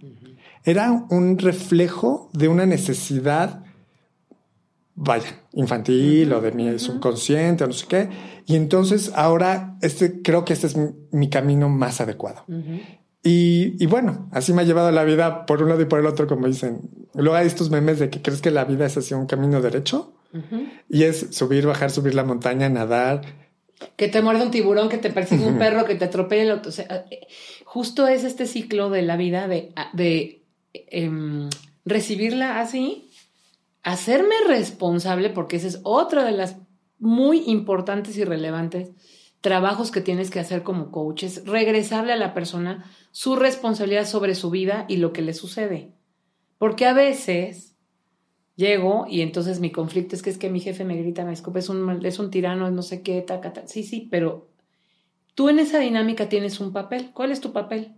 Era 0.65 1.05
un 1.10 1.38
reflejo 1.38 2.29
de 2.34 2.49
una 2.49 2.65
necesidad, 2.65 3.63
vaya, 4.95 5.43
infantil 5.53 6.34
o 6.34 6.41
de 6.41 6.51
mi 6.51 6.78
subconsciente 6.78 7.63
o 7.63 7.67
no 7.67 7.74
sé 7.74 7.88
qué. 7.88 8.09
Y 8.45 8.57
entonces 8.57 9.13
ahora 9.15 9.78
este, 9.82 10.22
creo 10.22 10.43
que 10.43 10.51
este 10.51 10.67
es 10.67 10.78
mi, 11.11 11.30
camino 11.30 11.70
más 11.70 12.01
adecuado. 12.01 12.43
Y, 13.24 13.84
y, 13.84 13.86
bueno, 13.88 14.30
así 14.32 14.53
me 14.53 14.61
ha 14.61 14.65
llevado 14.65 14.91
la 14.91 15.03
vida 15.03 15.45
por 15.45 15.61
un 15.61 15.70
lado 15.70 15.82
y 15.82 15.86
por 15.86 15.99
el 15.99 16.05
otro, 16.05 16.28
como 16.28 16.47
dicen. 16.47 16.82
Luego 17.13 17.36
hay 17.36 17.47
estos 17.47 17.70
memes 17.70 17.99
de 17.99 18.09
que 18.09 18.22
crees 18.22 18.41
que 18.41 18.51
la 18.51 18.63
vida 18.65 18.86
es 18.86 18.97
así 18.97 19.13
un 19.13 19.26
camino 19.26 19.61
derecho 19.61 20.13
y 20.88 21.03
es 21.03 21.28
subir, 21.32 21.65
bajar, 21.65 21.89
subir 21.89 22.13
la 22.13 22.24
montaña, 22.24 22.70
nadar, 22.70 23.22
que 23.95 24.07
te 24.07 24.22
muerde 24.22 24.43
un 24.43 24.51
tiburón, 24.51 24.89
que 24.89 24.97
te 24.97 25.09
persigue 25.09 25.45
un 25.45 25.57
perro, 25.57 25.86
que 25.86 25.95
te 25.95 26.05
atropelle 26.05 26.43
el 26.43 26.51
otro. 26.51 26.70
O 26.70 26.74
sea, 26.74 27.05
justo 27.65 28.07
es 28.07 28.24
este 28.24 28.45
ciclo 28.45 28.89
de 28.89 29.01
la 29.01 29.17
vida 29.17 29.47
de, 29.47 29.74
de 29.93 30.43
em, 30.74 31.49
recibirla 31.86 32.59
así, 32.59 33.09
hacerme 33.84 34.36
responsable, 34.47 35.30
porque 35.30 35.57
esa 35.57 35.67
es 35.67 35.80
otra 35.84 36.26
de 36.26 36.32
las 36.32 36.57
muy 36.99 37.43
importantes 37.47 38.17
y 38.17 38.26
relevantes 38.26 38.89
trabajos 39.41 39.91
que 39.91 40.01
tienes 40.01 40.29
que 40.29 40.39
hacer 40.39 40.63
como 40.63 40.91
coach, 40.91 41.23
es 41.23 41.45
regresarle 41.45 42.13
a 42.13 42.17
la 42.17 42.33
persona 42.33 42.85
su 43.11 43.35
responsabilidad 43.35 44.05
sobre 44.05 44.35
su 44.35 44.49
vida 44.49 44.85
y 44.87 44.97
lo 44.97 45.13
que 45.13 45.21
le 45.21 45.33
sucede. 45.33 45.93
Porque 46.57 46.85
a 46.85 46.93
veces 46.93 47.75
llego 48.55 49.05
y 49.09 49.21
entonces 49.21 49.61
mi 49.61 49.71
conflicto 49.71 50.15
es 50.15 50.21
que 50.21 50.29
es 50.29 50.37
que 50.37 50.49
mi 50.49 50.59
jefe 50.59 50.83
me 50.83 50.97
grita, 50.97 51.23
me 51.23 51.31
escupe, 51.31 51.59
es 51.59 51.69
un, 51.69 52.05
es 52.05 52.19
un 52.19 52.29
tirano, 52.29 52.69
no 52.69 52.81
sé 52.81 53.01
qué, 53.01 53.21
taca, 53.21 53.53
taca. 53.53 53.67
Sí, 53.67 53.83
sí, 53.83 54.07
pero 54.11 54.49
tú 55.35 55.47
en 55.47 55.59
esa 55.59 55.79
dinámica 55.79 56.27
tienes 56.27 56.59
un 56.59 56.73
papel. 56.73 57.11
¿Cuál 57.13 57.31
es 57.31 57.39
tu 57.39 57.53
papel? 57.53 57.95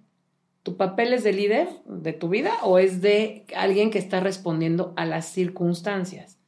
¿Tu 0.61 0.77
papel 0.77 1.13
es 1.13 1.23
de 1.23 1.33
líder 1.33 1.69
de 1.85 2.13
tu 2.13 2.29
vida 2.29 2.53
o 2.63 2.77
es 2.77 3.01
de 3.01 3.47
alguien 3.55 3.89
que 3.89 3.97
está 3.97 4.19
respondiendo 4.19 4.93
a 4.95 5.05
las 5.05 5.25
circunstancias? 5.25 6.40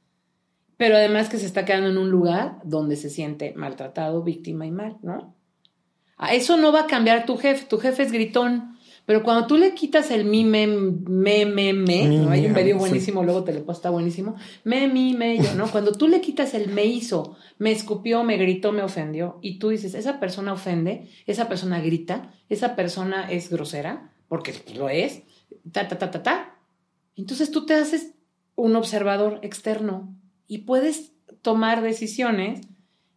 Pero 0.84 0.97
además 0.97 1.29
que 1.29 1.38
se 1.38 1.45
está 1.45 1.63
quedando 1.63 1.88
en 1.91 1.97
un 1.97 2.09
lugar 2.09 2.57
donde 2.65 2.97
se 2.97 3.09
siente 3.09 3.53
maltratado, 3.55 4.21
víctima 4.21 4.65
y 4.65 4.71
mal, 4.71 4.97
¿no? 5.01 5.34
A 6.17 6.34
eso 6.34 6.57
no 6.57 6.73
va 6.73 6.81
a 6.81 6.88
cambiar 6.88 7.25
tu 7.25 7.38
jefe. 7.38 7.65
Tu 7.67 7.77
jefe 7.77 8.03
es 8.03 8.11
gritón. 8.11 8.77
Pero 9.05 9.23
cuando 9.23 9.47
tú 9.47 9.55
le 9.55 9.73
quitas 9.75 10.11
el 10.11 10.25
mi, 10.25 10.43
me, 10.43 10.67
me, 10.67 11.45
me, 11.45 11.71
me, 11.71 12.07
¿no? 12.07 12.31
hay 12.31 12.47
un 12.47 12.51
medio 12.51 12.77
buenísimo, 12.77 13.23
luego 13.23 13.45
te 13.45 13.53
lo 13.53 13.71
está 13.71 13.91
buenísimo, 13.91 14.36
me, 14.65 14.89
mi, 14.89 15.13
me, 15.13 15.38
yo, 15.38 15.55
¿no? 15.55 15.71
Cuando 15.71 15.93
tú 15.93 16.09
le 16.09 16.19
quitas 16.19 16.53
el 16.53 16.67
me 16.67 16.84
hizo, 16.84 17.38
me 17.59 17.71
escupió, 17.71 18.25
me 18.25 18.36
gritó, 18.36 18.73
me 18.73 18.84
ofendió, 18.84 19.39
y 19.41 19.59
tú 19.59 19.69
dices, 19.69 19.93
esa 19.93 20.19
persona 20.19 20.51
ofende, 20.51 21.07
esa 21.27 21.47
persona 21.47 21.79
grita, 21.79 22.34
esa 22.49 22.75
persona 22.75 23.31
es 23.31 23.49
grosera, 23.49 24.11
porque 24.27 24.53
lo 24.75 24.89
es, 24.89 25.23
ta, 25.71 25.88
ta, 25.88 25.97
ta, 25.97 26.11
ta, 26.11 26.23
ta. 26.23 26.59
Entonces 27.15 27.51
tú 27.51 27.65
te 27.65 27.73
haces 27.73 28.15
un 28.55 28.75
observador 28.75 29.39
externo 29.43 30.13
y 30.54 30.60
puedes 30.60 31.14
tomar 31.41 31.82
decisiones 31.82 32.62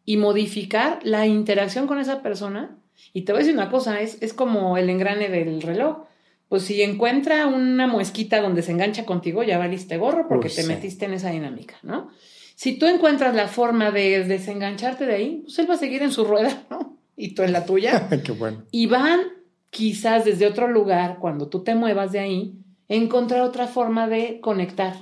y 0.07 0.17
modificar 0.17 1.01
la 1.03 1.27
interacción 1.27 1.87
con 1.87 1.99
esa 1.99 2.23
persona 2.23 2.79
y 3.13 3.23
te 3.23 3.33
voy 3.33 3.41
a 3.41 3.45
decir 3.45 3.55
una 3.55 3.71
cosa, 3.71 4.01
es, 4.01 4.17
es 4.23 4.33
como 4.33 4.79
el 4.79 4.89
engrane 4.89 5.29
del 5.29 5.61
reloj. 5.61 6.07
Pues 6.49 6.63
si 6.63 6.81
encuentra 6.81 7.47
una 7.47 7.87
muesquita 7.87 8.41
donde 8.41 8.63
se 8.63 8.73
engancha 8.73 9.05
contigo, 9.05 9.43
ya 9.43 9.59
valiste 9.59 9.99
gorro 9.99 10.29
porque 10.29 10.49
te 10.49 10.63
metiste 10.63 11.05
en 11.05 11.13
esa 11.13 11.31
dinámica, 11.31 11.75
¿no? 11.83 12.09
Si 12.55 12.79
tú 12.79 12.87
encuentras 12.87 13.35
la 13.35 13.49
forma 13.49 13.91
de 13.91 14.25
desengancharte 14.25 15.05
de 15.05 15.15
ahí, 15.15 15.41
pues 15.43 15.59
él 15.59 15.69
va 15.69 15.75
a 15.75 15.79
seguir 15.79 16.03
en 16.03 16.13
su 16.13 16.25
rueda, 16.25 16.65
¿no? 16.71 16.97
Y 17.19 17.35
tú 17.35 17.43
en 17.43 17.53
la 17.53 17.67
tuya. 17.67 18.09
Qué 18.25 18.33
bueno. 18.33 18.63
Y 18.71 18.87
van 18.87 19.21
quizás 19.69 20.25
desde 20.25 20.47
otro 20.47 20.69
lugar, 20.69 21.19
cuando 21.21 21.49
tú 21.49 21.63
te 21.63 21.75
muevas 21.75 22.13
de 22.13 22.21
ahí, 22.21 22.55
encontrar 22.89 23.43
otra 23.43 23.67
forma 23.67 24.09
de 24.09 24.41
conectar 24.41 24.95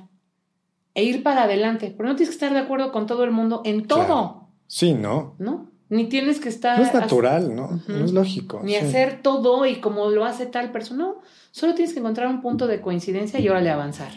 e 0.95 1.05
ir 1.05 1.23
para 1.23 1.45
adelante. 1.45 1.93
Pero 1.97 2.09
no 2.09 2.17
tienes 2.17 2.31
que 2.31 2.45
estar 2.45 2.53
de 2.53 2.61
acuerdo 2.61 2.93
con 2.93 3.07
todo 3.07 3.25
el 3.25 3.31
mundo 3.31 3.63
en 3.65 3.87
todo. 3.87 4.49
Sí, 4.67 4.95
no. 4.95 5.37
¿No? 5.39 5.71
Ni 5.89 6.07
tienes 6.09 6.41
que 6.41 6.49
estar... 6.49 6.79
No 6.79 6.87
es 6.87 6.95
natural, 6.95 7.55
¿no? 7.55 7.81
No 7.87 8.05
es 8.05 8.13
lógico. 8.13 8.63
Ni 8.65 8.77
hacer 8.77 9.21
todo 9.23 9.67
y 9.67 9.77
como 9.77 10.11
lo 10.11 10.25
hace 10.25 10.47
tal 10.47 10.73
persona. 10.73 11.05
No, 11.05 11.21
solo 11.51 11.75
tienes 11.75 11.93
que 11.93 12.01
encontrar 12.01 12.29
un 12.29 12.41
punto 12.41 12.67
de 12.67 12.81
coincidencia 12.81 13.39
y 13.39 13.49
órale 13.49 13.71
avanzar. 13.71 14.13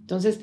Entonces, 0.00 0.40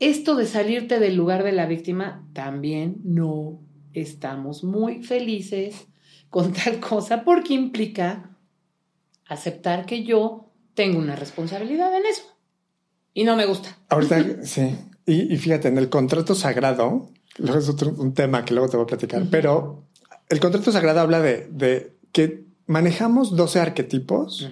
esto 0.00 0.34
de 0.34 0.46
salirte 0.46 0.98
del 0.98 1.16
lugar 1.16 1.44
de 1.44 1.52
la 1.52 1.66
víctima, 1.66 2.26
también 2.32 3.00
no 3.04 3.60
estamos 3.92 4.64
muy 4.64 5.02
felices 5.02 5.88
con 6.30 6.52
tal 6.64 6.80
cosa 6.80 7.24
porque 7.24 7.54
implica 7.54 8.36
aceptar 9.26 9.86
que 9.86 10.04
yo 10.04 10.52
tengo 10.74 10.98
una 10.98 11.16
responsabilidad 11.16 11.94
en 11.96 12.06
eso. 12.06 12.22
Y 13.12 13.24
no 13.24 13.36
me 13.36 13.46
gusta. 13.46 13.76
Ahorita, 13.88 14.42
sí. 14.42 14.76
Y, 15.08 15.38
fíjate, 15.38 15.68
en 15.68 15.78
el 15.78 15.88
contrato 15.88 16.34
sagrado, 16.34 17.08
luego 17.38 17.58
es 17.58 17.68
otro, 17.70 17.94
un 17.96 18.12
tema 18.12 18.44
que 18.44 18.52
luego 18.52 18.68
te 18.68 18.76
voy 18.76 18.84
a 18.84 18.88
platicar, 18.88 19.24
pero 19.30 19.84
el 20.28 20.38
contrato 20.38 20.70
sagrado 20.70 21.00
habla 21.00 21.22
de, 21.22 21.96
que 22.12 22.44
manejamos 22.66 23.34
12 23.34 23.58
arquetipos 23.58 24.50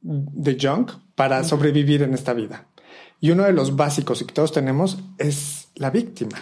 de 0.00 0.58
junk 0.60 0.90
para 1.14 1.44
sobrevivir 1.44 2.02
en 2.02 2.12
esta 2.12 2.32
vida. 2.32 2.66
Y 3.20 3.30
uno 3.30 3.44
de 3.44 3.52
los 3.52 3.76
básicos 3.76 4.20
y 4.20 4.24
que 4.24 4.34
todos 4.34 4.50
tenemos 4.50 4.98
es 5.16 5.68
la 5.76 5.90
víctima. 5.90 6.38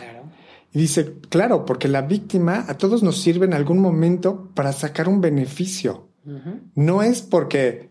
Y 0.72 0.78
dice, 0.78 1.16
claro, 1.28 1.66
porque 1.66 1.88
la 1.88 2.02
víctima 2.02 2.64
a 2.66 2.78
todos 2.78 3.02
nos 3.02 3.20
sirve 3.20 3.44
en 3.44 3.52
algún 3.52 3.80
momento 3.80 4.50
para 4.54 4.72
sacar 4.72 5.10
un 5.10 5.20
beneficio. 5.20 6.08
No 6.74 7.02
es 7.02 7.20
porque 7.20 7.90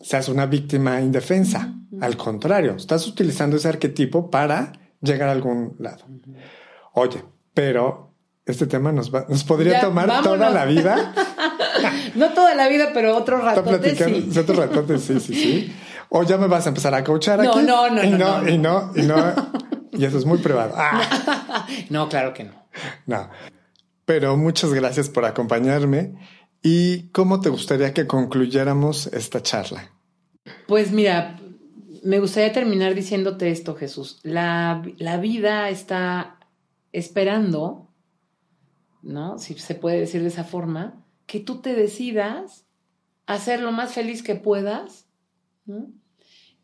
seas 0.00 0.28
una 0.28 0.46
víctima 0.46 1.00
indefensa. 1.00 1.74
Al 2.00 2.16
contrario, 2.16 2.76
estás 2.76 3.06
utilizando 3.06 3.56
ese 3.56 3.68
arquetipo 3.68 4.30
para 4.30 4.72
llegar 5.00 5.28
a 5.28 5.32
algún 5.32 5.76
lado. 5.78 6.04
Oye, 6.92 7.24
pero 7.54 8.14
este 8.46 8.66
tema 8.66 8.92
nos, 8.92 9.14
va, 9.14 9.26
nos 9.28 9.44
podría 9.44 9.80
tomar 9.80 10.22
toda 10.22 10.50
la 10.50 10.64
vida. 10.64 11.14
no 12.14 12.30
toda 12.32 12.54
la 12.54 12.68
vida, 12.68 12.90
pero 12.94 13.16
otro 13.16 13.38
ratote 13.38 13.94
sí. 13.94 14.38
Otro 14.38 14.54
ratote, 14.56 14.98
sí, 14.98 15.20
sí, 15.20 15.34
sí. 15.34 15.76
O 16.10 16.22
ya 16.22 16.38
me 16.38 16.46
vas 16.46 16.66
a 16.66 16.70
empezar 16.70 16.94
a 16.94 17.04
coachar 17.04 17.40
aquí. 17.40 17.60
No, 17.66 17.90
no, 17.90 18.02
y 18.02 18.10
no, 18.10 18.42
no, 18.42 18.48
Y 18.48 18.58
no, 18.58 18.92
y 18.94 19.02
no. 19.02 19.34
y 19.92 20.04
eso 20.04 20.18
es 20.18 20.24
muy 20.24 20.38
privado. 20.38 20.74
Ah. 20.76 21.66
No, 21.90 22.08
claro 22.08 22.32
que 22.32 22.44
no. 22.44 22.52
No. 23.06 23.28
Pero 24.04 24.36
muchas 24.36 24.72
gracias 24.72 25.10
por 25.10 25.24
acompañarme. 25.26 26.14
¿Y 26.62 27.08
cómo 27.08 27.40
te 27.40 27.48
gustaría 27.48 27.94
que 27.94 28.06
concluyéramos 28.06 29.06
esta 29.08 29.42
charla? 29.42 29.92
Pues 30.66 30.92
mira, 30.92 31.40
me 32.02 32.18
gustaría 32.20 32.52
terminar 32.52 32.94
diciéndote 32.94 33.50
esto, 33.50 33.74
Jesús. 33.74 34.18
La, 34.22 34.82
la 34.98 35.18
vida 35.18 35.68
está 35.70 36.38
esperando 36.92 37.88
¿no? 39.02 39.38
Si 39.38 39.54
se 39.54 39.74
puede 39.74 40.00
decir 40.00 40.22
de 40.22 40.28
esa 40.28 40.44
forma, 40.44 41.04
que 41.26 41.40
tú 41.40 41.60
te 41.60 41.74
decidas 41.74 42.66
a 43.26 43.38
ser 43.38 43.60
lo 43.60 43.72
más 43.72 43.92
feliz 43.92 44.22
que 44.22 44.34
puedas, 44.34 45.06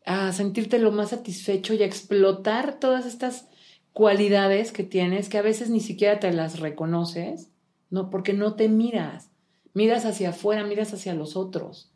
a 0.05 0.31
sentirte 0.31 0.79
lo 0.79 0.91
más 0.91 1.09
satisfecho 1.09 1.73
y 1.73 1.83
a 1.83 1.85
explotar 1.85 2.79
todas 2.79 3.05
estas 3.05 3.47
cualidades 3.93 4.71
que 4.71 4.83
tienes 4.83 5.29
que 5.29 5.37
a 5.37 5.43
veces 5.43 5.69
ni 5.69 5.79
siquiera 5.79 6.19
te 6.19 6.31
las 6.33 6.59
reconoces, 6.59 7.51
¿no? 7.89 8.09
Porque 8.09 8.33
no 8.33 8.55
te 8.55 8.67
miras, 8.67 9.29
miras 9.75 10.05
hacia 10.05 10.29
afuera, 10.29 10.63
miras 10.63 10.93
hacia 10.93 11.13
los 11.13 11.35
otros. 11.35 11.91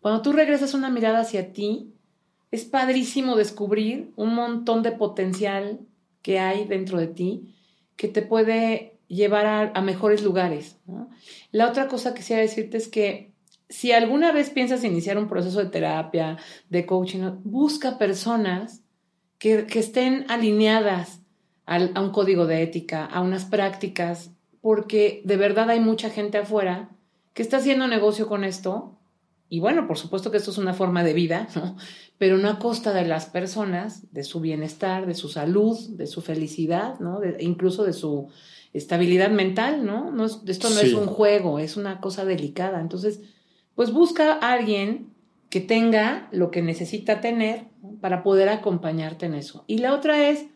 Cuando 0.00 0.20
tú 0.20 0.32
regresas 0.32 0.74
una 0.74 0.90
mirada 0.90 1.20
hacia 1.20 1.52
ti, 1.52 1.94
es 2.50 2.64
padrísimo 2.64 3.36
descubrir 3.36 4.12
un 4.16 4.34
montón 4.34 4.82
de 4.82 4.92
potencial 4.92 5.80
que 6.22 6.40
hay 6.40 6.66
dentro 6.66 6.98
de 6.98 7.06
ti 7.06 7.54
que 7.96 8.08
te 8.08 8.22
puede 8.22 8.98
llevar 9.06 9.72
a, 9.74 9.80
mejores 9.80 10.22
lugares. 10.22 10.76
La 11.52 11.68
otra 11.68 11.86
cosa 11.86 12.12
que 12.12 12.20
quisiera 12.20 12.42
decirte 12.42 12.76
es 12.76 12.88
que 12.88 13.32
si 13.68 13.92
alguna 13.92 14.32
vez 14.32 14.50
piensas 14.50 14.82
iniciar 14.82 15.16
un 15.16 15.28
proceso 15.28 15.60
de 15.60 15.70
terapia, 15.70 16.36
de 16.68 16.84
coaching, 16.84 17.30
busca 17.44 17.96
personas 17.98 18.82
que, 19.38 19.66
estén 19.74 20.26
alineadas 20.28 21.20
a 21.66 22.00
un 22.00 22.10
código 22.10 22.46
de 22.46 22.62
ética, 22.62 23.04
a 23.04 23.20
unas 23.20 23.44
prácticas, 23.44 24.32
porque 24.60 25.22
de 25.24 25.36
verdad 25.36 25.70
hay 25.70 25.78
mucha 25.78 26.10
gente 26.10 26.38
afuera 26.38 26.90
que 27.34 27.42
está 27.42 27.58
haciendo 27.58 27.86
negocio 27.86 28.26
con 28.28 28.44
esto. 28.44 28.96
Y 29.48 29.60
bueno, 29.60 29.86
por 29.86 29.98
supuesto 29.98 30.30
que 30.30 30.36
esto 30.36 30.50
es 30.50 30.58
una 30.58 30.74
forma 30.74 31.02
de 31.02 31.12
vida, 31.12 31.48
pero 32.18 32.38
no 32.38 32.48
a 32.48 32.58
costa 32.58 32.92
de 32.92 33.04
las 33.04 33.26
personas, 33.26 34.12
de 34.12 34.22
su 34.22 34.40
bienestar, 34.40 35.06
de 35.06 35.14
su 35.14 35.28
salud, 35.28 35.78
de 35.90 36.06
su 36.06 36.22
felicidad, 36.22 36.98
¿no? 37.00 37.20
incluso 37.40 37.84
de 37.84 37.92
su 37.92 38.28
estabilidad 38.72 39.30
mental, 39.30 39.84
¿no? 39.84 40.12
no 40.12 40.26
esto 40.26 40.70
no 40.70 40.80
es 40.80 40.94
un 40.94 41.06
juego, 41.06 41.58
es 41.58 41.76
una 41.76 42.00
cosa 42.00 42.24
delicada. 42.24 42.80
Entonces, 42.80 43.20
pues 43.74 43.92
busca 43.92 44.34
a 44.34 44.52
alguien 44.52 45.10
que 45.48 45.60
tenga 45.60 46.28
lo 46.30 46.52
que 46.52 46.62
necesita 46.62 47.20
tener 47.20 47.64
para 48.00 48.22
poder 48.22 48.48
acompañarte 48.48 49.26
en 49.26 49.34
eso. 49.34 49.64
Y 49.66 49.78
la 49.78 49.94
otra 49.94 50.28
es, 50.28 50.46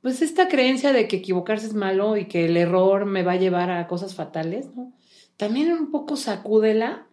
pues 0.00 0.22
esta 0.22 0.48
creencia 0.48 0.92
de 0.92 1.06
que 1.06 1.16
equivocarse 1.16 1.66
es 1.66 1.74
malo 1.74 2.16
y 2.16 2.24
que 2.24 2.46
el 2.46 2.56
error 2.56 3.04
me 3.04 3.22
va 3.22 3.32
a 3.32 3.36
llevar 3.36 3.70
a 3.70 3.86
cosas 3.86 4.14
fatales, 4.14 4.74
¿no? 4.74 4.92
También 5.36 5.72
un 5.72 5.90
poco 5.90 6.16
sacúdela 6.16 7.06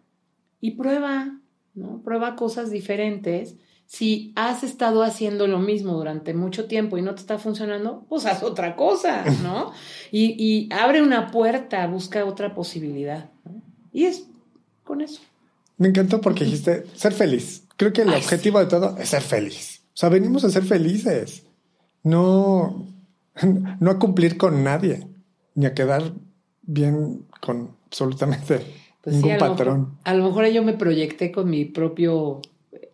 y 0.60 0.72
prueba, 0.72 1.38
¿no? 1.74 2.00
Prueba 2.02 2.36
cosas 2.36 2.70
diferentes 2.70 3.56
si 3.92 4.32
has 4.36 4.62
estado 4.62 5.02
haciendo 5.02 5.46
lo 5.46 5.58
mismo 5.58 5.92
durante 5.92 6.32
mucho 6.32 6.64
tiempo 6.64 6.96
y 6.96 7.02
no 7.02 7.14
te 7.14 7.20
está 7.20 7.38
funcionando, 7.38 8.06
pues 8.08 8.24
haz 8.24 8.42
otra 8.42 8.74
cosa, 8.74 9.22
¿no? 9.42 9.72
y, 10.10 10.66
abre 10.72 11.02
una 11.02 11.30
puerta, 11.30 11.86
busca 11.88 12.24
otra 12.24 12.54
posibilidad. 12.54 13.28
Y 13.92 14.04
es 14.06 14.28
con 14.82 15.02
eso. 15.02 15.20
Me 15.76 15.88
encantó 15.88 16.22
porque 16.22 16.44
dijiste 16.44 16.86
ser 16.94 17.12
feliz. 17.12 17.64
Creo 17.76 17.92
que 17.92 18.00
el 18.00 18.14
objetivo 18.14 18.60
de 18.60 18.66
todo 18.66 18.96
es 18.96 19.10
ser 19.10 19.20
feliz. 19.20 19.82
O 19.88 19.96
sea, 19.98 20.08
venimos 20.08 20.42
a 20.44 20.48
ser 20.48 20.62
felices. 20.62 21.42
No, 22.02 22.86
no 23.78 23.90
a 23.90 23.98
cumplir 23.98 24.38
con 24.38 24.64
nadie, 24.64 25.06
ni 25.54 25.66
a 25.66 25.74
quedar 25.74 26.14
bien 26.62 27.26
con 27.42 27.76
absolutamente 27.92 28.60
pues 29.02 29.16
ningún 29.16 29.38
patrón. 29.38 29.98
a 30.04 30.14
lo 30.14 30.24
mejor 30.24 30.46
yo 30.46 30.62
me 30.62 30.72
proyecté 30.72 31.30
con 31.30 31.50
mi 31.50 31.66
propio 31.66 32.40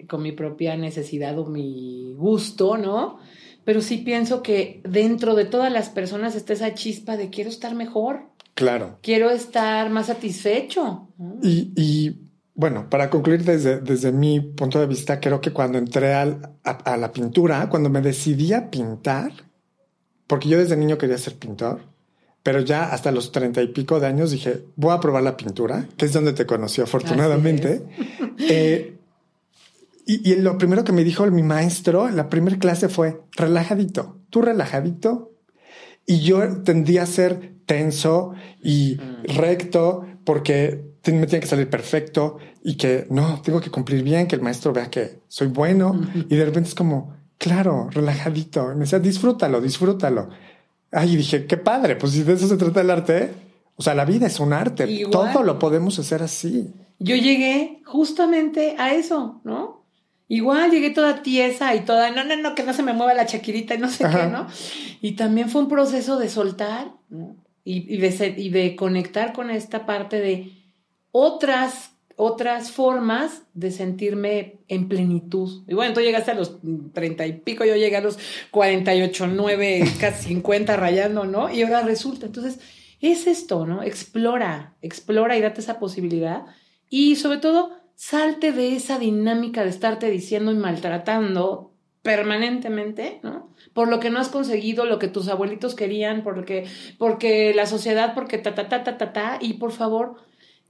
con 0.09 0.23
mi 0.23 0.33
propia 0.33 0.77
necesidad 0.77 1.39
o 1.39 1.47
mi 1.47 2.15
gusto, 2.17 2.77
¿no? 2.77 3.19
Pero 3.65 3.81
sí 3.83 3.99
pienso 3.99 4.43
que 4.43 4.81
dentro 4.85 5.35
de 5.35 5.45
todas 5.45 5.71
las 5.71 5.91
personas 5.91 6.35
está 6.35 6.55
esa 6.55 6.75
chispa 6.75 7.17
de 7.17 7.29
quiero 7.29 7.51
estar 7.51 7.75
mejor. 7.75 8.23
Claro. 8.55 8.99
Quiero 9.03 9.31
estar 9.31 9.91
más 9.91 10.07
satisfecho. 10.07 11.09
Y, 11.43 12.17
bueno, 12.55 12.89
para 12.89 13.11
concluir 13.11 13.45
desde, 13.45 13.81
desde 13.81 14.11
mi 14.11 14.41
punto 14.41 14.81
de 14.81 14.87
vista, 14.87 15.21
creo 15.21 15.41
que 15.41 15.53
cuando 15.53 15.79
entré 15.79 16.15
al, 16.15 16.55
a, 16.65 16.97
la 16.97 17.13
pintura, 17.13 17.69
cuando 17.69 17.91
me 17.91 18.01
decidí 18.01 18.55
a 18.55 18.71
pintar, 18.71 19.33
porque 20.27 20.49
yo 20.49 20.59
desde 20.59 20.77
niño 20.77 20.97
quería 20.97 21.19
ser 21.19 21.35
pintor, 21.35 21.81
pero 22.49 22.63
ya 22.63 22.95
hasta 22.95 23.13
los 23.13 23.31
treinta 23.31 23.61
y 23.61 23.67
pico 23.67 24.01
de 24.01 24.07
años 24.07 24.31
dije, 24.31 24.65
voy 24.75 24.95
a 24.95 25.01
probar 25.01 25.23
la 25.23 25.37
pintura, 25.37 25.87
que 25.99 26.07
es 26.07 26.15
donde 26.15 26.33
te 26.33 26.47
conocí 26.47 26.81
afortunadamente. 26.81 27.83
Eh, 28.39 28.97
y, 30.07 30.33
y, 30.33 30.37
lo 30.37 30.57
primero 30.57 30.83
que 30.83 30.93
me 30.93 31.05
dijo 31.05 31.27
mi 31.27 31.43
maestro 31.43 32.09
en 32.09 32.17
la 32.17 32.31
primera 32.31 32.57
clase 32.57 32.89
fue, 32.89 33.21
relajadito, 33.33 34.17
tú 34.31 34.41
relajadito. 34.41 35.33
Y 36.07 36.21
yo 36.21 36.63
tendía 36.63 37.03
a 37.03 37.07
ser 37.07 37.53
tenso 37.67 38.33
y 38.63 38.97
mm. 38.97 39.37
recto 39.37 40.07
porque 40.25 40.85
me 41.05 41.27
tiene 41.27 41.41
que 41.41 41.47
salir 41.47 41.69
perfecto 41.69 42.39
y 42.65 42.77
que 42.77 43.07
no, 43.11 43.43
tengo 43.43 43.61
que 43.61 43.71
cumplir 43.71 44.03
bien, 44.03 44.27
que 44.27 44.37
el 44.37 44.43
maestro 44.43 44.73
vea 44.73 44.89
que 44.89 45.21
soy 45.29 45.49
bueno. 45.49 46.01
Y 46.31 46.35
de 46.35 46.47
repente 46.47 46.71
es 46.71 46.75
como, 46.75 47.15
claro, 47.37 47.91
relajadito. 47.91 48.69
me 48.69 48.81
decía, 48.81 49.01
disfrútalo, 49.01 49.61
disfrútalo. 49.61 50.31
Ay, 50.91 51.17
dije, 51.17 51.47
qué 51.47 51.57
padre, 51.57 51.97
pues 51.97 52.13
si 52.13 52.23
de 52.23 52.33
eso 52.33 52.49
se 52.49 52.57
trata 52.57 52.81
el 52.81 52.91
arte, 52.91 53.33
o 53.77 53.83
sea, 53.83 53.95
la 53.95 54.05
vida 54.05 54.27
es 54.27 54.41
un 54.41 54.53
arte, 54.53 55.07
todo 55.11 55.43
lo 55.43 55.59
podemos 55.59 55.99
hacer 55.99 56.23
así. 56.23 56.73
Yo 56.99 57.15
llegué 57.15 57.83
justamente 57.85 58.75
a 58.79 58.95
eso, 58.95 59.41
¿no? 59.45 59.85
Igual 60.27 60.71
llegué 60.71 60.91
toda 60.91 61.23
tiesa 61.23 61.75
y 61.75 61.81
toda, 61.81 62.11
no, 62.11 62.25
no, 62.25 62.37
no, 62.37 62.55
que 62.55 62.63
no 62.63 62.75
se 62.75 62.83
me 62.83 62.93
mueva 62.93 63.15
la 63.15 63.27
chaquirita 63.27 63.75
y 63.75 63.79
no 63.79 63.89
sé 63.89 64.05
qué, 64.05 64.27
¿no? 64.27 64.47
Y 65.01 65.13
también 65.13 65.49
fue 65.49 65.63
un 65.63 65.69
proceso 65.69 66.19
de 66.19 66.29
soltar 66.29 66.93
y, 67.65 67.95
y, 67.95 67.99
de, 67.99 68.35
y 68.37 68.51
de 68.51 68.77
conectar 68.77 69.33
con 69.33 69.51
esta 69.51 69.87
parte 69.87 70.21
de, 70.21 70.53
otras, 71.13 71.93
otras 72.21 72.73
formas 72.73 73.43
de 73.55 73.71
sentirme 73.71 74.59
en 74.67 74.89
plenitud. 74.89 75.63
Y 75.69 75.75
bueno, 75.75 75.95
tú 75.95 76.01
llegaste 76.01 76.33
a 76.33 76.35
los 76.35 76.59
treinta 76.93 77.25
y 77.29 77.35
pico, 77.35 77.65
yo 77.65 77.77
llegué 77.77 77.97
a 77.97 78.01
los 78.01 78.19
48, 78.51 79.29
9, 79.29 79.85
casi 80.01 80.29
50 80.31 80.77
rayando, 80.77 81.27
¿no? 81.27 81.49
Y 81.49 81.63
ahora 81.63 81.83
resulta. 81.83 82.27
Entonces, 82.27 82.59
es 83.01 83.29
esto, 83.29 83.67
¿no? 83.67 83.85
Explora, 83.85 84.75
explora 84.83 85.39
y 85.39 85.41
date 85.41 85.61
esa 85.61 85.79
posibilidad. 85.79 86.47
Y 86.91 87.15
sobre 87.15 87.39
todo, 87.39 87.71
salte 87.95 88.51
de 88.51 88.75
esa 88.75 88.99
dinámica 88.99 89.63
de 89.63 89.71
estarte 89.71 90.11
diciendo 90.11 90.51
y 90.51 90.57
maltratando 90.57 91.73
permanentemente, 92.03 93.21
¿no? 93.23 93.55
Por 93.75 93.87
lo 93.87 94.01
que 94.01 94.11
no 94.11 94.19
has 94.19 94.29
conseguido, 94.29 94.87
lo 94.87 94.99
que 94.99 95.07
tus 95.07 95.29
abuelitos 95.29 95.77
querían, 95.77 96.25
porque, 96.25 96.67
porque 96.99 97.55
la 97.55 97.67
sociedad, 97.67 98.13
porque 98.13 98.39
ta, 98.39 98.57
ta, 98.57 98.69
ta, 98.69 98.83
ta, 98.83 98.99
ta, 98.99 99.13
ta, 99.13 99.39
y 99.41 99.55
por 99.55 99.71
favor, 99.71 100.17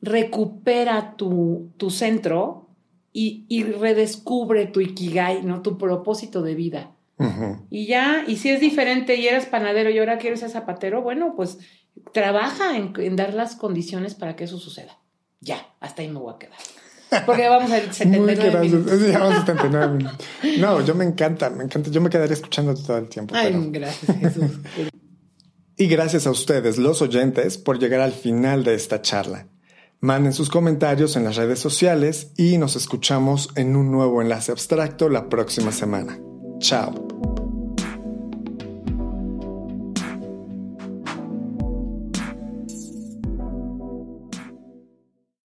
recupera 0.00 1.16
tu, 1.16 1.70
tu 1.76 1.90
centro 1.90 2.68
y, 3.12 3.46
y, 3.48 3.64
redescubre 3.64 4.66
tu 4.66 4.80
ikigai, 4.80 5.42
¿no? 5.42 5.62
Tu 5.62 5.76
propósito 5.78 6.42
de 6.42 6.54
vida. 6.54 6.94
Y 7.68 7.86
ya, 7.86 8.22
y 8.28 8.36
si 8.36 8.48
es 8.50 8.60
diferente 8.60 9.16
y 9.16 9.26
eres 9.26 9.46
panadero 9.46 9.90
y 9.90 9.98
ahora 9.98 10.18
quieres 10.18 10.38
ser 10.38 10.50
zapatero, 10.50 11.02
bueno, 11.02 11.34
pues 11.34 11.58
trabaja 12.12 12.76
en, 12.76 12.92
en, 12.96 13.16
dar 13.16 13.34
las 13.34 13.56
condiciones 13.56 14.14
para 14.14 14.36
que 14.36 14.44
eso 14.44 14.56
suceda. 14.58 14.98
Ya, 15.40 15.66
hasta 15.80 16.02
ahí 16.02 16.08
me 16.08 16.20
voy 16.20 16.34
a 16.34 16.38
quedar. 16.38 16.58
Porque 17.26 17.48
vamos 17.48 17.70
a 17.72 17.80
79 17.92 18.60
minutos. 18.68 19.00
Sí, 19.00 19.10
vamos 19.12 19.34
a 19.34 19.40
79 19.40 19.96
minutos. 19.96 20.26
No, 20.58 20.84
yo 20.84 20.94
me 20.94 21.04
encanta, 21.04 21.50
me 21.50 21.64
encanta. 21.64 21.90
Yo 21.90 22.00
me 22.00 22.10
quedaré 22.10 22.34
escuchando 22.34 22.74
todo 22.74 22.98
el 22.98 23.08
tiempo. 23.08 23.34
Ay, 23.36 23.52
gracias, 23.70 24.16
Jesús. 24.16 24.58
y 25.76 25.86
gracias 25.86 26.26
a 26.26 26.30
ustedes, 26.30 26.78
los 26.78 27.02
oyentes, 27.02 27.58
por 27.58 27.78
llegar 27.78 28.00
al 28.00 28.12
final 28.12 28.64
de 28.64 28.74
esta 28.74 29.02
charla. 29.02 29.46
Manden 30.00 30.32
sus 30.32 30.48
comentarios 30.48 31.16
en 31.16 31.24
las 31.24 31.36
redes 31.36 31.58
sociales 31.58 32.32
y 32.36 32.56
nos 32.58 32.76
escuchamos 32.76 33.50
en 33.56 33.74
un 33.74 33.90
nuevo 33.90 34.22
enlace 34.22 34.52
abstracto 34.52 35.08
la 35.08 35.28
próxima 35.28 35.72
semana. 35.72 36.18
Chao. 36.60 37.07